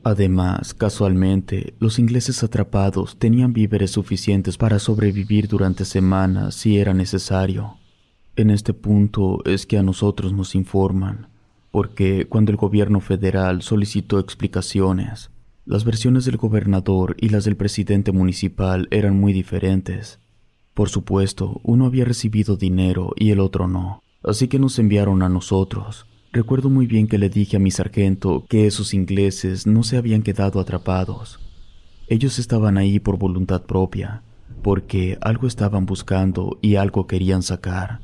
Además, 0.08 0.72
casualmente, 0.72 1.74
los 1.80 1.98
ingleses 1.98 2.42
atrapados 2.42 3.18
tenían 3.18 3.52
víveres 3.52 3.90
suficientes 3.90 4.56
para 4.56 4.78
sobrevivir 4.78 5.48
durante 5.48 5.84
semanas 5.84 6.54
si 6.54 6.78
era 6.78 6.94
necesario. 6.94 7.76
En 8.34 8.48
este 8.48 8.72
punto 8.72 9.44
es 9.44 9.66
que 9.66 9.76
a 9.76 9.82
nosotros 9.82 10.32
nos 10.32 10.54
informan, 10.54 11.28
porque 11.70 12.26
cuando 12.26 12.50
el 12.50 12.56
gobierno 12.56 13.00
federal 13.00 13.60
solicitó 13.60 14.18
explicaciones, 14.18 15.28
las 15.66 15.84
versiones 15.84 16.24
del 16.24 16.38
gobernador 16.38 17.14
y 17.20 17.28
las 17.28 17.44
del 17.44 17.58
presidente 17.58 18.10
municipal 18.10 18.88
eran 18.90 19.20
muy 19.20 19.34
diferentes. 19.34 20.20
Por 20.72 20.88
supuesto, 20.88 21.60
uno 21.64 21.84
había 21.84 22.06
recibido 22.06 22.56
dinero 22.56 23.12
y 23.14 23.30
el 23.30 23.40
otro 23.40 23.68
no, 23.68 24.02
así 24.24 24.48
que 24.48 24.58
nos 24.58 24.78
enviaron 24.78 25.22
a 25.22 25.28
nosotros, 25.28 26.06
Recuerdo 26.30 26.68
muy 26.68 26.86
bien 26.86 27.08
que 27.08 27.16
le 27.16 27.30
dije 27.30 27.56
a 27.56 27.60
mi 27.60 27.70
sargento 27.70 28.44
que 28.48 28.66
esos 28.66 28.92
ingleses 28.92 29.66
no 29.66 29.82
se 29.82 29.96
habían 29.96 30.22
quedado 30.22 30.60
atrapados. 30.60 31.40
Ellos 32.06 32.38
estaban 32.38 32.76
ahí 32.76 33.00
por 33.00 33.18
voluntad 33.18 33.62
propia, 33.62 34.22
porque 34.62 35.16
algo 35.22 35.46
estaban 35.46 35.86
buscando 35.86 36.58
y 36.60 36.76
algo 36.76 37.06
querían 37.06 37.42
sacar. 37.42 38.00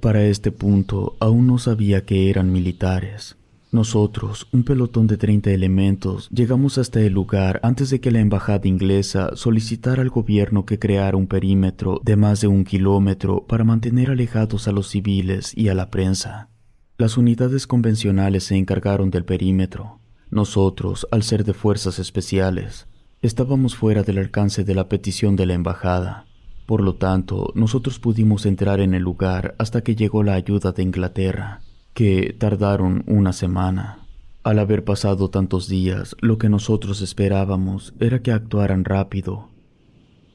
Para 0.00 0.24
este 0.24 0.52
punto 0.52 1.16
aún 1.20 1.46
no 1.46 1.58
sabía 1.58 2.06
que 2.06 2.30
eran 2.30 2.50
militares. 2.50 3.36
Nosotros, 3.70 4.46
un 4.52 4.62
pelotón 4.62 5.06
de 5.06 5.16
30 5.16 5.50
elementos, 5.50 6.28
llegamos 6.30 6.78
hasta 6.78 7.00
el 7.00 7.12
lugar 7.12 7.60
antes 7.62 7.90
de 7.90 8.00
que 8.00 8.10
la 8.10 8.20
embajada 8.20 8.68
inglesa 8.68 9.30
solicitara 9.34 10.00
al 10.00 10.10
gobierno 10.10 10.64
que 10.64 10.78
creara 10.78 11.16
un 11.16 11.26
perímetro 11.26 12.00
de 12.04 12.16
más 12.16 12.40
de 12.40 12.46
un 12.46 12.64
kilómetro 12.64 13.44
para 13.46 13.64
mantener 13.64 14.10
alejados 14.10 14.68
a 14.68 14.72
los 14.72 14.88
civiles 14.88 15.52
y 15.56 15.68
a 15.68 15.74
la 15.74 15.90
prensa. 15.90 16.53
Las 16.96 17.16
unidades 17.16 17.66
convencionales 17.66 18.44
se 18.44 18.56
encargaron 18.56 19.10
del 19.10 19.24
perímetro. 19.24 19.98
Nosotros, 20.30 21.08
al 21.10 21.24
ser 21.24 21.44
de 21.44 21.52
fuerzas 21.52 21.98
especiales, 21.98 22.86
estábamos 23.20 23.74
fuera 23.74 24.04
del 24.04 24.18
alcance 24.18 24.62
de 24.62 24.76
la 24.76 24.88
petición 24.88 25.34
de 25.34 25.46
la 25.46 25.54
embajada. 25.54 26.26
Por 26.66 26.80
lo 26.80 26.94
tanto, 26.94 27.50
nosotros 27.56 27.98
pudimos 27.98 28.46
entrar 28.46 28.78
en 28.78 28.94
el 28.94 29.02
lugar 29.02 29.56
hasta 29.58 29.82
que 29.82 29.96
llegó 29.96 30.22
la 30.22 30.34
ayuda 30.34 30.70
de 30.70 30.84
Inglaterra, 30.84 31.62
que 31.94 32.32
tardaron 32.38 33.02
una 33.08 33.32
semana. 33.32 34.06
Al 34.44 34.60
haber 34.60 34.84
pasado 34.84 35.30
tantos 35.30 35.68
días, 35.68 36.14
lo 36.20 36.38
que 36.38 36.48
nosotros 36.48 37.02
esperábamos 37.02 37.92
era 37.98 38.22
que 38.22 38.30
actuaran 38.30 38.84
rápido. 38.84 39.48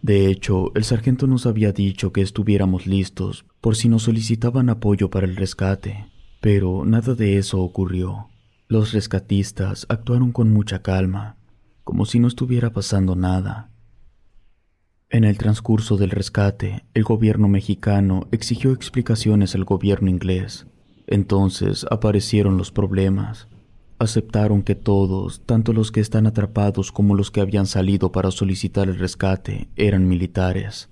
De 0.01 0.27
hecho, 0.27 0.73
el 0.75 0.83
sargento 0.83 1.25
nos 1.25 1.45
había 1.45 1.71
dicho 1.71 2.11
que 2.11 2.19
estuviéramos 2.19 2.85
listos 2.85 3.45
por 3.61 3.77
si 3.77 3.87
nos 3.87 4.03
solicitaban 4.03 4.69
apoyo 4.69 5.09
para 5.09 5.25
el 5.25 5.37
rescate. 5.37 6.08
Pero 6.39 6.85
nada 6.85 7.15
de 7.15 7.37
eso 7.37 7.59
ocurrió. 7.59 8.29
Los 8.67 8.93
rescatistas 8.93 9.85
actuaron 9.89 10.31
con 10.31 10.53
mucha 10.53 10.81
calma, 10.81 11.37
como 11.83 12.05
si 12.05 12.19
no 12.19 12.27
estuviera 12.27 12.71
pasando 12.71 13.15
nada. 13.15 13.71
En 15.09 15.23
el 15.23 15.39
transcurso 15.39 15.97
del 15.97 16.11
rescate, 16.11 16.85
el 16.93 17.03
gobierno 17.03 17.47
mexicano 17.47 18.27
exigió 18.31 18.71
explicaciones 18.73 19.55
al 19.55 19.65
gobierno 19.65 20.09
inglés. 20.09 20.67
Entonces 21.07 21.85
aparecieron 21.89 22.57
los 22.57 22.71
problemas. 22.71 23.47
Aceptaron 23.97 24.61
que 24.61 24.75
todos, 24.75 25.41
tanto 25.45 25.73
los 25.73 25.91
que 25.91 25.99
están 25.99 26.27
atrapados 26.27 26.91
como 26.91 27.15
los 27.15 27.31
que 27.31 27.41
habían 27.41 27.65
salido 27.65 28.11
para 28.11 28.29
solicitar 28.29 28.87
el 28.87 28.99
rescate, 28.99 29.67
eran 29.75 30.07
militares. 30.07 30.89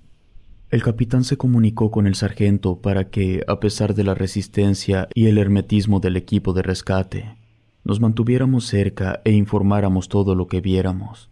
El 0.70 0.82
capitán 0.82 1.24
se 1.24 1.38
comunicó 1.38 1.90
con 1.90 2.06
el 2.06 2.14
sargento 2.14 2.82
para 2.82 3.08
que, 3.08 3.42
a 3.48 3.58
pesar 3.58 3.94
de 3.94 4.04
la 4.04 4.14
resistencia 4.14 5.08
y 5.14 5.26
el 5.26 5.38
hermetismo 5.38 5.98
del 5.98 6.18
equipo 6.18 6.52
de 6.52 6.60
rescate, 6.60 7.36
nos 7.84 8.00
mantuviéramos 8.00 8.66
cerca 8.66 9.22
e 9.24 9.32
informáramos 9.32 10.10
todo 10.10 10.34
lo 10.34 10.46
que 10.46 10.60
viéramos. 10.60 11.30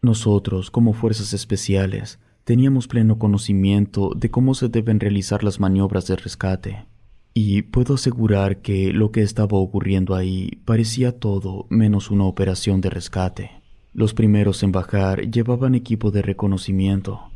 Nosotros, 0.00 0.70
como 0.70 0.92
fuerzas 0.92 1.32
especiales, 1.32 2.20
teníamos 2.44 2.86
pleno 2.86 3.18
conocimiento 3.18 4.12
de 4.14 4.30
cómo 4.30 4.54
se 4.54 4.68
deben 4.68 5.00
realizar 5.00 5.42
las 5.42 5.58
maniobras 5.58 6.06
de 6.06 6.14
rescate, 6.14 6.86
y 7.34 7.62
puedo 7.62 7.94
asegurar 7.94 8.62
que 8.62 8.92
lo 8.92 9.10
que 9.10 9.22
estaba 9.22 9.58
ocurriendo 9.58 10.14
ahí 10.14 10.62
parecía 10.64 11.18
todo 11.18 11.66
menos 11.68 12.12
una 12.12 12.24
operación 12.24 12.80
de 12.80 12.90
rescate. 12.90 13.50
Los 13.92 14.14
primeros 14.14 14.62
en 14.62 14.70
bajar 14.70 15.28
llevaban 15.30 15.74
equipo 15.74 16.12
de 16.12 16.22
reconocimiento, 16.22 17.32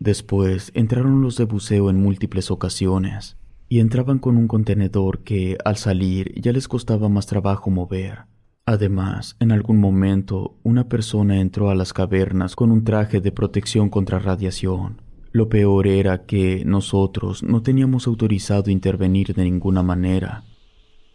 Después 0.00 0.72
entraron 0.74 1.20
los 1.20 1.36
de 1.36 1.44
buceo 1.44 1.90
en 1.90 2.02
múltiples 2.02 2.50
ocasiones 2.50 3.36
y 3.68 3.80
entraban 3.80 4.18
con 4.18 4.38
un 4.38 4.48
contenedor 4.48 5.18
que, 5.24 5.58
al 5.62 5.76
salir, 5.76 6.32
ya 6.40 6.52
les 6.52 6.68
costaba 6.68 7.10
más 7.10 7.26
trabajo 7.26 7.68
mover. 7.68 8.20
Además, 8.64 9.36
en 9.40 9.52
algún 9.52 9.78
momento, 9.78 10.56
una 10.62 10.88
persona 10.88 11.38
entró 11.38 11.68
a 11.68 11.74
las 11.74 11.92
cavernas 11.92 12.56
con 12.56 12.70
un 12.70 12.82
traje 12.82 13.20
de 13.20 13.30
protección 13.30 13.90
contra 13.90 14.18
radiación. 14.18 15.02
Lo 15.32 15.50
peor 15.50 15.86
era 15.86 16.24
que 16.24 16.64
nosotros 16.64 17.42
no 17.42 17.62
teníamos 17.62 18.06
autorizado 18.06 18.70
intervenir 18.70 19.34
de 19.34 19.44
ninguna 19.44 19.82
manera. 19.82 20.44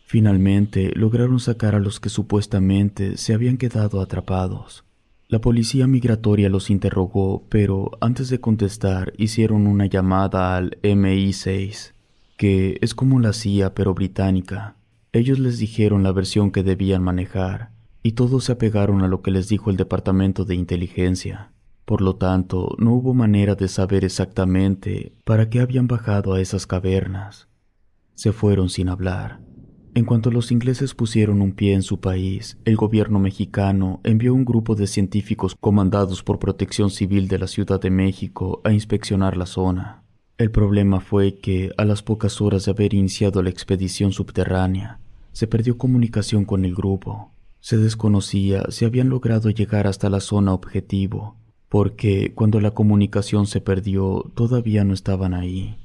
Finalmente 0.05 0.91
lograron 0.95 1.39
sacar 1.39 1.73
a 1.73 1.79
los 1.79 1.99
que 1.99 2.09
supuestamente 2.09 3.17
se 3.17 3.33
habían 3.33 3.57
quedado 3.57 3.99
atrapados. 3.99 4.85
La 5.35 5.41
policía 5.41 5.85
migratoria 5.85 6.47
los 6.47 6.69
interrogó, 6.69 7.43
pero 7.49 7.91
antes 7.99 8.29
de 8.29 8.39
contestar 8.39 9.11
hicieron 9.17 9.67
una 9.67 9.85
llamada 9.85 10.55
al 10.55 10.77
MI6, 10.81 11.91
que 12.37 12.77
es 12.79 12.95
como 12.95 13.19
la 13.19 13.33
CIA 13.33 13.75
pero 13.75 13.93
británica. 13.93 14.77
Ellos 15.11 15.37
les 15.39 15.57
dijeron 15.57 16.03
la 16.03 16.13
versión 16.13 16.51
que 16.51 16.63
debían 16.63 17.03
manejar, 17.03 17.71
y 18.01 18.13
todos 18.13 18.45
se 18.45 18.53
apegaron 18.53 19.01
a 19.01 19.09
lo 19.09 19.21
que 19.21 19.31
les 19.31 19.49
dijo 19.49 19.69
el 19.69 19.75
Departamento 19.75 20.45
de 20.45 20.55
Inteligencia. 20.55 21.51
Por 21.83 21.99
lo 21.99 22.15
tanto, 22.15 22.73
no 22.79 22.93
hubo 22.93 23.13
manera 23.13 23.55
de 23.55 23.67
saber 23.67 24.05
exactamente 24.05 25.11
para 25.25 25.49
qué 25.49 25.59
habían 25.59 25.87
bajado 25.87 26.33
a 26.33 26.39
esas 26.39 26.65
cavernas. 26.65 27.49
Se 28.13 28.31
fueron 28.31 28.69
sin 28.69 28.87
hablar. 28.87 29.44
En 29.95 30.03
cuanto 30.03 30.29
los 30.29 30.51
ingleses 30.51 30.93
pusieron 30.93 31.41
un 31.41 31.53
pie 31.53 31.73
en 31.73 31.81
su 31.81 32.01
país, 32.01 32.57
el 32.65 32.75
gobierno 32.75 33.17
mexicano 33.17 34.01
envió 34.03 34.33
un 34.33 34.43
grupo 34.43 34.75
de 34.75 34.87
científicos 34.87 35.55
comandados 35.57 36.21
por 36.21 36.37
Protección 36.37 36.89
Civil 36.89 37.29
de 37.29 37.39
la 37.39 37.47
Ciudad 37.47 37.79
de 37.79 37.91
México 37.91 38.59
a 38.65 38.73
inspeccionar 38.73 39.37
la 39.37 39.45
zona. 39.45 40.03
El 40.37 40.51
problema 40.51 40.99
fue 40.99 41.39
que, 41.39 41.71
a 41.77 41.85
las 41.85 42.03
pocas 42.03 42.41
horas 42.41 42.65
de 42.65 42.71
haber 42.71 42.93
iniciado 42.93 43.41
la 43.41 43.49
expedición 43.49 44.11
subterránea, 44.11 44.99
se 45.31 45.47
perdió 45.47 45.77
comunicación 45.77 46.43
con 46.43 46.65
el 46.65 46.75
grupo. 46.75 47.31
Se 47.61 47.77
desconocía 47.77 48.65
si 48.71 48.83
habían 48.83 49.07
logrado 49.07 49.49
llegar 49.49 49.87
hasta 49.87 50.09
la 50.09 50.19
zona 50.19 50.53
objetivo, 50.53 51.37
porque 51.69 52.33
cuando 52.35 52.59
la 52.59 52.71
comunicación 52.71 53.47
se 53.47 53.61
perdió 53.61 54.29
todavía 54.35 54.83
no 54.83 54.93
estaban 54.93 55.33
ahí. 55.33 55.77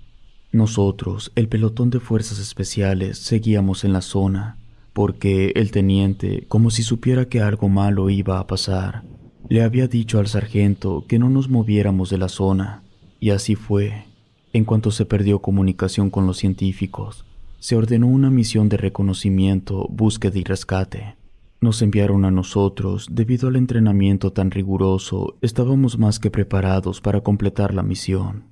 Nosotros, 0.53 1.31
el 1.37 1.49
pelotón 1.49 1.91
de 1.91 2.01
fuerzas 2.01 2.41
especiales, 2.41 3.19
seguíamos 3.19 3.85
en 3.85 3.93
la 3.93 4.01
zona, 4.01 4.59
porque 4.93 5.53
el 5.55 5.71
teniente, 5.71 6.45
como 6.49 6.71
si 6.71 6.83
supiera 6.83 7.27
que 7.27 7.41
algo 7.41 7.69
malo 7.69 8.11
iba 8.11 8.41
a 8.41 8.47
pasar, 8.49 9.05
le 9.49 9.63
había 9.63 9.87
dicho 9.87 10.19
al 10.19 10.27
sargento 10.27 11.05
que 11.07 11.21
no 11.21 11.31
nos 11.31 11.49
moviéramos 11.49 12.11
de 12.11 12.19
la 12.19 12.29
zona, 12.29 12.83
y 13.21 13.31
así 13.31 13.55
fue. 13.55 14.07
En 14.53 14.65
cuanto 14.65 14.91
se 14.91 15.07
perdió 15.07 15.41
comunicación 15.41 16.11
con 16.11 16.27
los 16.27 16.39
científicos, 16.39 17.25
se 17.61 17.77
ordenó 17.77 18.09
una 18.09 18.31
misión 18.31 18.69
de 18.69 18.77
reconocimiento, 18.77 19.87
búsqueda 19.89 20.37
y 20.37 20.43
rescate. 20.43 21.15
Nos 21.61 21.81
enviaron 21.83 22.25
a 22.25 22.31
nosotros, 22.33 23.07
debido 23.11 23.49
al 23.49 23.57
entrenamiento 23.57 24.33
tan 24.33 24.51
riguroso, 24.51 25.37
estábamos 25.43 25.99
más 25.99 26.19
que 26.19 26.31
preparados 26.31 27.01
para 27.01 27.21
completar 27.21 27.73
la 27.73 27.83
misión. 27.85 28.45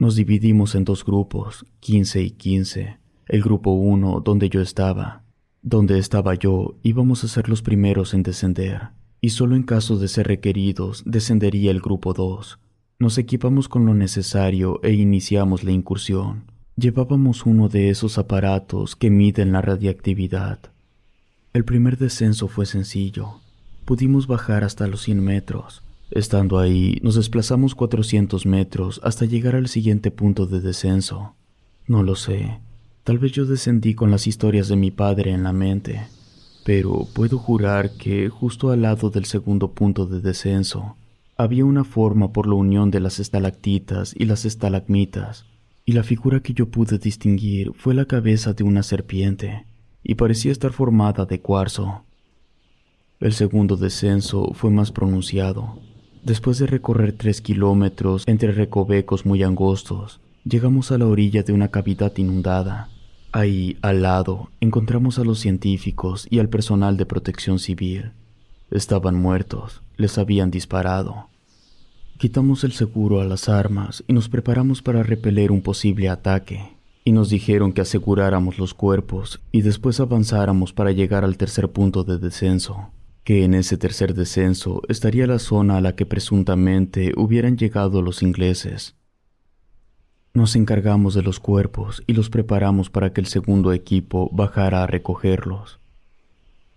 Nos 0.00 0.16
dividimos 0.16 0.74
en 0.76 0.84
dos 0.84 1.04
grupos, 1.04 1.66
15 1.80 2.22
y 2.22 2.30
15. 2.30 2.96
El 3.26 3.42
grupo 3.42 3.72
1, 3.72 4.22
donde 4.24 4.48
yo 4.48 4.62
estaba. 4.62 5.24
Donde 5.60 5.98
estaba 5.98 6.34
yo, 6.36 6.78
íbamos 6.82 7.22
a 7.22 7.28
ser 7.28 7.50
los 7.50 7.60
primeros 7.60 8.14
en 8.14 8.22
descender, 8.22 8.92
y 9.20 9.28
solo 9.28 9.56
en 9.56 9.62
caso 9.62 9.98
de 9.98 10.08
ser 10.08 10.26
requeridos 10.26 11.02
descendería 11.04 11.70
el 11.70 11.82
grupo 11.82 12.14
2, 12.14 12.58
nos 12.98 13.18
equipamos 13.18 13.68
con 13.68 13.84
lo 13.84 13.92
necesario 13.92 14.80
e 14.82 14.94
iniciamos 14.94 15.64
la 15.64 15.72
incursión. 15.72 16.44
Llevábamos 16.76 17.44
uno 17.44 17.68
de 17.68 17.90
esos 17.90 18.16
aparatos 18.16 18.96
que 18.96 19.10
miden 19.10 19.52
la 19.52 19.60
radiactividad. 19.60 20.60
El 21.52 21.66
primer 21.66 21.98
descenso 21.98 22.48
fue 22.48 22.64
sencillo. 22.64 23.34
Pudimos 23.84 24.26
bajar 24.26 24.64
hasta 24.64 24.86
los 24.86 25.02
100 25.02 25.22
metros. 25.22 25.82
Estando 26.10 26.58
ahí, 26.58 26.98
nos 27.02 27.14
desplazamos 27.14 27.74
400 27.74 28.44
metros 28.44 29.00
hasta 29.04 29.26
llegar 29.26 29.54
al 29.54 29.68
siguiente 29.68 30.10
punto 30.10 30.46
de 30.46 30.60
descenso. 30.60 31.34
No 31.86 32.02
lo 32.02 32.16
sé. 32.16 32.58
Tal 33.04 33.18
vez 33.18 33.32
yo 33.32 33.46
descendí 33.46 33.94
con 33.94 34.10
las 34.10 34.26
historias 34.26 34.68
de 34.68 34.76
mi 34.76 34.90
padre 34.90 35.30
en 35.30 35.44
la 35.44 35.52
mente, 35.52 36.02
pero 36.64 37.06
puedo 37.14 37.38
jurar 37.38 37.92
que 37.92 38.28
justo 38.28 38.70
al 38.70 38.82
lado 38.82 39.10
del 39.10 39.24
segundo 39.24 39.72
punto 39.72 40.06
de 40.06 40.20
descenso 40.20 40.96
había 41.36 41.64
una 41.64 41.84
forma 41.84 42.32
por 42.32 42.46
la 42.46 42.54
unión 42.54 42.90
de 42.90 43.00
las 43.00 43.18
estalactitas 43.18 44.14
y 44.16 44.26
las 44.26 44.44
estalagmitas, 44.44 45.46
y 45.86 45.92
la 45.92 46.02
figura 46.02 46.40
que 46.40 46.52
yo 46.52 46.68
pude 46.68 46.98
distinguir 46.98 47.72
fue 47.74 47.94
la 47.94 48.04
cabeza 48.04 48.52
de 48.52 48.64
una 48.64 48.82
serpiente, 48.82 49.64
y 50.04 50.16
parecía 50.16 50.52
estar 50.52 50.72
formada 50.72 51.24
de 51.24 51.40
cuarzo. 51.40 52.04
El 53.20 53.32
segundo 53.32 53.76
descenso 53.76 54.52
fue 54.54 54.70
más 54.70 54.92
pronunciado. 54.92 55.78
Después 56.22 56.58
de 56.58 56.66
recorrer 56.66 57.12
tres 57.12 57.40
kilómetros 57.40 58.24
entre 58.26 58.52
recovecos 58.52 59.24
muy 59.24 59.42
angostos, 59.42 60.20
llegamos 60.44 60.92
a 60.92 60.98
la 60.98 61.06
orilla 61.06 61.42
de 61.42 61.52
una 61.54 61.68
cavidad 61.68 62.12
inundada. 62.18 62.88
Ahí, 63.32 63.78
al 63.80 64.02
lado, 64.02 64.50
encontramos 64.60 65.18
a 65.18 65.24
los 65.24 65.38
científicos 65.38 66.26
y 66.28 66.38
al 66.38 66.48
personal 66.48 66.98
de 66.98 67.06
protección 67.06 67.58
civil. 67.58 68.12
Estaban 68.70 69.14
muertos, 69.14 69.82
les 69.96 70.18
habían 70.18 70.50
disparado. 70.50 71.28
Quitamos 72.18 72.64
el 72.64 72.72
seguro 72.72 73.22
a 73.22 73.24
las 73.24 73.48
armas 73.48 74.04
y 74.06 74.12
nos 74.12 74.28
preparamos 74.28 74.82
para 74.82 75.02
repeler 75.02 75.50
un 75.50 75.62
posible 75.62 76.10
ataque, 76.10 76.76
y 77.02 77.12
nos 77.12 77.30
dijeron 77.30 77.72
que 77.72 77.80
aseguráramos 77.80 78.58
los 78.58 78.74
cuerpos 78.74 79.40
y 79.52 79.62
después 79.62 80.00
avanzáramos 80.00 80.74
para 80.74 80.92
llegar 80.92 81.24
al 81.24 81.38
tercer 81.38 81.70
punto 81.70 82.04
de 82.04 82.18
descenso, 82.18 82.90
que 83.24 83.44
en 83.44 83.54
ese 83.54 83.76
tercer 83.76 84.14
descenso 84.14 84.82
estaría 84.88 85.26
la 85.26 85.38
zona 85.38 85.76
a 85.76 85.80
la 85.80 85.94
que 85.94 86.06
presuntamente 86.06 87.12
hubieran 87.16 87.56
llegado 87.56 88.02
los 88.02 88.22
ingleses. 88.22 88.94
Nos 90.32 90.56
encargamos 90.56 91.14
de 91.14 91.22
los 91.22 91.40
cuerpos 91.40 92.02
y 92.06 92.12
los 92.12 92.30
preparamos 92.30 92.88
para 92.88 93.12
que 93.12 93.20
el 93.20 93.26
segundo 93.26 93.72
equipo 93.72 94.30
bajara 94.32 94.82
a 94.82 94.86
recogerlos. 94.86 95.80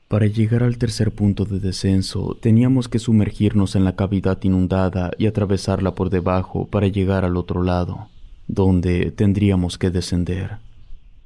Para 0.08 0.28
llegar 0.28 0.64
al 0.64 0.78
tercer 0.78 1.12
punto 1.12 1.46
de 1.46 1.60
descenso, 1.60 2.38
teníamos 2.40 2.88
que 2.88 3.00
sumergirnos 3.00 3.76
en 3.76 3.84
la 3.84 3.96
cavidad 3.96 4.38
inundada 4.44 5.12
y 5.18 5.28
atravesarla 5.28 5.96
por 5.96 6.10
debajo 6.10 6.68
para 6.68 6.88
llegar 6.88 7.26
al 7.26 7.38
otro 7.38 7.64
lado, 7.64 8.10
donde 8.48 9.12
tendríamos 9.12 9.78
que 9.78 9.90
descender. 9.90 10.58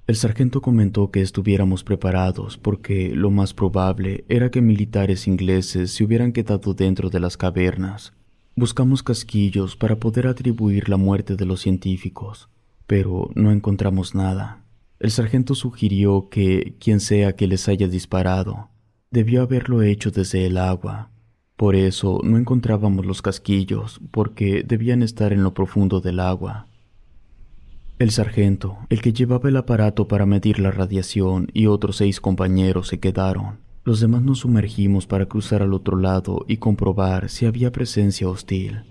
El 0.08 0.16
sargento 0.16 0.62
comentó 0.62 1.12
que 1.12 1.22
estuviéramos 1.22 1.84
preparados 1.84 2.58
porque 2.58 3.14
lo 3.14 3.30
más 3.30 3.53
probable 3.53 4.24
era 4.30 4.49
que 4.49 4.62
militares 4.62 5.28
ingleses 5.28 5.91
se 5.91 6.03
hubieran 6.05 6.32
quedado 6.32 6.74
dentro 6.74 7.10
de 7.10 7.20
las 7.20 7.36
cavernas. 7.36 8.14
Buscamos 8.55 9.03
casquillos 9.03 9.76
para 9.76 9.97
poder 9.97 10.28
atribuir 10.28 10.88
la 10.88 10.95
muerte 10.97 11.36
de 11.36 11.45
los 11.45 11.60
científicos, 11.60 12.49
pero 12.88 13.30
no 13.36 13.51
encontramos 13.51 14.16
nada. 14.16 14.64
El 14.99 15.12
sargento 15.12 15.53
sugirió 15.55 16.30
que 16.30 16.78
quien 16.80 17.01
sea 17.01 17.36
que 17.36 17.47
les 17.47 17.68
haya 17.68 17.88
disparado 17.88 18.70
Debió 19.10 19.41
haberlo 19.41 19.84
hecho 19.84 20.12
desde 20.12 20.45
el 20.45 20.58
agua. 20.58 21.12
Por 21.55 21.76
eso 21.76 22.20
no 22.24 22.38
encontrábamos 22.38 23.05
los 23.05 23.22
casquillos, 23.22 24.01
porque 24.12 24.64
debían 24.68 25.01
estar 25.01 25.32
en 25.32 25.43
lo 25.43 25.53
profundo 25.53 26.01
del 26.01 26.20
agua. 26.20 26.68
El 28.00 28.12
sargento, 28.12 28.78
el 28.89 29.02
que 29.02 29.12
llevaba 29.12 29.50
el 29.50 29.58
aparato 29.58 30.08
para 30.08 30.28
medir 30.28 30.60
la 30.60 30.70
radiación, 30.70 31.50
y 31.52 31.66
otros 31.66 31.98
seis 31.98 32.22
compañeros 32.22 32.89
se 32.89 33.00
quedaron. 33.00 33.58
Los 33.84 34.00
demás 34.00 34.22
nos 34.22 34.39
sumergimos 34.39 35.08
para 35.08 35.26
cruzar 35.26 35.64
al 35.64 35.74
otro 35.74 35.98
lado 35.98 36.45
y 36.48 36.58
comprobar 36.58 37.30
si 37.30 37.48
había 37.48 37.72
presencia 37.72 38.30
hostil. 38.30 38.84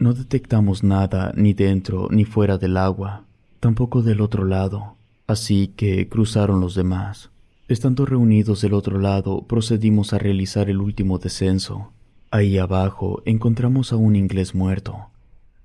No 0.00 0.14
detectamos 0.14 0.82
nada 0.82 1.32
ni 1.36 1.52
dentro 1.52 2.08
ni 2.10 2.24
fuera 2.24 2.58
del 2.58 2.76
agua, 2.76 3.24
tampoco 3.60 4.02
del 4.02 4.20
otro 4.20 4.44
lado, 4.44 4.96
así 5.28 5.68
que 5.68 6.08
cruzaron 6.08 6.58
los 6.58 6.74
demás. 6.74 7.30
Estando 7.68 8.04
reunidos 8.04 8.60
del 8.62 8.74
otro 8.74 8.98
lado, 8.98 9.46
procedimos 9.46 10.12
a 10.12 10.18
realizar 10.18 10.68
el 10.68 10.80
último 10.80 11.18
descenso. 11.18 11.92
Ahí 12.32 12.58
abajo 12.58 13.22
encontramos 13.26 13.92
a 13.92 13.96
un 13.96 14.16
inglés 14.16 14.56
muerto. 14.56 15.10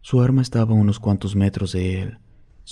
Su 0.02 0.22
arma 0.22 0.44
estaba 0.44 0.74
a 0.74 0.78
unos 0.78 1.00
cuantos 1.00 1.36
metros 1.36 1.72
de 1.72 2.02
él. 2.04 2.20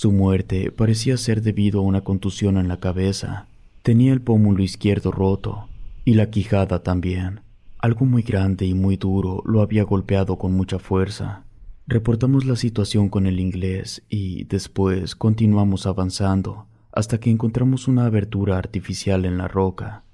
Su 0.00 0.12
muerte 0.12 0.70
parecía 0.70 1.16
ser 1.16 1.42
debido 1.42 1.80
a 1.80 1.82
una 1.82 2.02
contusión 2.02 2.56
en 2.56 2.68
la 2.68 2.78
cabeza. 2.78 3.48
Tenía 3.82 4.12
el 4.12 4.20
pómulo 4.20 4.62
izquierdo 4.62 5.10
roto 5.10 5.66
y 6.04 6.14
la 6.14 6.30
quijada 6.30 6.84
también. 6.84 7.40
Algo 7.80 8.06
muy 8.06 8.22
grande 8.22 8.64
y 8.64 8.74
muy 8.74 8.96
duro 8.96 9.42
lo 9.44 9.60
había 9.60 9.82
golpeado 9.82 10.38
con 10.38 10.52
mucha 10.52 10.78
fuerza. 10.78 11.46
Reportamos 11.88 12.44
la 12.44 12.54
situación 12.54 13.08
con 13.08 13.26
el 13.26 13.40
inglés 13.40 14.04
y 14.08 14.44
después 14.44 15.16
continuamos 15.16 15.84
avanzando 15.84 16.66
hasta 16.92 17.18
que 17.18 17.30
encontramos 17.30 17.88
una 17.88 18.06
abertura 18.06 18.56
artificial 18.56 19.24
en 19.24 19.36
la 19.36 19.48
roca. 19.48 20.04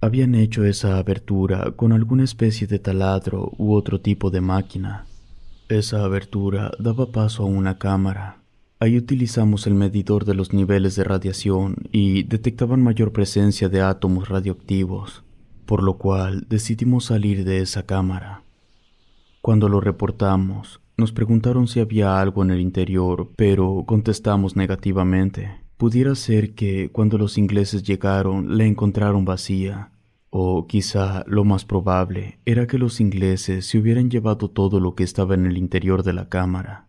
Habían 0.00 0.34
hecho 0.34 0.64
esa 0.64 0.98
abertura 0.98 1.70
con 1.76 1.92
alguna 1.92 2.24
especie 2.24 2.66
de 2.66 2.80
taladro 2.80 3.52
u 3.58 3.74
otro 3.74 4.00
tipo 4.00 4.32
de 4.32 4.40
máquina. 4.40 5.06
Esa 5.68 6.02
abertura 6.02 6.72
daba 6.80 7.12
paso 7.12 7.44
a 7.44 7.46
una 7.46 7.78
cámara. 7.78 8.41
Ahí 8.82 8.96
utilizamos 8.96 9.68
el 9.68 9.74
medidor 9.74 10.24
de 10.24 10.34
los 10.34 10.52
niveles 10.52 10.96
de 10.96 11.04
radiación 11.04 11.76
y 11.92 12.24
detectaban 12.24 12.82
mayor 12.82 13.12
presencia 13.12 13.68
de 13.68 13.80
átomos 13.80 14.28
radioactivos, 14.28 15.22
por 15.66 15.84
lo 15.84 15.98
cual 15.98 16.46
decidimos 16.48 17.04
salir 17.04 17.44
de 17.44 17.60
esa 17.60 17.86
cámara. 17.86 18.42
Cuando 19.40 19.68
lo 19.68 19.80
reportamos, 19.80 20.80
nos 20.96 21.12
preguntaron 21.12 21.68
si 21.68 21.78
había 21.78 22.20
algo 22.20 22.42
en 22.42 22.50
el 22.50 22.60
interior, 22.60 23.30
pero 23.36 23.84
contestamos 23.86 24.56
negativamente. 24.56 25.60
Pudiera 25.76 26.16
ser 26.16 26.54
que 26.56 26.90
cuando 26.90 27.18
los 27.18 27.38
ingleses 27.38 27.84
llegaron 27.84 28.58
la 28.58 28.64
encontraron 28.64 29.24
vacía, 29.24 29.92
o 30.28 30.66
quizá 30.66 31.22
lo 31.28 31.44
más 31.44 31.64
probable 31.64 32.40
era 32.46 32.66
que 32.66 32.78
los 32.78 33.00
ingleses 33.00 33.64
se 33.64 33.78
hubieran 33.78 34.10
llevado 34.10 34.50
todo 34.50 34.80
lo 34.80 34.96
que 34.96 35.04
estaba 35.04 35.34
en 35.34 35.46
el 35.46 35.56
interior 35.56 36.02
de 36.02 36.14
la 36.14 36.28
cámara. 36.28 36.88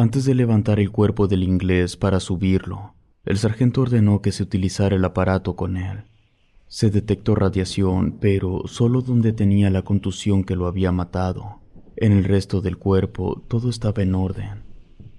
Antes 0.00 0.24
de 0.24 0.36
levantar 0.36 0.78
el 0.78 0.92
cuerpo 0.92 1.26
del 1.26 1.42
inglés 1.42 1.96
para 1.96 2.20
subirlo, 2.20 2.94
el 3.24 3.36
sargento 3.36 3.80
ordenó 3.80 4.22
que 4.22 4.30
se 4.30 4.44
utilizara 4.44 4.94
el 4.94 5.04
aparato 5.04 5.56
con 5.56 5.76
él. 5.76 6.04
Se 6.68 6.88
detectó 6.88 7.34
radiación, 7.34 8.16
pero 8.20 8.62
solo 8.66 9.02
donde 9.02 9.32
tenía 9.32 9.70
la 9.70 9.82
contusión 9.82 10.44
que 10.44 10.54
lo 10.54 10.68
había 10.68 10.92
matado. 10.92 11.58
En 11.96 12.12
el 12.12 12.22
resto 12.22 12.60
del 12.60 12.78
cuerpo 12.78 13.42
todo 13.48 13.68
estaba 13.68 14.04
en 14.04 14.14
orden. 14.14 14.62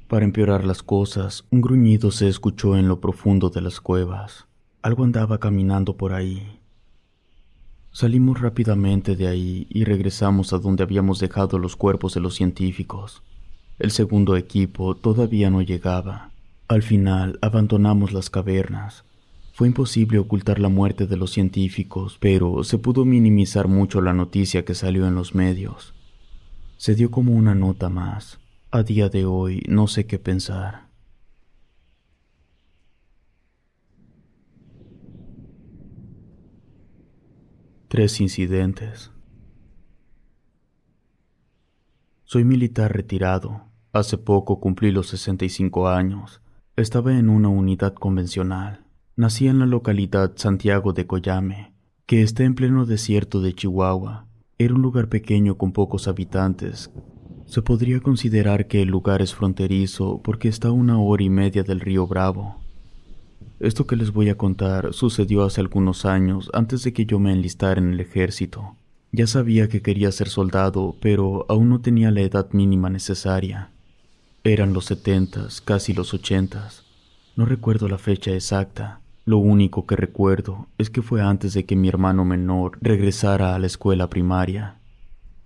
Para 0.07 0.23
empeorar 0.23 0.63
las 0.63 0.81
cosas, 0.81 1.43
un 1.51 1.59
gruñido 1.59 2.09
se 2.09 2.29
escuchó 2.29 2.77
en 2.77 2.87
lo 2.87 3.01
profundo 3.01 3.49
de 3.49 3.59
las 3.59 3.81
cuevas. 3.81 4.47
Algo 4.81 5.03
andaba 5.03 5.41
caminando 5.41 5.97
por 5.97 6.13
ahí. 6.13 6.61
Salimos 7.91 8.39
rápidamente 8.39 9.17
de 9.17 9.27
ahí 9.27 9.67
y 9.69 9.83
regresamos 9.83 10.53
a 10.53 10.57
donde 10.57 10.83
habíamos 10.83 11.19
dejado 11.19 11.59
los 11.59 11.75
cuerpos 11.75 12.13
de 12.13 12.21
los 12.21 12.35
científicos. 12.35 13.23
El 13.79 13.91
segundo 13.91 14.35
equipo 14.35 14.95
todavía 14.95 15.49
no 15.49 15.61
llegaba. 15.61 16.31
Al 16.67 16.83
final 16.83 17.39
abandonamos 17.41 18.11
las 18.11 18.29
cavernas. 18.29 19.05
Fue 19.53 19.69
imposible 19.69 20.19
ocultar 20.19 20.59
la 20.59 20.67
muerte 20.67 21.07
de 21.07 21.15
los 21.15 21.31
científicos, 21.31 22.17
pero 22.19 22.65
se 22.65 22.77
pudo 22.77 23.05
minimizar 23.05 23.69
mucho 23.69 24.01
la 24.01 24.13
noticia 24.13 24.65
que 24.65 24.75
salió 24.75 25.07
en 25.07 25.15
los 25.15 25.33
medios. 25.33 25.93
Se 26.75 26.93
dio 26.93 27.09
como 27.09 27.33
una 27.33 27.55
nota 27.55 27.87
más. 27.87 28.39
A 28.69 28.83
día 28.83 29.07
de 29.07 29.25
hoy 29.25 29.63
no 29.69 29.87
sé 29.87 30.05
qué 30.05 30.19
pensar. 30.19 30.89
Tres 37.87 38.19
incidentes. 38.19 39.09
Soy 42.25 42.43
militar 42.43 42.93
retirado. 42.93 43.68
Hace 43.91 44.19
poco 44.19 44.59
cumplí 44.59 44.91
los 44.91 45.07
65 45.07 45.89
años. 45.89 46.41
Estaba 46.75 47.17
en 47.17 47.27
una 47.27 47.49
unidad 47.49 47.95
convencional. 47.95 48.85
Nací 49.15 49.47
en 49.47 49.57
la 49.57 49.65
localidad 49.65 50.33
Santiago 50.35 50.93
de 50.93 51.07
Coyame, 51.07 51.73
que 52.05 52.21
está 52.21 52.43
en 52.43 52.53
pleno 52.53 52.85
desierto 52.85 53.41
de 53.41 53.53
Chihuahua. 53.53 54.27
Era 54.59 54.75
un 54.75 54.83
lugar 54.83 55.09
pequeño 55.09 55.57
con 55.57 55.71
pocos 55.71 56.07
habitantes. 56.07 56.91
Se 57.47 57.63
podría 57.63 57.99
considerar 57.99 58.67
que 58.67 58.83
el 58.83 58.89
lugar 58.89 59.23
es 59.23 59.33
fronterizo 59.33 60.21
porque 60.23 60.49
está 60.49 60.67
a 60.67 60.71
una 60.71 60.99
hora 60.99 61.23
y 61.23 61.31
media 61.31 61.63
del 61.63 61.79
río 61.79 62.05
Bravo. 62.05 62.57
Esto 63.59 63.87
que 63.87 63.95
les 63.95 64.13
voy 64.13 64.29
a 64.29 64.37
contar 64.37 64.93
sucedió 64.93 65.43
hace 65.43 65.61
algunos 65.61 66.05
años 66.05 66.51
antes 66.53 66.83
de 66.83 66.93
que 66.93 67.07
yo 67.07 67.17
me 67.17 67.33
enlistara 67.33 67.81
en 67.81 67.93
el 67.93 67.99
ejército. 67.99 68.75
Ya 69.11 69.25
sabía 69.25 69.67
que 69.67 69.81
quería 69.81 70.11
ser 70.11 70.29
soldado, 70.29 70.95
pero 71.01 71.47
aún 71.49 71.69
no 71.69 71.81
tenía 71.81 72.11
la 72.11 72.21
edad 72.21 72.51
mínima 72.51 72.91
necesaria. 72.91 73.71
Eran 74.49 74.73
los 74.73 74.85
setentas, 74.85 75.61
casi 75.61 75.93
los 75.93 76.11
ochentas. 76.15 76.83
No 77.35 77.45
recuerdo 77.45 77.87
la 77.87 77.99
fecha 77.99 78.31
exacta. 78.31 78.99
Lo 79.23 79.37
único 79.37 79.85
que 79.85 79.95
recuerdo 79.95 80.69
es 80.79 80.89
que 80.89 81.03
fue 81.03 81.21
antes 81.21 81.53
de 81.53 81.65
que 81.65 81.75
mi 81.75 81.87
hermano 81.87 82.25
menor 82.25 82.79
regresara 82.81 83.53
a 83.53 83.59
la 83.59 83.67
escuela 83.67 84.09
primaria. 84.09 84.79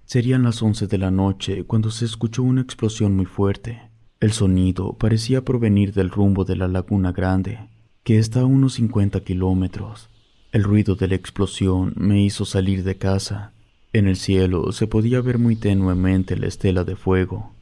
Serían 0.05 0.43
las 0.43 0.61
once 0.61 0.87
de 0.87 0.97
la 0.97 1.11
noche 1.11 1.65
cuando 1.65 1.91
se 1.91 2.05
escuchó 2.05 2.43
una 2.43 2.61
explosión 2.61 3.13
muy 3.13 3.25
fuerte. 3.25 3.81
El 4.21 4.31
sonido 4.31 4.93
parecía 4.93 5.43
provenir 5.43 5.91
del 5.91 6.09
rumbo 6.09 6.45
de 6.45 6.55
la 6.55 6.69
Laguna 6.69 7.11
Grande, 7.11 7.59
que 8.05 8.19
está 8.19 8.39
a 8.39 8.45
unos 8.45 8.75
50 8.75 9.19
kilómetros. 9.25 10.07
El 10.53 10.63
ruido 10.63 10.95
de 10.95 11.09
la 11.09 11.15
explosión 11.15 11.91
me 11.97 12.23
hizo 12.23 12.45
salir 12.45 12.85
de 12.85 12.97
casa. 12.97 13.51
En 13.91 14.07
el 14.07 14.15
cielo 14.15 14.71
se 14.71 14.87
podía 14.87 15.19
ver 15.19 15.39
muy 15.39 15.57
tenuemente 15.57 16.37
la 16.37 16.47
estela 16.47 16.85
de 16.85 16.95
fuego. 16.95 17.52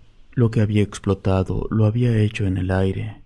Lo 0.42 0.50
que 0.50 0.62
había 0.62 0.82
explotado 0.82 1.68
lo 1.70 1.86
había 1.86 2.18
hecho 2.18 2.48
en 2.48 2.58
el 2.58 2.72
aire. 2.72 3.22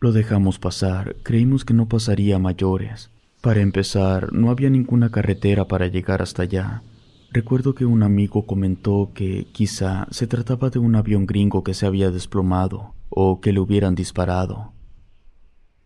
Lo 0.00 0.12
dejamos 0.12 0.58
pasar, 0.58 1.14
creímos 1.22 1.66
que 1.66 1.74
no 1.74 1.90
pasaría 1.90 2.38
mayores. 2.38 3.10
Para 3.42 3.60
empezar, 3.60 4.32
no 4.32 4.48
había 4.48 4.70
ninguna 4.70 5.10
carretera 5.10 5.68
para 5.68 5.88
llegar 5.88 6.22
hasta 6.22 6.44
allá. 6.44 6.82
Recuerdo 7.30 7.74
que 7.74 7.84
un 7.84 8.02
amigo 8.02 8.46
comentó 8.46 9.10
que 9.12 9.46
quizá 9.52 10.06
se 10.10 10.26
trataba 10.26 10.70
de 10.70 10.78
un 10.78 10.94
avión 10.94 11.26
gringo 11.26 11.62
que 11.62 11.74
se 11.74 11.84
había 11.84 12.10
desplomado 12.10 12.94
o 13.10 13.42
que 13.42 13.52
le 13.52 13.60
hubieran 13.60 13.94
disparado. 13.94 14.72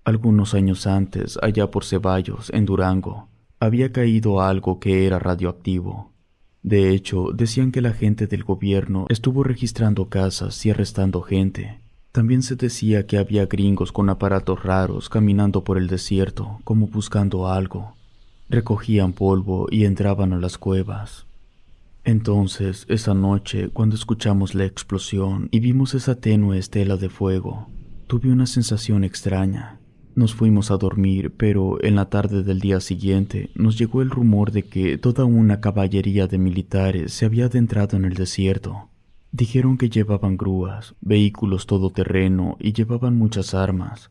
Algunos 0.05 0.55
años 0.55 0.87
antes, 0.87 1.41
allá 1.43 1.73
por 1.73 1.85
Ceballos, 1.85 2.51
en 2.55 2.67
Durango, 2.67 3.27
había 3.59 3.91
caído 3.91 4.43
algo 4.43 4.79
que 4.79 5.09
era 5.09 5.19
radioactivo. 5.19 6.13
De 6.63 6.91
hecho, 6.91 7.31
decían 7.33 7.73
que 7.73 7.81
la 7.81 7.93
gente 7.93 8.27
del 8.27 8.45
gobierno 8.45 9.07
estuvo 9.09 9.43
registrando 9.45 10.09
casas 10.09 10.65
y 10.67 10.71
arrestando 10.71 11.23
gente. 11.23 11.79
También 12.13 12.43
se 12.43 12.57
decía 12.57 13.07
que 13.07 13.19
había 13.19 13.47
gringos 13.47 13.93
con 13.93 14.11
aparatos 14.11 14.63
raros 14.63 15.09
caminando 15.09 15.63
por 15.63 15.79
el 15.79 15.87
desierto, 15.87 16.61
como 16.65 16.89
buscando 16.89 17.49
algo. 17.49 17.95
Recogían 18.49 19.13
polvo 19.13 19.69
y 19.71 19.85
entraban 19.85 20.33
a 20.33 20.39
las 20.39 20.59
cuevas. 20.59 21.27
Entonces, 22.05 22.87
esa 22.89 23.13
noche, 23.13 23.69
cuando 23.69 23.95
escuchamos 23.95 24.55
la 24.55 24.65
explosión 24.65 25.49
y 25.51 25.61
vimos 25.61 25.95
esa 25.95 26.15
tenue 26.15 26.59
estela 26.59 26.97
de 26.97 27.11
fuego, 27.11 27.69
tuve 28.07 28.33
una 28.33 28.47
sensación 28.47 29.05
extraña. 29.05 29.78
Nos 30.19 30.35
fuimos 30.35 30.73
a 30.73 30.79
dormir, 30.79 31.33
pero 31.37 31.81
en 31.81 31.95
la 31.95 32.07
tarde 32.11 32.43
del 32.43 32.59
día 32.59 32.81
siguiente 32.81 33.51
nos 33.55 33.79
llegó 33.79 34.03
el 34.03 34.11
rumor 34.11 34.51
de 34.51 34.65
que 34.65 34.99
toda 34.99 35.25
una 35.25 35.61
caballería 35.61 36.27
de 36.27 36.39
militares 36.39 37.13
se 37.13 37.25
había 37.25 37.45
adentrado 37.45 37.97
en 37.97 38.05
el 38.05 38.15
desierto. 38.15 38.89
Dijeron 39.31 39.79
que 39.79 39.91
llevaban 39.91 40.37
grúas, 40.37 40.97
vehículos 41.01 41.67
todoterreno 41.67 42.57
y 42.59 42.73
llevaban 42.73 43.17
muchas 43.17 43.55
armas. 43.55 44.11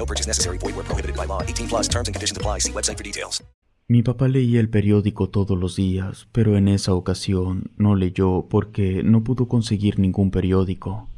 No 0.00 0.06
purchase 0.06 0.26
necessary. 0.26 0.56
Void 0.58 0.74
where 0.76 0.86
prohibited 0.88 1.14
by 1.14 1.26
law. 1.26 1.42
18 1.42 1.68
plus 1.68 1.86
terms 1.86 2.08
and 2.08 2.14
conditions 2.14 2.38
apply. 2.38 2.60
See 2.60 2.72
website 2.72 2.96
for 2.96 3.04
details. 3.04 3.42
Mi 3.86 4.02
papá 4.02 4.28
leía 4.28 4.60
el 4.60 4.70
periódico 4.70 5.30
todos 5.30 5.58
los 5.58 5.74
días, 5.74 6.28
pero 6.30 6.56
en 6.56 6.68
esa 6.68 6.94
ocasión 6.94 7.72
no 7.76 7.96
leyó 7.96 8.46
porque 8.48 9.02
no 9.02 9.24
pudo 9.24 9.48
conseguir 9.48 9.98
ningún 9.98 10.30
periódico. 10.30 11.08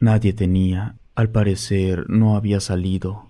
Nadie 0.00 0.32
tenía. 0.32 0.96
Al 1.14 1.28
parecer 1.28 2.06
no 2.08 2.34
había 2.36 2.60
salido. 2.60 3.28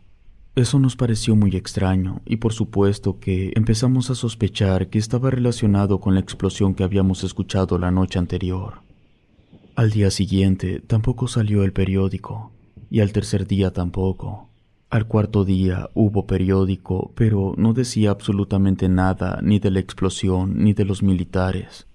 Eso 0.55 0.79
nos 0.79 0.95
pareció 0.95 1.35
muy 1.35 1.57
extraño 1.57 2.21
y 2.25 2.37
por 2.37 2.53
supuesto 2.53 3.19
que 3.19 3.53
empezamos 3.57 4.09
a 4.11 4.15
sospechar 4.15 4.89
que 4.89 5.01
estaba 5.01 5.31
relacionado 5.31 5.99
con 5.99 6.15
la 6.15 6.21
explosión 6.21 6.75
que 6.75 6.85
habíamos 6.85 7.25
escuchado 7.25 7.77
la 7.79 7.91
noche 7.91 8.21
anterior. 8.21 8.83
Al 9.75 9.91
día 9.91 10.13
siguiente 10.13 10.81
tampoco 10.81 11.27
salió 11.27 11.65
el 11.65 11.73
periódico 11.73 12.53
y 12.89 13.01
al 13.01 13.13
tercer 13.13 13.49
día 13.49 13.73
tampoco. 13.73 14.52
Al 14.93 15.07
cuarto 15.07 15.47
día 15.47 15.89
hubo 15.95 16.27
periódico, 16.27 17.13
pero 17.15 17.55
no 17.57 17.73
decía 17.73 18.11
absolutamente 18.11 18.91
nada 18.91 19.41
ni 19.43 19.59
de 19.59 19.71
la 19.71 19.81
explosión 19.81 20.63
ni 20.63 20.75
de 20.75 20.85
los 20.85 21.03
militares. 21.03 21.87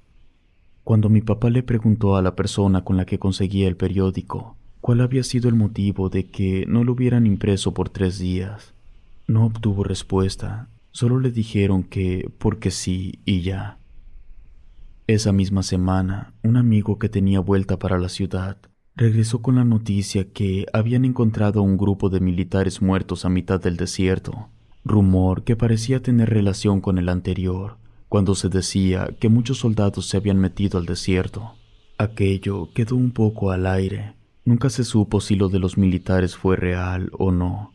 Cuando 0.84 1.08
mi 1.08 1.22
papá 1.22 1.52
le 1.52 1.62
preguntó 1.62 2.16
a 2.16 2.24
la 2.24 2.36
persona 2.36 2.84
con 2.84 2.98
la 2.98 3.06
que 3.06 3.20
conseguía 3.20 3.68
el 3.68 3.78
periódico 3.78 4.58
cuál 4.82 5.02
había 5.02 5.22
sido 5.22 5.48
el 5.48 5.54
motivo 5.54 6.10
de 6.10 6.26
que 6.26 6.66
no 6.68 6.84
lo 6.84 6.94
hubieran 6.94 7.28
impreso 7.28 7.72
por 7.72 7.90
tres 7.90 8.18
días. 8.18 8.74
No 9.28 9.46
obtuvo 9.46 9.84
respuesta, 9.84 10.68
solo 10.90 11.20
le 11.20 11.30
dijeron 11.30 11.84
que 11.84 12.32
porque 12.40 12.72
sí 12.72 13.20
y 13.26 13.42
ya. 13.42 13.78
Esa 15.06 15.32
misma 15.32 15.62
semana, 15.62 16.34
un 16.42 16.58
amigo 16.58 16.98
que 16.98 17.10
tenía 17.10 17.42
vuelta 17.42 17.78
para 17.78 18.00
la 18.00 18.10
ciudad 18.10 18.58
regresó 18.98 19.44
con 19.44 19.56
la 19.56 19.64
noticia 19.64 20.26
que 20.34 20.66
habían 20.74 21.06
encontrado 21.06 21.60
a 21.60 21.64
un 21.64 21.78
grupo 21.78 22.10
de 22.10 22.20
militares 22.20 22.82
muertos 22.82 23.26
a 23.26 23.30
mitad 23.30 23.62
del 23.62 23.78
desierto, 23.78 24.50
rumor 24.84 25.44
que 25.44 25.56
parecía 25.56 26.02
tener 26.02 26.32
relación 26.32 26.82
con 26.82 26.98
el 26.98 27.08
anterior, 27.08 27.78
cuando 28.10 28.34
se 28.34 28.50
decía 28.50 29.10
que 29.20 29.30
muchos 29.30 29.60
soldados 29.60 30.08
se 30.08 30.18
habían 30.18 30.40
metido 30.40 30.80
al 30.80 30.88
desierto. 30.88 31.54
Aquello 32.00 32.70
quedó 32.74 32.96
un 32.96 33.12
poco 33.12 33.52
al 33.52 33.68
aire. 33.68 34.16
Nunca 34.46 34.70
se 34.72 34.84
supo 34.84 35.22
si 35.22 35.36
lo 35.36 35.50
de 35.50 35.60
los 35.60 35.78
militares 35.78 36.36
fue 36.36 36.56
real 36.56 37.12
o 37.18 37.32
no. 37.32 37.74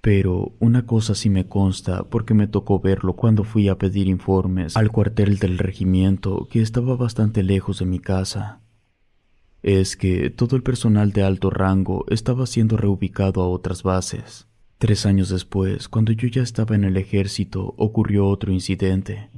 Pero 0.00 0.52
una 0.60 0.86
cosa 0.86 1.14
sí 1.14 1.28
me 1.28 1.46
consta 1.46 2.04
porque 2.04 2.34
me 2.34 2.46
tocó 2.46 2.78
verlo 2.78 3.14
cuando 3.14 3.44
fui 3.44 3.68
a 3.68 3.78
pedir 3.78 4.08
informes 4.08 4.76
al 4.76 4.92
cuartel 4.92 5.38
del 5.38 5.58
regimiento 5.58 6.46
que 6.50 6.60
estaba 6.60 6.96
bastante 6.96 7.42
lejos 7.42 7.78
de 7.78 7.86
mi 7.86 7.98
casa. 7.98 8.61
Es 9.62 9.96
que 9.96 10.30
todo 10.30 10.56
el 10.56 10.62
personal 10.62 11.12
de 11.12 11.22
alto 11.22 11.48
rango 11.48 12.04
estaba 12.08 12.46
siendo 12.46 12.76
reubicado 12.76 13.42
a 13.42 13.48
otras 13.48 13.84
bases. 13.84 14.48
Tres 14.78 15.06
años 15.06 15.28
después, 15.28 15.88
cuando 15.88 16.10
yo 16.10 16.26
ya 16.26 16.42
estaba 16.42 16.74
en 16.74 16.82
el 16.82 16.96
ejército, 16.96 17.74
ocurrió 17.76 18.26
otro 18.26 18.52
incidente. 18.52 19.30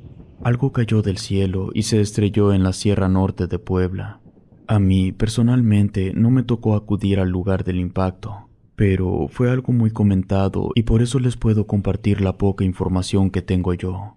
Algo 0.43 0.73
cayó 0.73 1.03
del 1.03 1.19
cielo 1.19 1.71
y 1.75 1.83
se 1.83 2.01
estrelló 2.01 2.55
en 2.55 2.63
la 2.63 2.73
Sierra 2.73 3.09
Norte 3.09 3.47
de 3.47 3.59
Puebla. 3.59 4.23
A 4.67 4.79
mí, 4.79 5.13
personalmente, 5.13 6.15
no 6.15 6.31
me 6.31 6.43
tocó 6.43 6.75
acudir 6.75 7.21
al 7.21 7.29
lugar 7.29 7.65
del 7.65 7.79
impacto, 7.79 8.49
pero 8.77 9.29
fue 9.29 9.51
algo 9.51 9.75
muy 9.75 9.91
comentado 9.91 10.71
y 10.75 10.85
por 10.85 11.03
eso 11.03 11.19
les 11.19 11.37
puedo 11.37 11.67
compartir 11.67 12.23
la 12.23 12.39
poca 12.39 12.65
información 12.65 13.31
que 13.31 13.43
tengo 13.43 13.75
yo. 13.75 14.17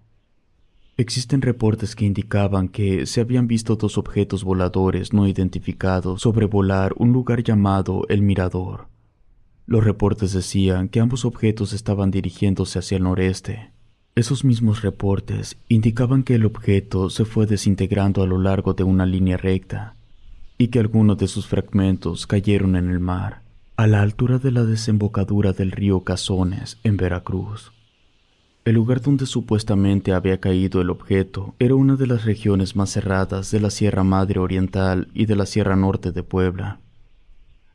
Existen 1.00 1.42
reportes 1.42 1.94
que 1.94 2.04
indicaban 2.04 2.68
que 2.68 3.06
se 3.06 3.20
habían 3.20 3.46
visto 3.46 3.76
dos 3.76 3.98
objetos 3.98 4.42
voladores 4.42 5.12
no 5.12 5.28
identificados 5.28 6.20
sobrevolar 6.20 6.92
un 6.96 7.12
lugar 7.12 7.44
llamado 7.44 8.02
El 8.08 8.22
Mirador. 8.22 8.88
Los 9.64 9.84
reportes 9.84 10.32
decían 10.32 10.88
que 10.88 10.98
ambos 10.98 11.24
objetos 11.24 11.72
estaban 11.72 12.10
dirigiéndose 12.10 12.80
hacia 12.80 12.96
el 12.96 13.04
noreste. 13.04 13.70
Esos 14.16 14.44
mismos 14.44 14.82
reportes 14.82 15.56
indicaban 15.68 16.24
que 16.24 16.34
el 16.34 16.44
objeto 16.44 17.10
se 17.10 17.24
fue 17.24 17.46
desintegrando 17.46 18.24
a 18.24 18.26
lo 18.26 18.38
largo 18.38 18.74
de 18.74 18.82
una 18.82 19.06
línea 19.06 19.36
recta 19.36 19.94
y 20.58 20.66
que 20.66 20.80
algunos 20.80 21.16
de 21.18 21.28
sus 21.28 21.46
fragmentos 21.46 22.26
cayeron 22.26 22.74
en 22.74 22.90
el 22.90 22.98
mar 22.98 23.42
a 23.76 23.86
la 23.86 24.02
altura 24.02 24.40
de 24.40 24.50
la 24.50 24.64
desembocadura 24.64 25.52
del 25.52 25.70
río 25.70 26.02
Cazones, 26.02 26.80
en 26.82 26.96
Veracruz. 26.96 27.70
El 28.64 28.74
lugar 28.74 29.00
donde 29.00 29.26
supuestamente 29.26 30.12
había 30.12 30.40
caído 30.40 30.80
el 30.80 30.90
objeto 30.90 31.54
era 31.58 31.74
una 31.74 31.96
de 31.96 32.06
las 32.06 32.24
regiones 32.24 32.76
más 32.76 32.90
cerradas 32.90 33.50
de 33.50 33.60
la 33.60 33.70
Sierra 33.70 34.04
Madre 34.04 34.40
Oriental 34.40 35.08
y 35.14 35.26
de 35.26 35.36
la 35.36 35.46
Sierra 35.46 35.76
Norte 35.76 36.12
de 36.12 36.22
Puebla. 36.22 36.80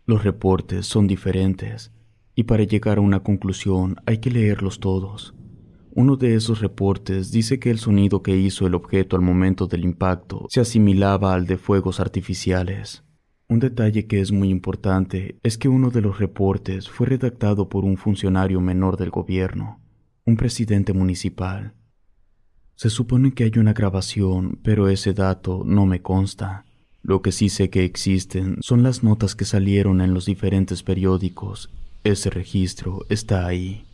Los 0.06 0.24
reportes 0.24 0.86
son 0.86 1.08
diferentes, 1.08 1.92
y 2.36 2.44
para 2.44 2.64
llegar 2.64 2.98
a 2.98 3.02
una 3.02 3.22
conclusión 3.22 3.96
hay 4.06 4.20
que 4.20 4.30
leerlos 4.30 4.80
todos. 4.80 5.34
Uno 5.96 6.16
de 6.16 6.36
esos 6.36 6.60
reportes 6.60 7.32
dice 7.32 7.60
que 7.60 7.70
el 7.70 7.78
sonido 7.78 8.24
que 8.24 8.36
hizo 8.36 8.66
el 8.66 8.74
objeto 8.74 9.16
al 9.16 9.22
momento 9.22 9.68
del 9.68 9.86
impacto 9.86 10.48
se 10.50 10.60
asimilaba 10.60 11.34
al 11.34 11.46
de 11.46 11.58
fuegos 11.58 12.00
artificiales. 12.00 13.04
Un 13.48 13.60
detalle 13.60 14.08
que 14.08 14.20
es 14.20 14.32
muy 14.32 14.50
importante 14.50 15.38
es 15.44 15.60
que 15.60 15.70
uno 15.70 15.92
de 15.92 16.02
los 16.02 16.18
reportes 16.18 16.90
fue 16.90 17.06
redactado 17.06 17.70
por 17.70 17.86
un 17.86 17.98
funcionario 17.98 18.60
menor 18.60 18.98
del 18.98 19.12
gobierno, 19.12 19.83
un 20.26 20.38
presidente 20.38 20.94
municipal. 20.94 21.74
Se 22.76 22.90
supone 22.90 23.34
que 23.34 23.44
hay 23.44 23.52
una 23.58 23.74
grabación, 23.74 24.60
pero 24.64 24.90
ese 24.90 25.14
dato 25.14 25.64
no 25.66 25.86
me 25.86 26.02
consta. 26.02 26.66
Lo 27.02 27.22
que 27.22 27.32
sí 27.32 27.50
sé 27.50 27.70
que 27.70 27.84
existen 27.84 28.58
son 28.62 28.82
las 28.84 29.04
notas 29.04 29.36
que 29.36 29.46
salieron 29.46 30.02
en 30.02 30.14
los 30.14 30.26
diferentes 30.26 30.84
periódicos. 30.84 31.70
Ese 32.04 32.30
registro 32.30 33.06
está 33.10 33.46
ahí. 33.46 33.86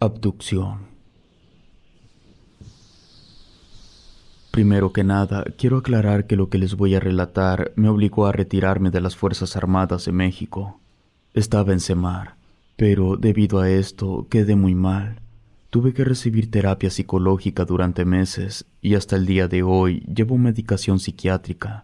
Abducción 0.00 0.83
Primero 4.54 4.92
que 4.92 5.02
nada, 5.02 5.42
quiero 5.58 5.78
aclarar 5.78 6.28
que 6.28 6.36
lo 6.36 6.48
que 6.48 6.58
les 6.58 6.76
voy 6.76 6.94
a 6.94 7.00
relatar 7.00 7.72
me 7.74 7.88
obligó 7.88 8.26
a 8.26 8.30
retirarme 8.30 8.92
de 8.92 9.00
las 9.00 9.16
Fuerzas 9.16 9.56
Armadas 9.56 10.04
de 10.04 10.12
México. 10.12 10.78
Estaba 11.32 11.72
en 11.72 11.80
Semar, 11.80 12.36
pero 12.76 13.16
debido 13.16 13.58
a 13.58 13.68
esto 13.68 14.28
quedé 14.30 14.54
muy 14.54 14.76
mal. 14.76 15.18
Tuve 15.70 15.92
que 15.92 16.04
recibir 16.04 16.52
terapia 16.52 16.88
psicológica 16.90 17.64
durante 17.64 18.04
meses 18.04 18.64
y 18.80 18.94
hasta 18.94 19.16
el 19.16 19.26
día 19.26 19.48
de 19.48 19.64
hoy 19.64 20.02
llevo 20.02 20.38
medicación 20.38 21.00
psiquiátrica. 21.00 21.82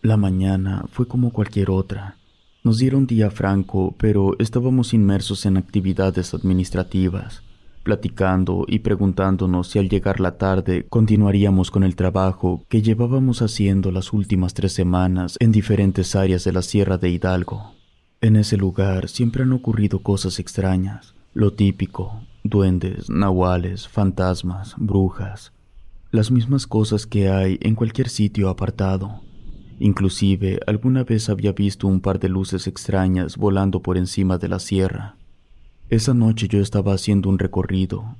La 0.00 0.16
mañana 0.16 0.86
fue 0.90 1.06
como 1.06 1.34
cualquier 1.34 1.68
otra. 1.68 2.16
Nos 2.62 2.78
dieron 2.78 3.06
día 3.06 3.30
franco, 3.30 3.94
pero 3.98 4.36
estábamos 4.38 4.94
inmersos 4.94 5.44
en 5.44 5.58
actividades 5.58 6.32
administrativas 6.32 7.42
platicando 7.84 8.64
y 8.66 8.80
preguntándonos 8.80 9.68
si 9.68 9.78
al 9.78 9.88
llegar 9.88 10.18
la 10.18 10.36
tarde 10.36 10.86
continuaríamos 10.88 11.70
con 11.70 11.84
el 11.84 11.94
trabajo 11.94 12.64
que 12.68 12.82
llevábamos 12.82 13.42
haciendo 13.42 13.92
las 13.92 14.12
últimas 14.12 14.54
tres 14.54 14.72
semanas 14.72 15.36
en 15.38 15.52
diferentes 15.52 16.16
áreas 16.16 16.42
de 16.42 16.52
la 16.52 16.62
Sierra 16.62 16.98
de 16.98 17.10
Hidalgo. 17.10 17.74
En 18.20 18.34
ese 18.36 18.56
lugar 18.56 19.08
siempre 19.08 19.44
han 19.44 19.52
ocurrido 19.52 20.00
cosas 20.00 20.40
extrañas, 20.40 21.14
lo 21.34 21.52
típico, 21.52 22.22
duendes, 22.42 23.10
nahuales, 23.10 23.86
fantasmas, 23.86 24.74
brujas, 24.78 25.52
las 26.10 26.30
mismas 26.30 26.66
cosas 26.66 27.06
que 27.06 27.28
hay 27.28 27.58
en 27.60 27.74
cualquier 27.74 28.08
sitio 28.08 28.48
apartado. 28.48 29.20
Inclusive 29.78 30.60
alguna 30.66 31.04
vez 31.04 31.28
había 31.28 31.52
visto 31.52 31.86
un 31.86 32.00
par 32.00 32.18
de 32.18 32.28
luces 32.28 32.66
extrañas 32.66 33.36
volando 33.36 33.82
por 33.82 33.98
encima 33.98 34.38
de 34.38 34.48
la 34.48 34.58
sierra. 34.58 35.16
Esa 35.90 36.14
noche 36.14 36.48
yo 36.48 36.60
estaba 36.60 36.94
haciendo 36.94 37.28
un 37.28 37.38
recorrido. 37.38 38.16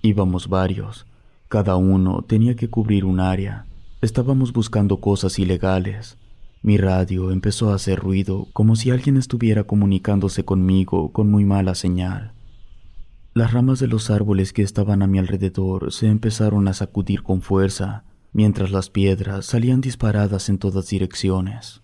Íbamos 0.00 0.48
varios. 0.48 1.06
Cada 1.48 1.76
uno 1.76 2.22
tenía 2.22 2.56
que 2.56 2.70
cubrir 2.70 3.04
un 3.04 3.20
área. 3.20 3.66
Estábamos 4.00 4.54
buscando 4.54 4.96
cosas 4.96 5.38
ilegales. 5.38 6.16
Mi 6.62 6.78
radio 6.78 7.30
empezó 7.30 7.70
a 7.70 7.74
hacer 7.74 7.98
ruido 7.98 8.48
como 8.54 8.76
si 8.76 8.90
alguien 8.90 9.18
estuviera 9.18 9.64
comunicándose 9.64 10.44
conmigo 10.44 11.12
con 11.12 11.30
muy 11.30 11.44
mala 11.44 11.74
señal. 11.74 12.32
Las 13.34 13.52
ramas 13.52 13.78
de 13.78 13.88
los 13.88 14.10
árboles 14.10 14.54
que 14.54 14.62
estaban 14.62 15.02
a 15.02 15.06
mi 15.06 15.18
alrededor 15.18 15.92
se 15.92 16.08
empezaron 16.08 16.66
a 16.66 16.72
sacudir 16.72 17.22
con 17.22 17.42
fuerza, 17.42 18.04
mientras 18.32 18.70
las 18.70 18.88
piedras 18.88 19.44
salían 19.44 19.82
disparadas 19.82 20.48
en 20.48 20.58
todas 20.58 20.88
direcciones. 20.88 21.82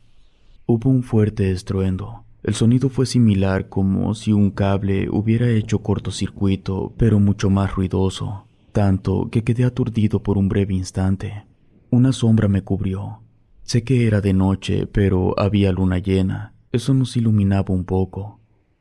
Hubo 0.64 0.88
un 0.88 1.02
fuerte 1.02 1.50
estruendo. 1.50 2.24
El 2.43 2.55
sonido 2.55 2.89
fue 2.89 3.05
similar 3.07 3.68
como 3.68 4.14
si 4.14 4.32
un 4.32 4.51
cable 4.51 5.09
hubiera 5.11 5.51
hecho 5.51 5.80
cortocircuito, 5.80 6.95
pero 6.97 7.18
mucho 7.18 7.51
más 7.51 7.74
ruidoso, 7.74 8.47
tanto 8.72 9.28
que 9.30 9.43
quedé 9.43 9.64
aturdido 9.64 10.22
por 10.22 10.39
un 10.39 10.49
breve 10.49 10.74
instante. 10.74 11.45
Una 11.91 12.12
sombra 12.12 12.49
me 12.49 12.62
cubrió. 12.62 13.22
Sé 13.62 13.82
que 13.82 14.07
era 14.07 14.20
de 14.20 14.32
noche, 14.32 14.86
pero 14.86 15.39
había 15.39 15.72
luna 15.72 15.99
llena. 15.99 16.55
Eso 16.70 16.95
nos 16.95 17.16
iluminaba 17.16 17.74
un 17.74 17.84
poco. 17.84 18.41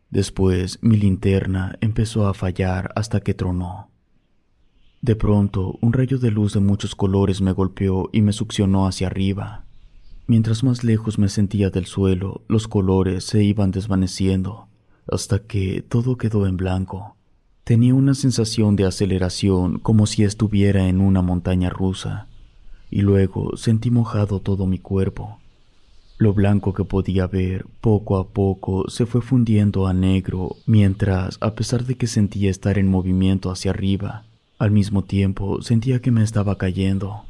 Después 0.10 0.80
mi 0.82 0.96
linterna 0.98 1.78
empezó 1.82 2.28
a 2.28 2.34
fallar 2.34 2.92
hasta 2.96 3.20
que 3.22 3.34
tronó. 3.34 3.90
De 5.02 5.16
pronto, 5.16 5.78
un 5.82 5.94
rayo 5.94 6.18
de 6.18 6.32
luz 6.32 6.54
de 6.54 6.60
muchos 6.60 6.96
colores 6.96 7.42
me 7.42 7.52
golpeó 7.52 8.10
y 8.14 8.22
me 8.22 8.34
succionó 8.34 8.88
hacia 8.88 9.08
arriba. 9.08 9.67
Mientras 10.30 10.62
más 10.62 10.84
lejos 10.84 11.18
me 11.18 11.30
sentía 11.30 11.70
del 11.70 11.86
suelo, 11.86 12.42
los 12.50 12.68
colores 12.68 13.24
se 13.24 13.46
iban 13.46 13.72
desvaneciendo, 13.72 14.68
hasta 15.10 15.40
que 15.40 15.82
todo 15.82 16.18
quedó 16.18 16.46
en 16.46 16.58
blanco. 16.58 17.16
Tenía 17.64 17.96
una 17.96 18.14
sensación 18.14 18.76
de 18.76 18.86
aceleración 18.86 19.80
como 19.80 20.06
si 20.06 20.24
estuviera 20.24 20.90
en 20.90 21.00
una 21.00 21.22
montaña 21.22 21.70
rusa, 21.70 22.28
y 22.92 23.02
luego 23.02 23.56
sentí 23.56 23.90
mojado 23.90 24.42
todo 24.42 24.68
mi 24.68 24.80
cuerpo. 24.80 25.40
Lo 26.18 26.34
blanco 26.34 26.74
que 26.74 26.84
podía 26.84 27.26
ver 27.28 27.66
poco 27.80 28.18
a 28.18 28.28
poco 28.28 28.90
se 28.90 29.06
fue 29.06 29.22
fundiendo 29.22 29.88
a 29.88 29.94
negro, 29.94 30.58
mientras, 30.66 31.38
a 31.40 31.56
pesar 31.56 31.86
de 31.86 31.96
que 31.96 32.08
sentía 32.08 32.52
estar 32.52 32.78
en 32.78 32.90
movimiento 32.90 33.50
hacia 33.50 33.72
arriba, 33.72 34.26
al 34.60 34.72
mismo 34.72 35.04
tiempo 35.06 35.62
sentía 35.62 36.02
que 36.02 36.12
me 36.12 36.24
estaba 36.24 36.58
cayendo. 36.58 37.27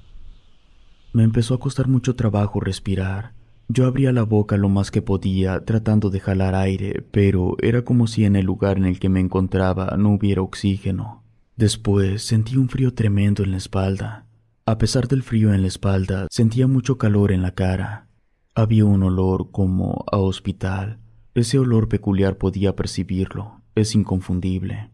Me 1.17 1.23
empezó 1.23 1.55
a 1.55 1.59
costar 1.59 1.87
mucho 1.87 2.15
trabajo 2.15 2.59
respirar. 2.59 3.33
Yo 3.67 3.87
abría 3.87 4.11
la 4.11 4.21
boca 4.21 4.55
lo 4.55 4.69
más 4.69 4.91
que 4.91 5.01
podía, 5.01 5.65
tratando 5.65 6.11
de 6.11 6.19
jalar 6.19 6.53
aire, 6.53 7.03
pero 7.09 7.57
era 7.59 7.83
como 7.83 8.05
si 8.05 8.23
en 8.23 8.35
el 8.35 8.45
lugar 8.45 8.77
en 8.77 8.85
el 8.85 8.99
que 8.99 9.09
me 9.09 9.19
encontraba 9.19 9.97
no 9.97 10.11
hubiera 10.11 10.43
oxígeno. 10.43 11.23
Después 11.55 12.21
sentí 12.21 12.55
un 12.55 12.69
frío 12.69 12.93
tremendo 12.93 13.41
en 13.41 13.49
la 13.49 13.57
espalda. 13.57 14.27
A 14.67 14.77
pesar 14.77 15.07
del 15.07 15.23
frío 15.23 15.55
en 15.55 15.63
la 15.63 15.67
espalda, 15.69 16.27
sentía 16.29 16.67
mucho 16.67 16.99
calor 16.99 17.31
en 17.31 17.41
la 17.41 17.55
cara. 17.55 18.09
Había 18.53 18.85
un 18.85 19.01
olor 19.01 19.49
como 19.49 20.05
a 20.11 20.17
hospital. 20.17 20.99
Ese 21.33 21.57
olor 21.57 21.89
peculiar 21.89 22.37
podía 22.37 22.75
percibirlo. 22.75 23.63
Es 23.73 23.95
inconfundible. 23.95 24.91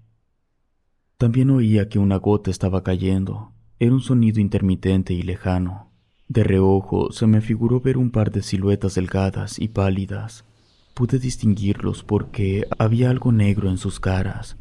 También 1.18 1.50
oía 1.50 1.90
que 1.90 2.00
una 2.00 2.16
gota 2.16 2.50
estaba 2.50 2.82
cayendo. 2.82 3.52
Era 3.78 3.92
un 3.92 4.00
sonido 4.00 4.40
intermitente 4.40 5.14
y 5.14 5.22
lejano. 5.22 5.92
De 6.28 6.44
reojo 6.44 7.12
se 7.12 7.28
me 7.28 7.42
figuró 7.42 7.82
ver 7.82 7.98
un 7.98 8.10
par 8.10 8.32
de 8.32 8.42
siluetas 8.42 8.96
delgadas 8.96 9.60
y 9.60 9.68
pálidas. 9.68 10.46
Pude 10.94 11.20
distinguirlos 11.20 12.04
porque 12.04 12.68
había 12.78 13.10
algo 13.10 13.32
negro 13.32 13.70
en 13.70 13.78
sus 13.78 14.00
caras. 14.00 14.58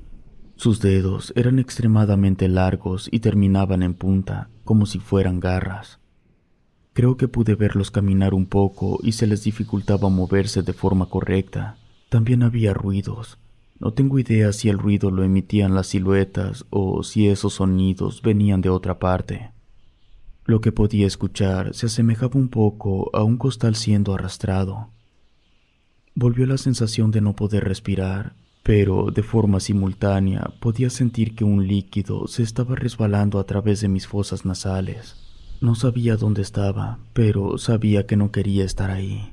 Sus 0.56 0.80
dedos 0.80 1.32
eran 1.36 1.58
extremadamente 1.58 2.48
largos 2.48 3.08
y 3.10 3.20
terminaban 3.20 3.82
en 3.82 3.94
punta, 3.94 4.48
como 4.64 4.86
si 4.86 4.98
fueran 4.98 5.40
garras. 5.40 5.98
Creo 6.92 7.16
que 7.16 7.26
pude 7.26 7.54
verlos 7.54 7.90
caminar 7.90 8.34
un 8.34 8.46
poco 8.46 8.98
y 9.02 9.12
se 9.12 9.26
les 9.26 9.44
dificultaba 9.44 10.10
moverse 10.10 10.62
de 10.62 10.72
forma 10.72 11.06
correcta. 11.06 11.78
También 12.10 12.42
había 12.42 12.74
ruidos. 12.74 13.38
No 13.80 13.94
tengo 13.94 14.18
idea 14.18 14.52
si 14.52 14.68
el 14.68 14.78
ruido 14.78 15.10
lo 15.10 15.24
emitían 15.24 15.74
las 15.74 15.88
siluetas 15.88 16.66
o 16.70 17.02
si 17.02 17.28
esos 17.28 17.54
sonidos 17.54 18.20
venían 18.22 18.60
de 18.60 18.68
otra 18.68 18.98
parte. 18.98 19.52
Lo 20.44 20.60
que 20.60 20.72
podía 20.72 21.06
escuchar 21.06 21.74
se 21.74 21.86
asemejaba 21.86 22.32
un 22.34 22.48
poco 22.48 23.10
a 23.14 23.22
un 23.22 23.36
costal 23.36 23.76
siendo 23.76 24.14
arrastrado. 24.14 24.88
Volvió 26.14 26.46
la 26.46 26.58
sensación 26.58 27.10
de 27.10 27.20
no 27.20 27.34
poder 27.34 27.64
respirar, 27.64 28.34
pero 28.62 29.10
de 29.10 29.22
forma 29.22 29.60
simultánea 29.60 30.52
podía 30.60 30.90
sentir 30.90 31.34
que 31.34 31.44
un 31.44 31.66
líquido 31.66 32.26
se 32.26 32.42
estaba 32.42 32.74
resbalando 32.74 33.38
a 33.38 33.44
través 33.44 33.80
de 33.80 33.88
mis 33.88 34.06
fosas 34.06 34.44
nasales. 34.44 35.16
No 35.60 35.76
sabía 35.76 36.16
dónde 36.16 36.42
estaba, 36.42 36.98
pero 37.12 37.56
sabía 37.56 38.06
que 38.06 38.16
no 38.16 38.32
quería 38.32 38.64
estar 38.64 38.90
ahí. 38.90 39.32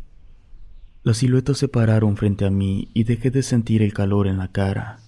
Las 1.01 1.17
siluetas 1.17 1.57
se 1.57 1.67
pararon 1.67 2.17
frente 2.17 2.45
a 2.45 2.51
mí 2.51 2.89
y 2.93 3.03
dejé 3.03 3.31
de 3.31 3.41
sentir 3.41 3.81
el 3.81 3.93
calor 3.93 4.27
en 4.27 4.37
la 4.37 4.49
cara. 4.49 4.99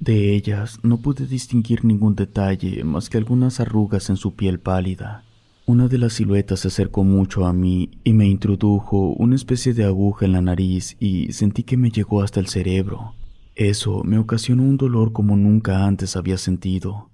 De 0.00 0.34
ellas 0.34 0.78
no 0.82 0.98
pude 0.98 1.26
distinguir 1.26 1.84
ningún 1.84 2.14
detalle 2.14 2.84
más 2.84 3.10
que 3.10 3.18
algunas 3.18 3.60
arrugas 3.60 4.08
en 4.08 4.16
su 4.16 4.34
piel 4.34 4.60
pálida. 4.60 5.25
Una 5.68 5.88
de 5.88 5.98
las 5.98 6.12
siluetas 6.12 6.60
se 6.60 6.68
acercó 6.68 7.02
mucho 7.02 7.44
a 7.44 7.52
mí 7.52 7.90
y 8.04 8.12
me 8.12 8.28
introdujo 8.28 9.08
una 9.14 9.34
especie 9.34 9.74
de 9.74 9.82
aguja 9.82 10.24
en 10.24 10.30
la 10.30 10.40
nariz 10.40 10.96
y 11.00 11.32
sentí 11.32 11.64
que 11.64 11.76
me 11.76 11.90
llegó 11.90 12.22
hasta 12.22 12.38
el 12.38 12.46
cerebro. 12.46 13.14
Eso 13.56 14.04
me 14.04 14.16
ocasionó 14.16 14.62
un 14.62 14.76
dolor 14.76 15.10
como 15.10 15.36
nunca 15.36 15.84
antes 15.84 16.14
había 16.14 16.38
sentido. 16.38 17.10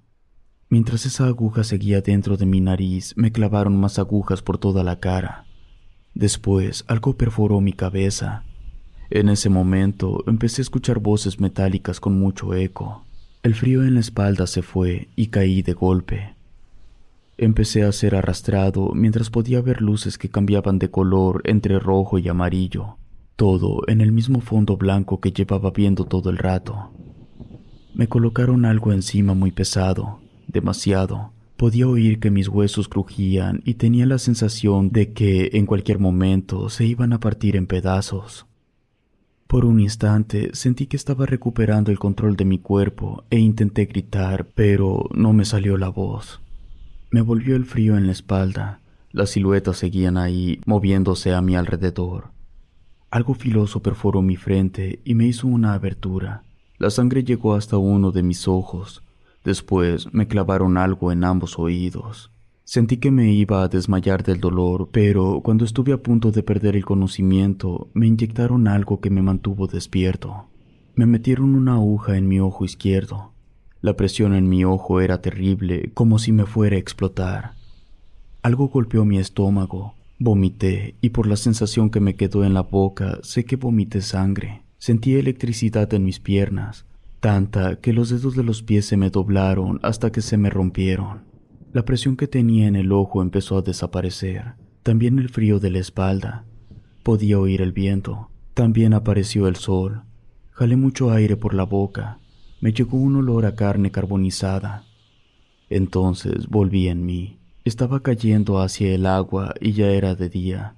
Mientras 0.69 1.07
esa 1.07 1.25
aguja 1.25 1.63
seguía 1.63 2.01
dentro 2.01 2.37
de 2.37 2.45
mi 2.45 2.61
nariz, 2.61 3.15
me 3.17 3.31
clavaron 3.31 3.75
más 3.75 3.97
agujas 3.97 4.43
por 4.43 4.59
toda 4.59 4.83
la 4.83 4.99
cara. 4.99 5.47
Después, 6.13 6.85
algo 6.87 7.17
perforó 7.17 7.59
mi 7.59 7.73
cabeza. 7.73 8.43
En 9.09 9.29
ese 9.29 9.49
momento, 9.49 10.23
empecé 10.27 10.61
a 10.61 10.69
escuchar 10.69 10.99
voces 10.99 11.39
metálicas 11.39 11.99
con 11.99 12.19
mucho 12.19 12.53
eco. 12.53 13.03
El 13.41 13.55
frío 13.55 13.83
en 13.83 13.95
la 13.95 13.99
espalda 14.01 14.45
se 14.45 14.61
fue 14.61 15.09
y 15.15 15.27
caí 15.27 15.63
de 15.63 15.73
golpe. 15.73 16.35
Empecé 17.43 17.83
a 17.83 17.91
ser 17.91 18.15
arrastrado 18.15 18.93
mientras 18.95 19.29
podía 19.29 19.59
ver 19.59 19.81
luces 19.81 20.17
que 20.17 20.29
cambiaban 20.29 20.79
de 20.79 20.89
color 20.89 21.41
entre 21.43 21.77
rojo 21.77 22.17
y 22.17 22.29
amarillo, 22.29 22.95
todo 23.35 23.81
en 23.87 23.99
el 23.99 24.13
mismo 24.13 24.39
fondo 24.39 24.77
blanco 24.77 25.19
que 25.19 25.33
llevaba 25.33 25.71
viendo 25.71 26.05
todo 26.05 26.29
el 26.29 26.37
rato. 26.37 26.93
Me 27.93 28.07
colocaron 28.07 28.63
algo 28.63 28.93
encima 28.93 29.33
muy 29.33 29.51
pesado, 29.51 30.21
demasiado. 30.47 31.33
Podía 31.57 31.85
oír 31.85 32.21
que 32.21 32.31
mis 32.31 32.47
huesos 32.47 32.87
crujían 32.87 33.61
y 33.65 33.73
tenía 33.73 34.05
la 34.05 34.19
sensación 34.19 34.91
de 34.91 35.11
que 35.11 35.49
en 35.51 35.65
cualquier 35.65 35.99
momento 35.99 36.69
se 36.69 36.85
iban 36.85 37.11
a 37.11 37.19
partir 37.19 37.57
en 37.57 37.67
pedazos. 37.67 38.45
Por 39.47 39.65
un 39.65 39.81
instante 39.81 40.51
sentí 40.53 40.87
que 40.87 40.95
estaba 40.95 41.25
recuperando 41.25 41.91
el 41.91 41.99
control 41.99 42.37
de 42.37 42.45
mi 42.45 42.59
cuerpo 42.59 43.25
e 43.29 43.37
intenté 43.37 43.83
gritar, 43.83 44.47
pero 44.55 45.09
no 45.13 45.33
me 45.33 45.43
salió 45.43 45.77
la 45.77 45.89
voz. 45.89 46.39
Me 47.13 47.21
volvió 47.21 47.55
el 47.55 47.65
frío 47.65 47.95
en 47.95 48.07
la 48.07 48.11
espalda. 48.11 48.79
Las 49.11 49.29
siluetas 49.29 49.77
seguían 49.77 50.17
ahí, 50.17 50.59
moviéndose 50.65 51.35
a 51.35 51.43
mi 51.43 51.55
alrededor. 51.55 52.31
Algo 53.11 53.35
filoso 53.35 53.83
perforó 53.83 54.23
mi 54.23 54.35
frente 54.35 54.99
y 55.05 55.13
me 55.13 55.27
hizo 55.27 55.45
una 55.45 55.75
abertura. 55.75 56.41
La 56.79 56.89
sangre 56.89 57.23
llegó 57.23 57.53
hasta 57.53 57.77
uno 57.77 58.09
de 58.09 58.23
mis 58.23 58.47
ojos. 58.47 59.03
Después 59.43 60.11
me 60.11 60.27
clavaron 60.27 60.75
algo 60.75 61.11
en 61.11 61.23
ambos 61.23 61.59
oídos. 61.59 62.31
Sentí 62.63 62.97
que 62.97 63.11
me 63.11 63.31
iba 63.31 63.61
a 63.61 63.67
desmayar 63.67 64.23
del 64.23 64.39
dolor, 64.39 64.89
pero 64.91 65.41
cuando 65.43 65.65
estuve 65.65 65.93
a 65.93 66.01
punto 66.01 66.31
de 66.31 66.41
perder 66.41 66.75
el 66.75 66.83
conocimiento, 66.83 67.89
me 67.93 68.07
inyectaron 68.07 68.67
algo 68.67 69.01
que 69.01 69.11
me 69.11 69.21
mantuvo 69.21 69.67
despierto. 69.67 70.47
Me 70.95 71.05
metieron 71.05 71.53
una 71.53 71.75
aguja 71.75 72.17
en 72.17 72.27
mi 72.27 72.39
ojo 72.39 72.65
izquierdo. 72.65 73.32
La 73.83 73.97
presión 73.97 74.33
en 74.33 74.47
mi 74.47 74.63
ojo 74.63 75.01
era 75.01 75.21
terrible, 75.21 75.91
como 75.93 76.17
si 76.17 76.31
me 76.31 76.45
fuera 76.45 76.77
a 76.77 76.79
explotar. 76.79 77.51
Algo 78.41 78.69
golpeó 78.69 79.03
mi 79.03 79.17
estómago, 79.17 79.93
vomité 80.19 80.95
y 81.01 81.09
por 81.09 81.27
la 81.27 81.35
sensación 81.35 81.89
que 81.89 81.99
me 81.99 82.15
quedó 82.15 82.45
en 82.45 82.53
la 82.53 82.61
boca 82.61 83.19
sé 83.23 83.43
que 83.43 83.57
vomité 83.57 83.99
sangre. 83.99 84.61
Sentí 84.77 85.15
electricidad 85.15 85.93
en 85.93 86.05
mis 86.05 86.21
piernas, 86.21 86.85
tanta 87.19 87.75
que 87.75 87.91
los 87.91 88.07
dedos 88.07 88.37
de 88.37 88.43
los 88.43 88.63
pies 88.63 88.85
se 88.85 88.95
me 88.95 89.09
doblaron 89.09 89.81
hasta 89.83 90.13
que 90.13 90.21
se 90.21 90.37
me 90.37 90.49
rompieron. 90.49 91.23
La 91.73 91.83
presión 91.83 92.15
que 92.15 92.29
tenía 92.29 92.69
en 92.69 92.77
el 92.77 92.93
ojo 92.93 93.21
empezó 93.21 93.57
a 93.57 93.63
desaparecer, 93.63 94.53
también 94.81 95.19
el 95.19 95.27
frío 95.27 95.59
de 95.59 95.71
la 95.71 95.79
espalda. 95.79 96.45
Podía 97.03 97.37
oír 97.37 97.61
el 97.61 97.73
viento, 97.73 98.29
también 98.53 98.93
apareció 98.93 99.49
el 99.49 99.57
sol. 99.57 100.03
Jalé 100.51 100.77
mucho 100.77 101.11
aire 101.11 101.35
por 101.35 101.53
la 101.53 101.65
boca, 101.65 102.19
me 102.63 102.71
llegó 102.71 102.95
un 102.97 103.17
olor 103.17 103.45
a 103.45 103.55
carne 103.55 103.91
carbonizada. 103.91 104.85
Entonces 105.69 106.47
volví 106.47 106.87
en 106.87 107.05
mí. 107.05 107.37
Estaba 107.65 108.01
cayendo 108.01 108.61
hacia 108.61 108.95
el 108.95 109.05
agua 109.05 109.53
y 109.59 109.73
ya 109.73 109.87
era 109.87 110.15
de 110.15 110.29
día. 110.29 110.77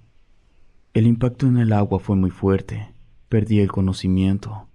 El 0.95 1.05
impacto 1.05 1.45
en 1.45 1.57
el 1.59 1.71
agua 1.73 1.99
fue 1.99 2.15
muy 2.15 2.31
fuerte. 2.31 2.91
Perdí 3.29 3.59
el 3.59 3.71
conocimiento. 3.71 4.67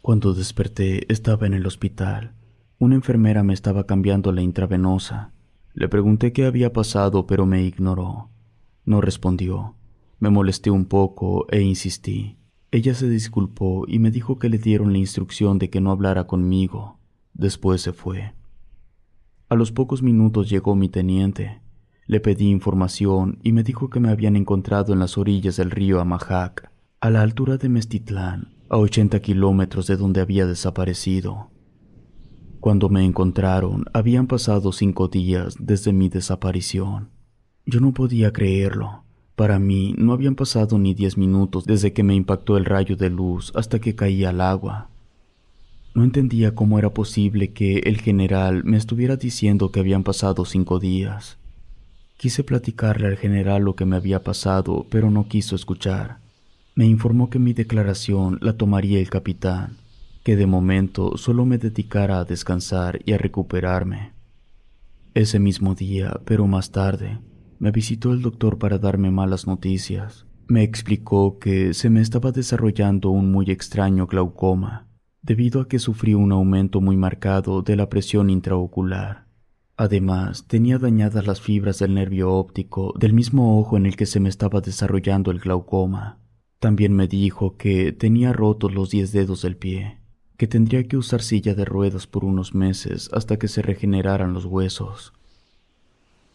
Cuando 0.00 0.32
desperté 0.32 1.04
estaba 1.12 1.46
en 1.46 1.52
el 1.52 1.66
hospital. 1.66 2.32
Una 2.78 2.94
enfermera 2.94 3.42
me 3.42 3.52
estaba 3.52 3.84
cambiando 3.84 4.32
la 4.32 4.40
intravenosa. 4.40 5.34
Le 5.74 5.86
pregunté 5.90 6.32
qué 6.32 6.46
había 6.46 6.72
pasado, 6.72 7.26
pero 7.26 7.44
me 7.44 7.62
ignoró. 7.64 8.30
No 8.86 9.02
respondió. 9.02 9.74
Me 10.18 10.30
molesté 10.30 10.70
un 10.70 10.86
poco 10.86 11.44
e 11.50 11.60
insistí. 11.60 12.39
Ella 12.72 12.94
se 12.94 13.08
disculpó 13.08 13.84
y 13.88 13.98
me 13.98 14.12
dijo 14.12 14.38
que 14.38 14.48
le 14.48 14.58
dieron 14.58 14.92
la 14.92 14.98
instrucción 14.98 15.58
de 15.58 15.70
que 15.70 15.80
no 15.80 15.90
hablara 15.90 16.28
conmigo. 16.28 16.98
Después 17.34 17.82
se 17.82 17.92
fue. 17.92 18.34
A 19.48 19.56
los 19.56 19.72
pocos 19.72 20.02
minutos 20.02 20.48
llegó 20.48 20.76
mi 20.76 20.88
teniente. 20.88 21.60
Le 22.06 22.20
pedí 22.20 22.48
información 22.48 23.40
y 23.42 23.50
me 23.50 23.64
dijo 23.64 23.90
que 23.90 23.98
me 23.98 24.10
habían 24.10 24.36
encontrado 24.36 24.92
en 24.92 25.00
las 25.00 25.18
orillas 25.18 25.56
del 25.56 25.72
río 25.72 26.00
Amajac, 26.00 26.70
a 27.00 27.10
la 27.10 27.22
altura 27.22 27.56
de 27.56 27.68
Mestitlán, 27.68 28.54
a 28.68 28.76
80 28.76 29.18
kilómetros 29.20 29.88
de 29.88 29.96
donde 29.96 30.20
había 30.20 30.46
desaparecido. 30.46 31.50
Cuando 32.60 32.88
me 32.88 33.04
encontraron, 33.04 33.86
habían 33.92 34.28
pasado 34.28 34.70
cinco 34.70 35.08
días 35.08 35.56
desde 35.58 35.92
mi 35.92 36.08
desaparición. 36.08 37.10
Yo 37.66 37.80
no 37.80 37.92
podía 37.92 38.32
creerlo. 38.32 39.04
Para 39.40 39.58
mí 39.58 39.94
no 39.96 40.12
habían 40.12 40.34
pasado 40.34 40.78
ni 40.78 40.92
diez 40.92 41.16
minutos 41.16 41.64
desde 41.64 41.94
que 41.94 42.02
me 42.02 42.14
impactó 42.14 42.58
el 42.58 42.66
rayo 42.66 42.94
de 42.94 43.08
luz 43.08 43.52
hasta 43.54 43.78
que 43.78 43.94
caí 43.94 44.22
al 44.26 44.42
agua. 44.42 44.90
No 45.94 46.04
entendía 46.04 46.54
cómo 46.54 46.78
era 46.78 46.90
posible 46.90 47.54
que 47.54 47.78
el 47.78 48.02
general 48.02 48.64
me 48.64 48.76
estuviera 48.76 49.16
diciendo 49.16 49.72
que 49.72 49.80
habían 49.80 50.02
pasado 50.02 50.44
cinco 50.44 50.78
días. 50.78 51.38
Quise 52.18 52.44
platicarle 52.44 53.06
al 53.06 53.16
general 53.16 53.62
lo 53.62 53.76
que 53.76 53.86
me 53.86 53.96
había 53.96 54.22
pasado, 54.22 54.84
pero 54.90 55.10
no 55.10 55.26
quiso 55.26 55.56
escuchar. 55.56 56.18
Me 56.74 56.84
informó 56.84 57.30
que 57.30 57.38
mi 57.38 57.54
declaración 57.54 58.36
la 58.42 58.58
tomaría 58.58 59.00
el 59.00 59.08
capitán, 59.08 59.78
que 60.22 60.36
de 60.36 60.44
momento 60.44 61.16
solo 61.16 61.46
me 61.46 61.56
dedicara 61.56 62.18
a 62.18 62.26
descansar 62.26 63.00
y 63.06 63.14
a 63.14 63.16
recuperarme. 63.16 64.12
Ese 65.14 65.38
mismo 65.38 65.74
día, 65.74 66.20
pero 66.26 66.46
más 66.46 66.72
tarde, 66.72 67.20
me 67.60 67.70
visitó 67.70 68.12
el 68.14 68.22
doctor 68.22 68.58
para 68.58 68.78
darme 68.78 69.10
malas 69.10 69.46
noticias. 69.46 70.26
Me 70.48 70.62
explicó 70.62 71.38
que 71.38 71.74
se 71.74 71.90
me 71.90 72.00
estaba 72.00 72.32
desarrollando 72.32 73.10
un 73.10 73.30
muy 73.30 73.50
extraño 73.50 74.06
glaucoma, 74.06 74.88
debido 75.20 75.60
a 75.60 75.68
que 75.68 75.78
sufrí 75.78 76.14
un 76.14 76.32
aumento 76.32 76.80
muy 76.80 76.96
marcado 76.96 77.60
de 77.60 77.76
la 77.76 77.90
presión 77.90 78.30
intraocular. 78.30 79.26
Además, 79.76 80.46
tenía 80.48 80.78
dañadas 80.78 81.26
las 81.26 81.42
fibras 81.42 81.78
del 81.78 81.94
nervio 81.94 82.32
óptico 82.32 82.94
del 82.98 83.12
mismo 83.12 83.60
ojo 83.60 83.76
en 83.76 83.84
el 83.84 83.94
que 83.94 84.06
se 84.06 84.20
me 84.20 84.30
estaba 84.30 84.62
desarrollando 84.62 85.30
el 85.30 85.38
glaucoma. 85.38 86.18
También 86.60 86.94
me 86.94 87.08
dijo 87.08 87.58
que 87.58 87.92
tenía 87.92 88.32
rotos 88.32 88.72
los 88.72 88.88
diez 88.88 89.12
dedos 89.12 89.42
del 89.42 89.58
pie, 89.58 89.98
que 90.38 90.46
tendría 90.46 90.84
que 90.84 90.96
usar 90.96 91.20
silla 91.20 91.54
de 91.54 91.66
ruedas 91.66 92.06
por 92.06 92.24
unos 92.24 92.54
meses 92.54 93.10
hasta 93.12 93.38
que 93.38 93.48
se 93.48 93.60
regeneraran 93.60 94.32
los 94.32 94.46
huesos. 94.46 95.12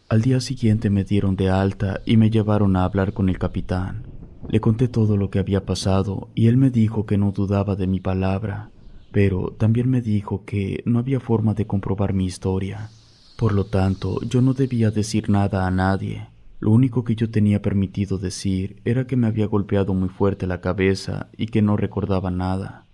Al 0.08 0.22
día 0.22 0.39
siguiente 0.39 0.91
me 0.91 1.03
dieron 1.03 1.36
de 1.36 1.49
alta 1.49 2.01
y 2.06 2.18
me 2.18 2.30
llevaron 2.30 2.76
a 2.76 2.86
hablar 2.86 3.14
con 3.14 3.28
el 3.28 3.39
capitán. 3.39 4.06
Le 4.47 4.60
conté 4.60 4.88
todo 4.88 5.18
lo 5.18 5.32
que 5.32 5.39
había 5.39 5.66
pasado 5.66 6.30
y 6.36 6.45
él 6.45 6.58
me 6.58 6.70
dijo 6.70 7.08
que 7.08 7.18
no 7.18 7.32
dudaba 7.32 7.76
de 7.76 7.88
mi 7.88 7.99
palabra, 7.99 8.70
pero 9.12 9.56
también 9.58 9.89
me 9.89 10.01
dijo 10.01 10.45
que 10.45 10.84
no 10.86 10.99
había 10.99 11.20
forma 11.20 11.56
de 11.56 11.66
comprobar 11.66 12.14
mi 12.14 12.26
historia. 12.26 12.91
Por 13.36 13.53
lo 13.53 13.66
tanto, 13.66 14.22
yo 14.22 14.41
no 14.41 14.53
debía 14.53 14.91
decir 14.91 15.28
nada 15.28 15.66
a 15.66 15.72
nadie. 15.72 16.28
Lo 16.60 16.70
único 16.70 17.03
que 17.03 17.16
yo 17.16 17.32
tenía 17.32 17.64
permitido 17.64 18.20
decir 18.20 18.82
era 18.86 19.08
que 19.08 19.16
me 19.16 19.26
había 19.26 19.47
golpeado 19.47 19.95
muy 19.95 20.10
fuerte 20.10 20.45
la 20.45 20.62
cabeza 20.62 21.30
y 21.36 21.47
que 21.47 21.64
no 21.64 21.78
recordaba 21.78 22.30
nada. 22.30 22.86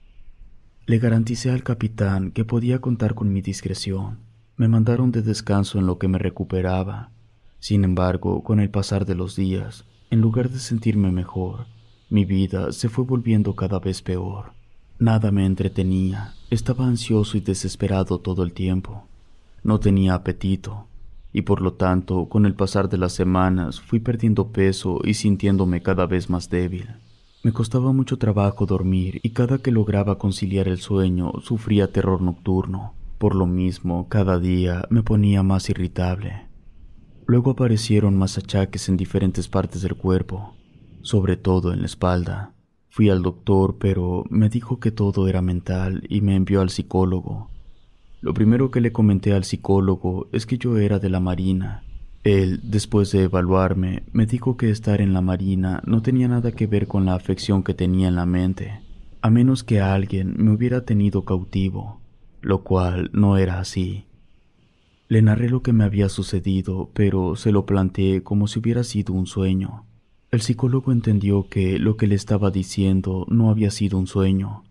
Le 0.85 0.97
garanticé 0.97 1.51
al 1.51 1.63
capitán 1.63 2.31
que 2.31 2.45
podía 2.45 2.79
contar 2.79 3.15
con 3.15 3.33
mi 3.33 3.41
discreción. 3.41 4.30
Me 4.61 4.67
mandaron 4.67 5.11
de 5.11 5.23
descanso 5.23 5.79
en 5.79 5.87
lo 5.87 5.97
que 5.97 6.07
me 6.07 6.19
recuperaba. 6.19 7.09
Sin 7.57 7.83
embargo, 7.83 8.43
con 8.43 8.59
el 8.59 8.69
pasar 8.69 9.07
de 9.07 9.15
los 9.15 9.35
días, 9.35 9.85
en 10.11 10.21
lugar 10.21 10.51
de 10.51 10.59
sentirme 10.59 11.11
mejor, 11.11 11.65
mi 12.11 12.25
vida 12.25 12.71
se 12.71 12.87
fue 12.87 13.03
volviendo 13.03 13.55
cada 13.55 13.79
vez 13.79 14.03
peor. 14.03 14.53
Nada 14.99 15.31
me 15.31 15.47
entretenía, 15.47 16.35
estaba 16.51 16.85
ansioso 16.85 17.37
y 17.37 17.41
desesperado 17.41 18.19
todo 18.19 18.43
el 18.43 18.53
tiempo. 18.53 19.07
No 19.63 19.79
tenía 19.79 20.13
apetito, 20.13 20.85
y 21.33 21.41
por 21.41 21.59
lo 21.59 21.73
tanto, 21.73 22.29
con 22.29 22.45
el 22.45 22.53
pasar 22.53 22.87
de 22.87 22.99
las 22.99 23.13
semanas, 23.13 23.81
fui 23.81 23.99
perdiendo 23.99 24.49
peso 24.49 24.99
y 25.03 25.15
sintiéndome 25.15 25.81
cada 25.81 26.05
vez 26.05 26.29
más 26.29 26.51
débil. 26.51 26.87
Me 27.41 27.51
costaba 27.51 27.93
mucho 27.93 28.19
trabajo 28.19 28.67
dormir 28.67 29.21
y 29.23 29.31
cada 29.31 29.57
que 29.57 29.71
lograba 29.71 30.19
conciliar 30.19 30.67
el 30.67 30.77
sueño 30.77 31.31
sufría 31.41 31.91
terror 31.91 32.21
nocturno. 32.21 32.93
Por 33.21 33.35
lo 33.35 33.45
mismo, 33.45 34.09
cada 34.09 34.39
día 34.39 34.87
me 34.89 35.03
ponía 35.03 35.43
más 35.43 35.69
irritable. 35.69 36.47
Luego 37.27 37.51
aparecieron 37.51 38.17
más 38.17 38.39
achaques 38.39 38.89
en 38.89 38.97
diferentes 38.97 39.47
partes 39.47 39.83
del 39.83 39.93
cuerpo, 39.93 40.55
sobre 41.03 41.37
todo 41.37 41.71
en 41.71 41.81
la 41.81 41.85
espalda. 41.85 42.55
Fui 42.89 43.11
al 43.11 43.21
doctor, 43.21 43.77
pero 43.79 44.23
me 44.31 44.49
dijo 44.49 44.79
que 44.79 44.89
todo 44.89 45.27
era 45.27 45.43
mental 45.43 46.01
y 46.09 46.21
me 46.21 46.35
envió 46.35 46.61
al 46.61 46.71
psicólogo. 46.71 47.51
Lo 48.21 48.33
primero 48.33 48.71
que 48.71 48.81
le 48.81 48.91
comenté 48.91 49.33
al 49.33 49.43
psicólogo 49.43 50.27
es 50.31 50.47
que 50.47 50.57
yo 50.57 50.79
era 50.79 50.97
de 50.97 51.11
la 51.11 51.19
Marina. 51.19 51.83
Él, 52.23 52.59
después 52.63 53.11
de 53.11 53.25
evaluarme, 53.25 54.01
me 54.13 54.25
dijo 54.25 54.57
que 54.57 54.71
estar 54.71 54.99
en 54.99 55.13
la 55.13 55.21
Marina 55.21 55.83
no 55.85 56.01
tenía 56.01 56.27
nada 56.27 56.53
que 56.53 56.65
ver 56.65 56.87
con 56.87 57.05
la 57.05 57.13
afección 57.13 57.61
que 57.61 57.75
tenía 57.75 58.07
en 58.07 58.15
la 58.15 58.25
mente, 58.25 58.81
a 59.21 59.29
menos 59.29 59.63
que 59.63 59.79
alguien 59.79 60.33
me 60.39 60.49
hubiera 60.49 60.85
tenido 60.85 61.23
cautivo, 61.23 62.00
lo 62.41 62.63
cual 62.63 63.09
no 63.13 63.37
era 63.37 63.59
así. 63.59 64.05
Le 65.07 65.21
narré 65.21 65.49
lo 65.49 65.61
que 65.61 65.73
me 65.73 65.83
había 65.83 66.09
sucedido, 66.09 66.89
pero 66.93 67.35
se 67.35 67.51
lo 67.51 67.65
planteé 67.65 68.23
como 68.23 68.47
si 68.47 68.59
hubiera 68.59 68.83
sido 68.83 69.13
un 69.13 69.27
sueño. 69.27 69.85
El 70.31 70.41
psicólogo 70.41 70.91
entendió 70.91 71.49
que 71.49 71.77
lo 71.79 71.97
que 71.97 72.07
le 72.07 72.15
estaba 72.15 72.51
diciendo 72.51 73.25
no 73.29 73.49
había 73.49 73.69
sido 73.71 73.97
un 73.97 74.07
sueño, 74.07 74.63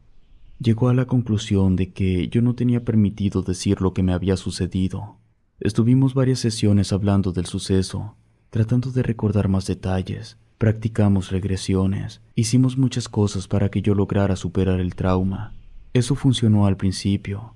llegó 0.61 0.89
a 0.89 0.95
la 0.95 1.07
conclusión 1.07 1.75
de 1.75 1.93
que 1.93 2.29
yo 2.29 2.43
no 2.43 2.55
tenía 2.55 2.85
permitido 2.85 3.43
decir 3.43 3.81
lo 3.81 3.93
que 3.93 4.03
me 4.03 4.13
había 4.13 4.37
sucedido. 4.37 5.17
Estuvimos 5.59 6.15
varias 6.15 6.39
sesiones 6.39 6.93
hablando 6.93 7.33
del 7.33 7.47
suceso, 7.47 8.15
tratando 8.51 8.91
de 8.91 9.03
recordar 9.03 9.49
más 9.49 9.67
detalles, 9.67 10.39
practicamos 10.59 11.31
regresiones, 11.31 12.21
hicimos 12.35 12.77
muchas 12.77 13.09
cosas 13.09 13.49
para 13.49 13.71
que 13.71 13.83
yo 13.83 13.95
lograra 13.95 14.37
superar 14.37 14.81
el 14.81 14.95
trauma. 14.95 15.55
Eso 15.93 16.15
funcionó 16.15 16.67
al 16.67 16.77
principio, 16.77 17.55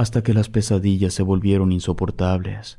hasta 0.00 0.22
que 0.22 0.32
las 0.32 0.48
pesadillas 0.48 1.12
se 1.12 1.22
volvieron 1.22 1.72
insoportables. 1.72 2.78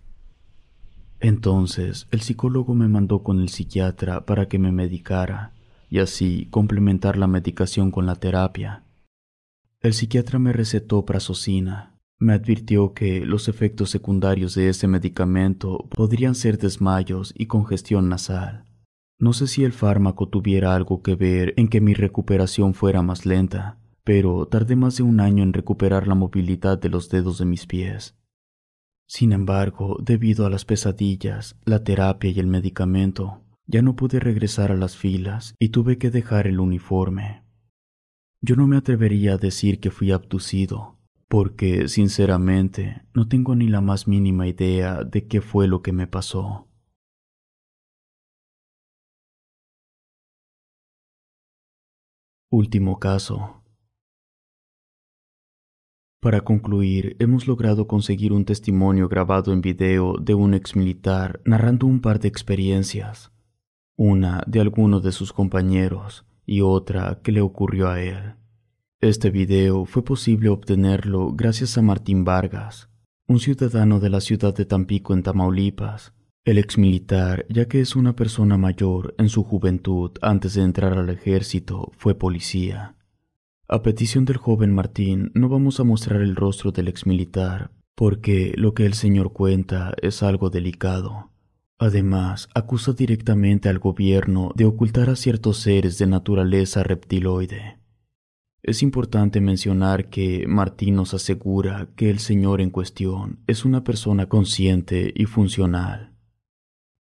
Entonces, 1.19 2.07
el 2.09 2.21
psicólogo 2.21 2.73
me 2.73 2.87
mandó 2.87 3.21
con 3.21 3.39
el 3.39 3.49
psiquiatra 3.49 4.25
para 4.25 4.47
que 4.47 4.57
me 4.57 4.71
medicara 4.71 5.53
y 5.87 5.99
así 5.99 6.47
complementar 6.49 7.17
la 7.17 7.27
medicación 7.27 7.91
con 7.91 8.07
la 8.07 8.15
terapia. 8.15 8.85
El 9.81 9.93
psiquiatra 9.93 10.39
me 10.39 10.51
recetó 10.51 11.05
prazosina. 11.05 11.95
Me 12.17 12.33
advirtió 12.33 12.95
que 12.95 13.23
los 13.23 13.47
efectos 13.47 13.91
secundarios 13.91 14.55
de 14.55 14.69
ese 14.69 14.87
medicamento 14.87 15.87
podrían 15.95 16.33
ser 16.33 16.57
desmayos 16.57 17.35
y 17.37 17.45
congestión 17.45 18.09
nasal. 18.09 18.65
No 19.19 19.33
sé 19.33 19.45
si 19.45 19.63
el 19.63 19.73
fármaco 19.73 20.27
tuviera 20.27 20.73
algo 20.73 21.03
que 21.03 21.13
ver 21.13 21.53
en 21.57 21.67
que 21.67 21.81
mi 21.81 21.93
recuperación 21.93 22.73
fuera 22.73 23.03
más 23.03 23.27
lenta, 23.27 23.77
pero 24.03 24.47
tardé 24.47 24.75
más 24.75 24.97
de 24.97 25.03
un 25.03 25.19
año 25.19 25.43
en 25.43 25.53
recuperar 25.53 26.07
la 26.07 26.15
movilidad 26.15 26.79
de 26.79 26.89
los 26.89 27.09
dedos 27.09 27.37
de 27.37 27.45
mis 27.45 27.65
pies. 27.65 28.17
Sin 29.07 29.33
embargo, 29.33 29.97
debido 30.01 30.45
a 30.45 30.49
las 30.49 30.65
pesadillas, 30.65 31.59
la 31.65 31.83
terapia 31.83 32.31
y 32.31 32.39
el 32.39 32.47
medicamento, 32.47 33.43
ya 33.67 33.81
no 33.81 33.95
pude 33.95 34.19
regresar 34.19 34.71
a 34.71 34.77
las 34.77 34.97
filas 34.97 35.55
y 35.59 35.69
tuve 35.69 35.97
que 35.97 36.11
dejar 36.11 36.47
el 36.47 36.59
uniforme. 36.59 37.43
Yo 38.41 38.55
no 38.55 38.67
me 38.67 38.77
atrevería 38.77 39.33
a 39.33 39.37
decir 39.37 39.79
que 39.79 39.91
fui 39.91 40.11
abducido, 40.11 40.97
porque, 41.27 41.87
sinceramente, 41.87 43.03
no 43.13 43.27
tengo 43.27 43.55
ni 43.55 43.67
la 43.67 43.81
más 43.81 44.07
mínima 44.07 44.47
idea 44.47 45.03
de 45.03 45.27
qué 45.27 45.41
fue 45.41 45.67
lo 45.67 45.81
que 45.81 45.91
me 45.91 46.07
pasó. 46.07 46.67
Último 52.49 52.99
caso. 52.99 53.60
Para 56.21 56.41
concluir, 56.41 57.15
hemos 57.17 57.47
logrado 57.47 57.87
conseguir 57.87 58.31
un 58.31 58.45
testimonio 58.45 59.09
grabado 59.09 59.53
en 59.53 59.61
video 59.61 60.17
de 60.21 60.35
un 60.35 60.53
ex 60.53 60.75
militar 60.75 61.41
narrando 61.45 61.87
un 61.87 61.99
par 61.99 62.19
de 62.19 62.27
experiencias, 62.27 63.31
una 63.97 64.43
de 64.45 64.59
alguno 64.59 64.99
de 64.99 65.13
sus 65.13 65.33
compañeros, 65.33 66.23
y 66.45 66.61
otra 66.61 67.21
que 67.23 67.31
le 67.31 67.41
ocurrió 67.41 67.89
a 67.89 67.99
él. 68.03 68.35
Este 68.99 69.31
video 69.31 69.85
fue 69.85 70.03
posible 70.03 70.49
obtenerlo 70.49 71.33
gracias 71.33 71.75
a 71.79 71.81
Martín 71.81 72.23
Vargas, 72.23 72.87
un 73.27 73.39
ciudadano 73.39 73.99
de 73.99 74.11
la 74.11 74.21
ciudad 74.21 74.53
de 74.53 74.65
Tampico 74.65 75.15
en 75.15 75.23
Tamaulipas, 75.23 76.13
el 76.45 76.59
ex 76.59 76.77
militar, 76.77 77.47
ya 77.49 77.67
que 77.67 77.81
es 77.81 77.95
una 77.95 78.15
persona 78.15 78.57
mayor, 78.57 79.15
en 79.17 79.29
su 79.29 79.43
juventud, 79.43 80.11
antes 80.21 80.53
de 80.53 80.61
entrar 80.61 80.93
al 80.93 81.09
ejército, 81.09 81.91
fue 81.97 82.13
policía. 82.13 82.95
A 83.73 83.83
petición 83.83 84.25
del 84.25 84.35
joven 84.35 84.73
Martín, 84.73 85.31
no 85.33 85.47
vamos 85.47 85.79
a 85.79 85.85
mostrar 85.85 86.21
el 86.21 86.35
rostro 86.35 86.73
del 86.73 86.89
ex 86.89 87.05
militar, 87.05 87.71
porque 87.95 88.51
lo 88.57 88.73
que 88.73 88.85
el 88.85 88.95
señor 88.95 89.31
cuenta 89.31 89.93
es 90.01 90.23
algo 90.23 90.49
delicado. 90.49 91.31
Además, 91.77 92.49
acusa 92.53 92.91
directamente 92.91 93.69
al 93.69 93.79
gobierno 93.79 94.51
de 94.55 94.65
ocultar 94.65 95.09
a 95.09 95.15
ciertos 95.15 95.59
seres 95.59 95.97
de 95.97 96.07
naturaleza 96.07 96.83
reptiloide. 96.83 97.79
Es 98.61 98.83
importante 98.83 99.39
mencionar 99.39 100.09
que 100.09 100.47
Martín 100.49 100.95
nos 100.95 101.13
asegura 101.13 101.87
que 101.95 102.09
el 102.09 102.19
señor 102.19 102.59
en 102.59 102.71
cuestión 102.71 103.39
es 103.47 103.63
una 103.63 103.85
persona 103.85 104.27
consciente 104.27 105.13
y 105.15 105.27
funcional. 105.27 106.11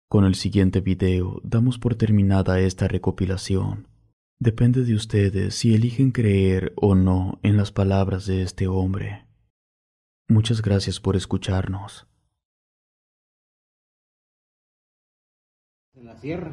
Con 0.09 0.25
el 0.25 0.37
siguiente 0.37 0.81
video 0.81 1.41
damos 1.43 1.81
por 1.81 1.97
terminada 1.97 2.61
esta 2.61 2.87
recopilación. 2.87 3.89
Depende 4.39 4.85
de 4.85 4.95
ustedes 4.95 5.55
si 5.55 5.75
eligen 5.75 6.11
creer 6.11 6.73
o 6.77 6.95
no 6.95 7.39
en 7.43 7.57
las 7.57 7.71
palabras 7.73 8.27
de 8.27 8.43
este 8.43 8.67
hombre. 8.67 9.27
Muchas 10.29 10.63
gracias 10.63 10.99
por 10.99 11.17
escucharnos. 11.17 12.07
en 15.95 16.07
la 16.07 16.17
sierra. 16.17 16.51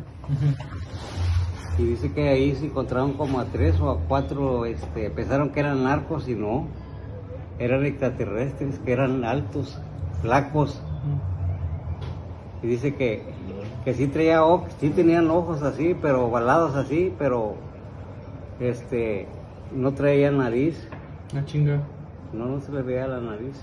Y 1.77 1.83
dice 1.83 2.11
que 2.11 2.27
ahí 2.27 2.53
se 2.55 2.65
encontraron 2.65 3.13
como 3.13 3.39
a 3.39 3.45
tres 3.45 3.79
o 3.79 3.89
a 3.89 3.97
cuatro, 4.01 4.65
este, 4.65 5.09
pensaron 5.09 5.51
que 5.51 5.61
eran 5.61 5.85
narcos 5.85 6.27
y 6.27 6.35
no, 6.35 6.67
eran 7.57 7.85
extraterrestres, 7.85 8.79
que 8.79 8.91
eran 8.91 9.23
altos, 9.23 9.79
flacos. 10.21 10.81
Y 12.61 12.67
dice 12.67 12.95
que, 12.95 13.23
que 13.85 13.93
sí 13.93 14.07
traía 14.07 14.41
sí 14.79 14.89
tenían 14.89 15.31
ojos 15.31 15.63
así, 15.63 15.95
pero 15.99 16.29
balados 16.29 16.75
así, 16.75 17.13
pero 17.17 17.55
este 18.59 19.27
no 19.73 19.93
traían 19.93 20.37
nariz. 20.37 20.87
Ah, 21.35 21.43
chinga. 21.45 21.81
No, 22.33 22.45
no 22.45 22.61
se 22.61 22.71
le 22.71 22.81
veía 22.81 23.07
la 23.07 23.19
nariz. 23.19 23.55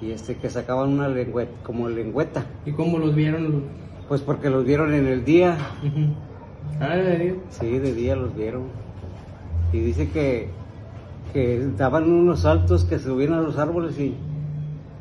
Y 0.00 0.12
este 0.12 0.36
que 0.36 0.48
sacaban 0.48 0.90
una 0.90 1.08
lengüeta, 1.08 1.52
como 1.62 1.88
lengüeta. 1.88 2.46
¿Y 2.64 2.72
cómo 2.72 2.98
los 2.98 3.14
vieron? 3.14 3.64
Pues 4.08 4.22
porque 4.22 4.48
los 4.48 4.64
vieron 4.64 4.94
en 4.94 5.06
el 5.06 5.24
día. 5.24 5.56
Ah, 6.80 6.96
¿de 6.96 7.18
día? 7.18 7.34
Sí, 7.50 7.78
de 7.78 7.92
día 7.92 8.14
los 8.14 8.34
vieron. 8.34 8.68
Y 9.72 9.80
dice 9.80 10.08
que, 10.10 10.48
que 11.32 11.68
daban 11.76 12.10
unos 12.10 12.40
saltos 12.40 12.84
que 12.84 12.98
subían 12.98 13.32
a 13.34 13.40
los 13.40 13.58
árboles 13.58 13.98
y 13.98 14.14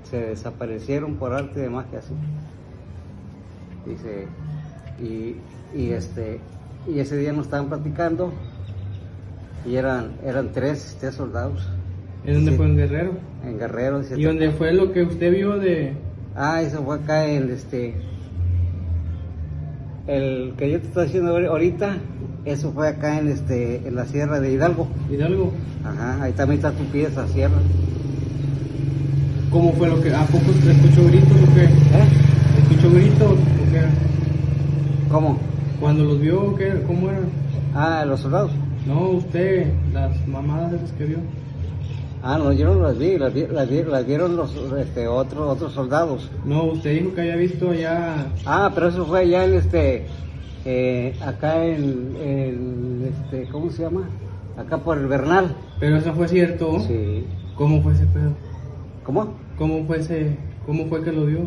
se 0.04 0.20
desaparecieron 0.22 1.16
por 1.16 1.34
arte 1.34 1.60
de 1.60 1.70
magia 1.70 2.00
así. 2.00 2.14
Dice, 3.86 4.28
y, 5.02 5.36
y 5.78 5.92
este, 5.92 6.40
y 6.88 7.00
ese 7.00 7.18
día 7.18 7.34
nos 7.34 7.46
estaban 7.46 7.68
platicando 7.68 8.34
y 9.66 9.76
eran, 9.76 10.14
eran 10.26 10.52
tres, 10.54 10.98
tres 11.00 11.16
soldados. 11.16 11.68
¿En 12.26 12.36
dónde 12.36 12.52
Sí. 12.52 12.58
fue 12.58 12.66
en 12.68 12.78
Guerrero? 12.78 13.12
En 13.46 13.58
Guerrero. 13.60 14.02
¿Y 14.16 14.24
dónde 14.24 14.52
fue 14.52 14.74
lo 14.74 14.92
que 14.92 15.04
usted 15.04 15.32
vio 15.32 15.58
de...? 15.58 15.94
Ah, 16.36 16.62
eso 16.62 16.84
fue 16.84 16.96
acá 16.98 17.26
en 17.26 17.50
este. 17.52 17.96
El 20.08 20.54
que 20.58 20.72
yo 20.72 20.80
te 20.80 20.88
estoy 20.88 21.08
ahori- 21.22 21.48
ahorita, 21.48 21.98
eso 22.46 22.72
fue 22.72 22.88
acá 22.88 23.20
en 23.20 23.28
este, 23.30 23.88
en 23.88 23.96
la 23.96 24.06
sierra 24.06 24.40
de 24.40 24.54
Hidalgo. 24.54 24.88
Hidalgo. 25.12 25.52
Ajá, 25.84 26.22
ahí 26.24 26.32
también 26.34 26.60
está 26.60 26.72
tu 26.72 26.84
pie 26.86 27.08
esa 27.08 27.28
sierra. 27.28 27.58
¿Cómo 29.52 29.74
fue 29.74 29.90
lo 29.90 30.00
que.? 30.02 30.14
¿A 30.14 30.26
poco 30.26 30.52
escuchó 30.52 31.08
gritos 31.08 31.32
o 31.32 31.54
qué? 31.56 31.64
¿Eh? 31.64 32.08
¿Escuchó 32.62 32.92
gritos 32.92 33.32
o 33.32 33.72
qué? 33.72 33.82
¿Cómo? 35.12 35.40
Cuando 35.80 36.04
los 36.04 36.20
vio, 36.20 36.56
¿qué? 36.56 36.82
¿cómo 36.88 37.10
eran? 37.10 37.26
Ah, 37.76 38.04
los 38.06 38.22
soldados. 38.22 38.52
No, 38.86 39.10
usted, 39.10 39.68
las 39.94 40.28
mamadas 40.28 40.74
esas 40.74 40.92
que 40.94 41.06
vio. 41.06 41.18
Ah, 42.24 42.38
no, 42.40 42.52
yo 42.52 42.74
no 42.74 42.82
las 42.82 42.98
vi, 42.98 43.18
las, 43.18 43.34
vi- 43.34 43.48
las, 43.48 43.70
vi- 43.70 43.84
las 43.84 44.06
vieron 44.06 44.36
los 44.36 44.56
este, 44.80 45.08
otros 45.08 45.48
otros 45.48 45.74
soldados. 45.74 46.30
No, 46.46 46.64
usted 46.64 46.94
dijo 47.00 47.14
que 47.14 47.22
había 47.22 47.36
visto 47.36 47.70
allá. 47.70 48.26
Ah, 48.46 48.72
pero 48.74 48.88
eso 48.88 49.06
fue 49.06 49.20
allá 49.20 49.46
en 49.46 49.54
este, 49.54 50.06
eh, 50.66 51.16
acá 51.24 51.64
en, 51.64 52.16
en, 52.20 53.14
este, 53.14 53.48
¿cómo 53.52 53.70
se 53.70 53.84
llama? 53.84 54.10
Acá 54.58 54.80
por 54.80 54.98
el 54.98 55.06
Bernal. 55.08 55.56
Pero 55.80 55.98
eso 55.98 56.12
fue 56.14 56.28
cierto. 56.28 56.80
Sí. 56.80 57.26
¿Cómo 57.56 57.82
fue 57.84 57.94
ese 57.94 58.06
pedo? 58.08 58.32
¿Cómo? 59.06 59.28
¿Cómo 59.58 59.86
fue 59.86 59.98
ese.? 60.00 60.36
¿Cómo 60.66 60.88
fue 60.88 61.04
que 61.04 61.12
lo 61.12 61.26
vio? 61.26 61.42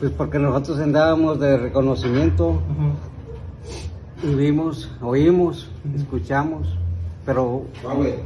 Pues 0.00 0.10
porque 0.12 0.38
nosotros 0.38 0.80
andábamos 0.80 1.38
de 1.40 1.56
reconocimiento 1.56 2.60
Ajá. 2.70 3.13
Y 4.22 4.34
vimos, 4.34 4.90
oímos, 5.02 5.68
escuchamos, 5.96 6.66
pero 7.26 7.64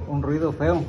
un 0.08 0.22
ruido 0.22 0.52
feo. 0.52 0.82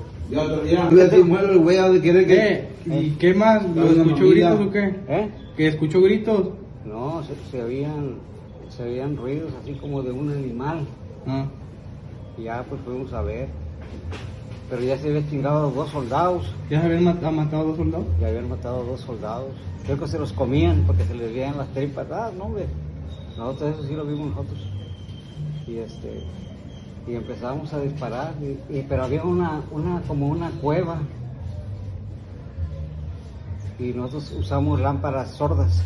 ¿Qué? 2.27 2.69
¿Y 2.85 3.09
qué 3.11 3.33
más? 3.33 3.63
¿Lo 3.75 3.85
escuchó 3.89 4.29
gritos 4.29 4.59
o 4.67 4.71
qué? 4.71 4.95
¿Eh? 5.07 5.29
¿Que 5.57 5.67
escuchó 5.67 6.01
gritos? 6.01 6.49
No, 6.85 7.23
se, 7.23 7.33
se 7.51 7.63
oían, 7.63 8.15
se 8.69 8.83
oían 8.83 9.17
ruidos 9.17 9.51
así 9.61 9.73
como 9.73 10.01
de 10.03 10.11
un 10.11 10.31
animal. 10.31 10.85
Ah. 11.27 11.45
Y 12.37 12.43
ya 12.43 12.63
pues 12.69 12.79
fuimos 12.85 13.11
a 13.13 13.21
ver. 13.23 13.47
Pero 14.69 14.83
ya 14.83 14.97
se 14.99 15.07
habían 15.09 15.27
chingado 15.29 15.71
dos 15.71 15.89
soldados. 15.89 16.53
¿Ya 16.69 16.79
se 16.79 16.85
habían 16.85 17.03
mat- 17.05 17.23
ha 17.23 17.31
matado 17.31 17.63
a 17.63 17.65
dos 17.65 17.77
soldados? 17.77 18.05
Ya 18.21 18.27
habían 18.27 18.49
matado 18.49 18.83
dos 18.83 18.99
soldados. 19.01 19.49
Creo 19.85 19.99
que 19.99 20.07
se 20.07 20.19
los 20.19 20.31
comían 20.33 20.83
porque 20.85 21.03
se 21.05 21.15
les 21.15 21.33
veían 21.33 21.57
las 21.57 21.67
tripas. 21.69 22.05
Ah, 22.11 22.29
no, 22.37 22.45
hombre. 22.45 22.65
Nosotros 23.39 23.75
eso 23.75 23.87
sí 23.87 23.95
lo 23.95 24.05
vimos 24.05 24.35
nosotros. 24.35 24.59
Y 25.65 25.77
este 25.77 26.21
y 27.07 27.15
empezamos 27.15 27.73
a 27.73 27.79
disparar. 27.79 28.33
y- 28.41 28.59
y- 28.77 28.83
pero 28.83 29.03
había 29.05 29.23
una, 29.23 29.61
una, 29.71 30.01
como 30.07 30.27
una 30.27 30.49
cueva. 30.61 30.99
Y 33.79 33.93
nosotros 33.93 34.31
usamos 34.37 34.81
lámparas 34.81 35.29
sordas, 35.29 35.81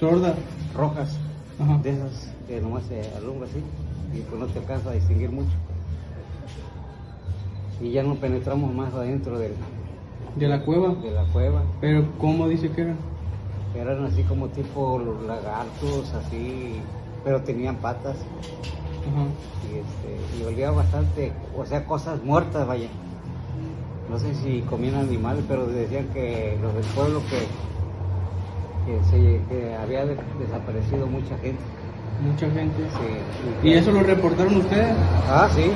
¿Sorda? 0.00 0.34
rojas, 0.74 1.16
Ajá. 1.60 1.78
de 1.84 1.90
esas 1.90 2.34
que 2.48 2.60
nomás 2.60 2.82
se 2.86 3.00
alumbra 3.16 3.46
así. 3.48 3.62
Y 4.18 4.22
pues 4.22 4.40
no 4.40 4.46
te 4.46 4.58
alcanza 4.58 4.90
a 4.90 4.94
distinguir 4.94 5.30
mucho. 5.30 5.52
Y 7.80 7.92
ya 7.92 8.02
no 8.02 8.16
penetramos 8.16 8.74
más 8.74 8.92
adentro 8.92 9.38
del- 9.38 9.54
¿De 10.34 10.48
la 10.48 10.64
cueva? 10.64 10.94
de 10.94 11.12
la 11.12 11.22
cueva. 11.32 11.62
¿Pero 11.80 12.04
cómo 12.18 12.48
dice 12.48 12.70
que 12.72 12.80
eran? 12.82 12.96
Eran 13.74 14.04
así 14.04 14.22
como 14.22 14.46
tipo 14.48 14.98
los 14.98 15.22
lagartos, 15.24 16.12
así, 16.14 16.80
pero 17.24 17.42
tenían 17.42 17.76
patas 17.76 18.16
y, 19.62 19.76
este, 19.78 20.18
y 20.38 20.42
olía 20.44 20.70
bastante, 20.70 21.32
o 21.56 21.64
sea, 21.64 21.84
cosas 21.86 22.22
muertas, 22.24 22.66
vaya. 22.66 22.88
No 24.10 24.18
sé 24.18 24.34
si 24.34 24.60
comían 24.62 24.94
animales, 24.96 25.44
pero 25.46 25.66
decían 25.66 26.06
que 26.14 26.58
los 26.62 26.74
del 26.74 26.84
pueblo 26.94 27.20
que, 27.28 27.38
que, 28.90 29.04
se- 29.10 29.40
que 29.48 29.74
había 29.76 30.06
de- 30.06 30.16
desaparecido 30.40 31.06
mucha 31.06 31.36
gente. 31.38 31.60
Mucha 32.22 32.50
gente. 32.50 32.82
Sí, 33.62 33.68
¿Y 33.68 33.72
eso 33.74 33.92
lo 33.92 34.02
reportaron 34.02 34.56
ustedes? 34.56 34.96
Ah, 35.28 35.48
sí. 35.54 35.70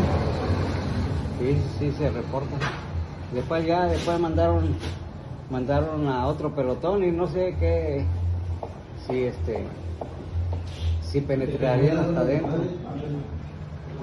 Sí, 1.39 1.57
sí 1.79 1.93
se 1.99 2.11
reporta. 2.11 2.57
Después 3.33 3.67
ya, 3.67 3.85
después 3.87 4.19
mandaron, 4.19 4.75
mandaron 5.53 6.09
a 6.09 6.27
otro 6.27 6.51
pelotón 6.55 7.05
y 7.05 7.11
no 7.13 7.27
sé 7.29 7.55
qué, 7.61 8.05
si 9.07 9.25
este, 9.25 9.63
si 11.03 11.21
penetrarían 11.21 11.99
hasta 11.99 12.21
adentro. 12.21 12.59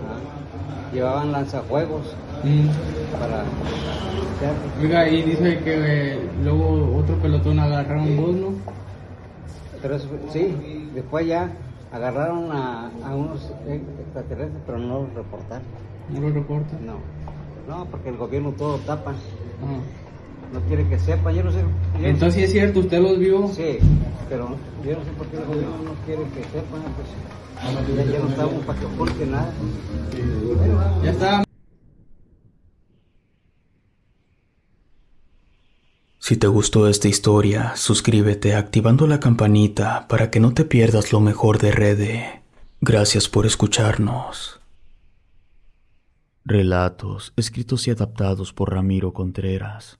Ah, 0.08 0.94
Llevaban 0.94 1.32
lanzajuegos 1.32 2.16
Mm. 2.44 2.70
para... 3.20 3.44
Oiga, 4.82 5.10
y 5.10 5.24
dice 5.24 5.60
que 5.60 6.14
eh, 6.14 6.20
luego 6.42 6.96
otro 6.98 7.16
pelotón 7.18 7.60
agarraron 7.60 8.16
dos, 8.16 8.36
¿no? 8.36 8.48
Pero 9.82 9.96
eso, 9.96 10.08
sí, 10.32 10.56
después 10.96 11.28
ya 11.28 11.50
agarraron 11.92 12.50
a, 12.54 12.90
a 13.06 13.16
unos 13.16 13.52
extraterrestres, 13.68 14.62
pero 14.66 14.78
no 14.78 15.00
los 15.02 15.14
reportaron. 15.16 15.64
No 16.14 16.22
lo 16.22 16.30
reportan. 16.30 16.80
No, 16.86 16.94
no, 17.68 17.86
porque 17.86 18.08
el 18.10 18.16
gobierno 18.18 18.52
todo 18.58 18.78
tapa. 18.78 19.12
Ajá. 19.12 19.20
No 20.54 20.60
quiere 20.62 20.88
que 20.88 20.98
sepa, 20.98 21.32
yo 21.32 21.44
no 21.44 21.52
sé. 21.52 21.60
yo 21.60 21.64
no 21.64 22.00
sé. 22.00 22.10
Entonces 22.10 22.36
sí 22.36 22.44
es 22.44 22.52
cierto, 22.52 22.80
usted 22.80 23.02
los 23.02 23.20
vio. 23.20 23.48
Sí, 23.50 23.78
pero 24.28 24.56
yo 24.84 24.98
no 24.98 25.04
sé 25.04 25.12
por 25.18 25.28
qué 25.28 25.38
el 25.38 25.46
gobierno 25.46 25.78
no 25.84 25.94
quiere 26.06 26.24
que 26.24 26.44
sepan, 26.44 26.82
pues 26.96 27.96
ya, 27.96 28.04
ya 28.04 28.20
no 28.20 28.30
estamos 28.30 28.66
para 28.66 28.80
que 28.80 28.86
oculte 28.86 29.26
nada. 29.26 29.54
Ya 31.04 31.12
está. 31.12 31.44
Si 36.20 36.38
te 36.38 36.48
gustó 36.48 36.88
esta 36.88 37.08
historia, 37.08 37.76
suscríbete 37.76 38.54
activando 38.54 39.08
la 39.08 39.20
campanita 39.20 40.08
para 40.08 40.30
que 40.30 40.40
no 40.40 40.54
te 40.54 40.64
pierdas 40.64 41.12
lo 41.12 41.22
mejor 41.22 41.58
de 41.58 41.72
Rede. 41.72 42.44
Gracias 42.82 43.28
por 43.28 43.46
escucharnos. 43.46 44.60
Relatos 46.46 47.34
escritos 47.36 47.88
y 47.88 47.92
adaptados 47.92 48.54
por 48.54 48.74
Ramiro 48.74 49.12
Contreras. 49.12 50.00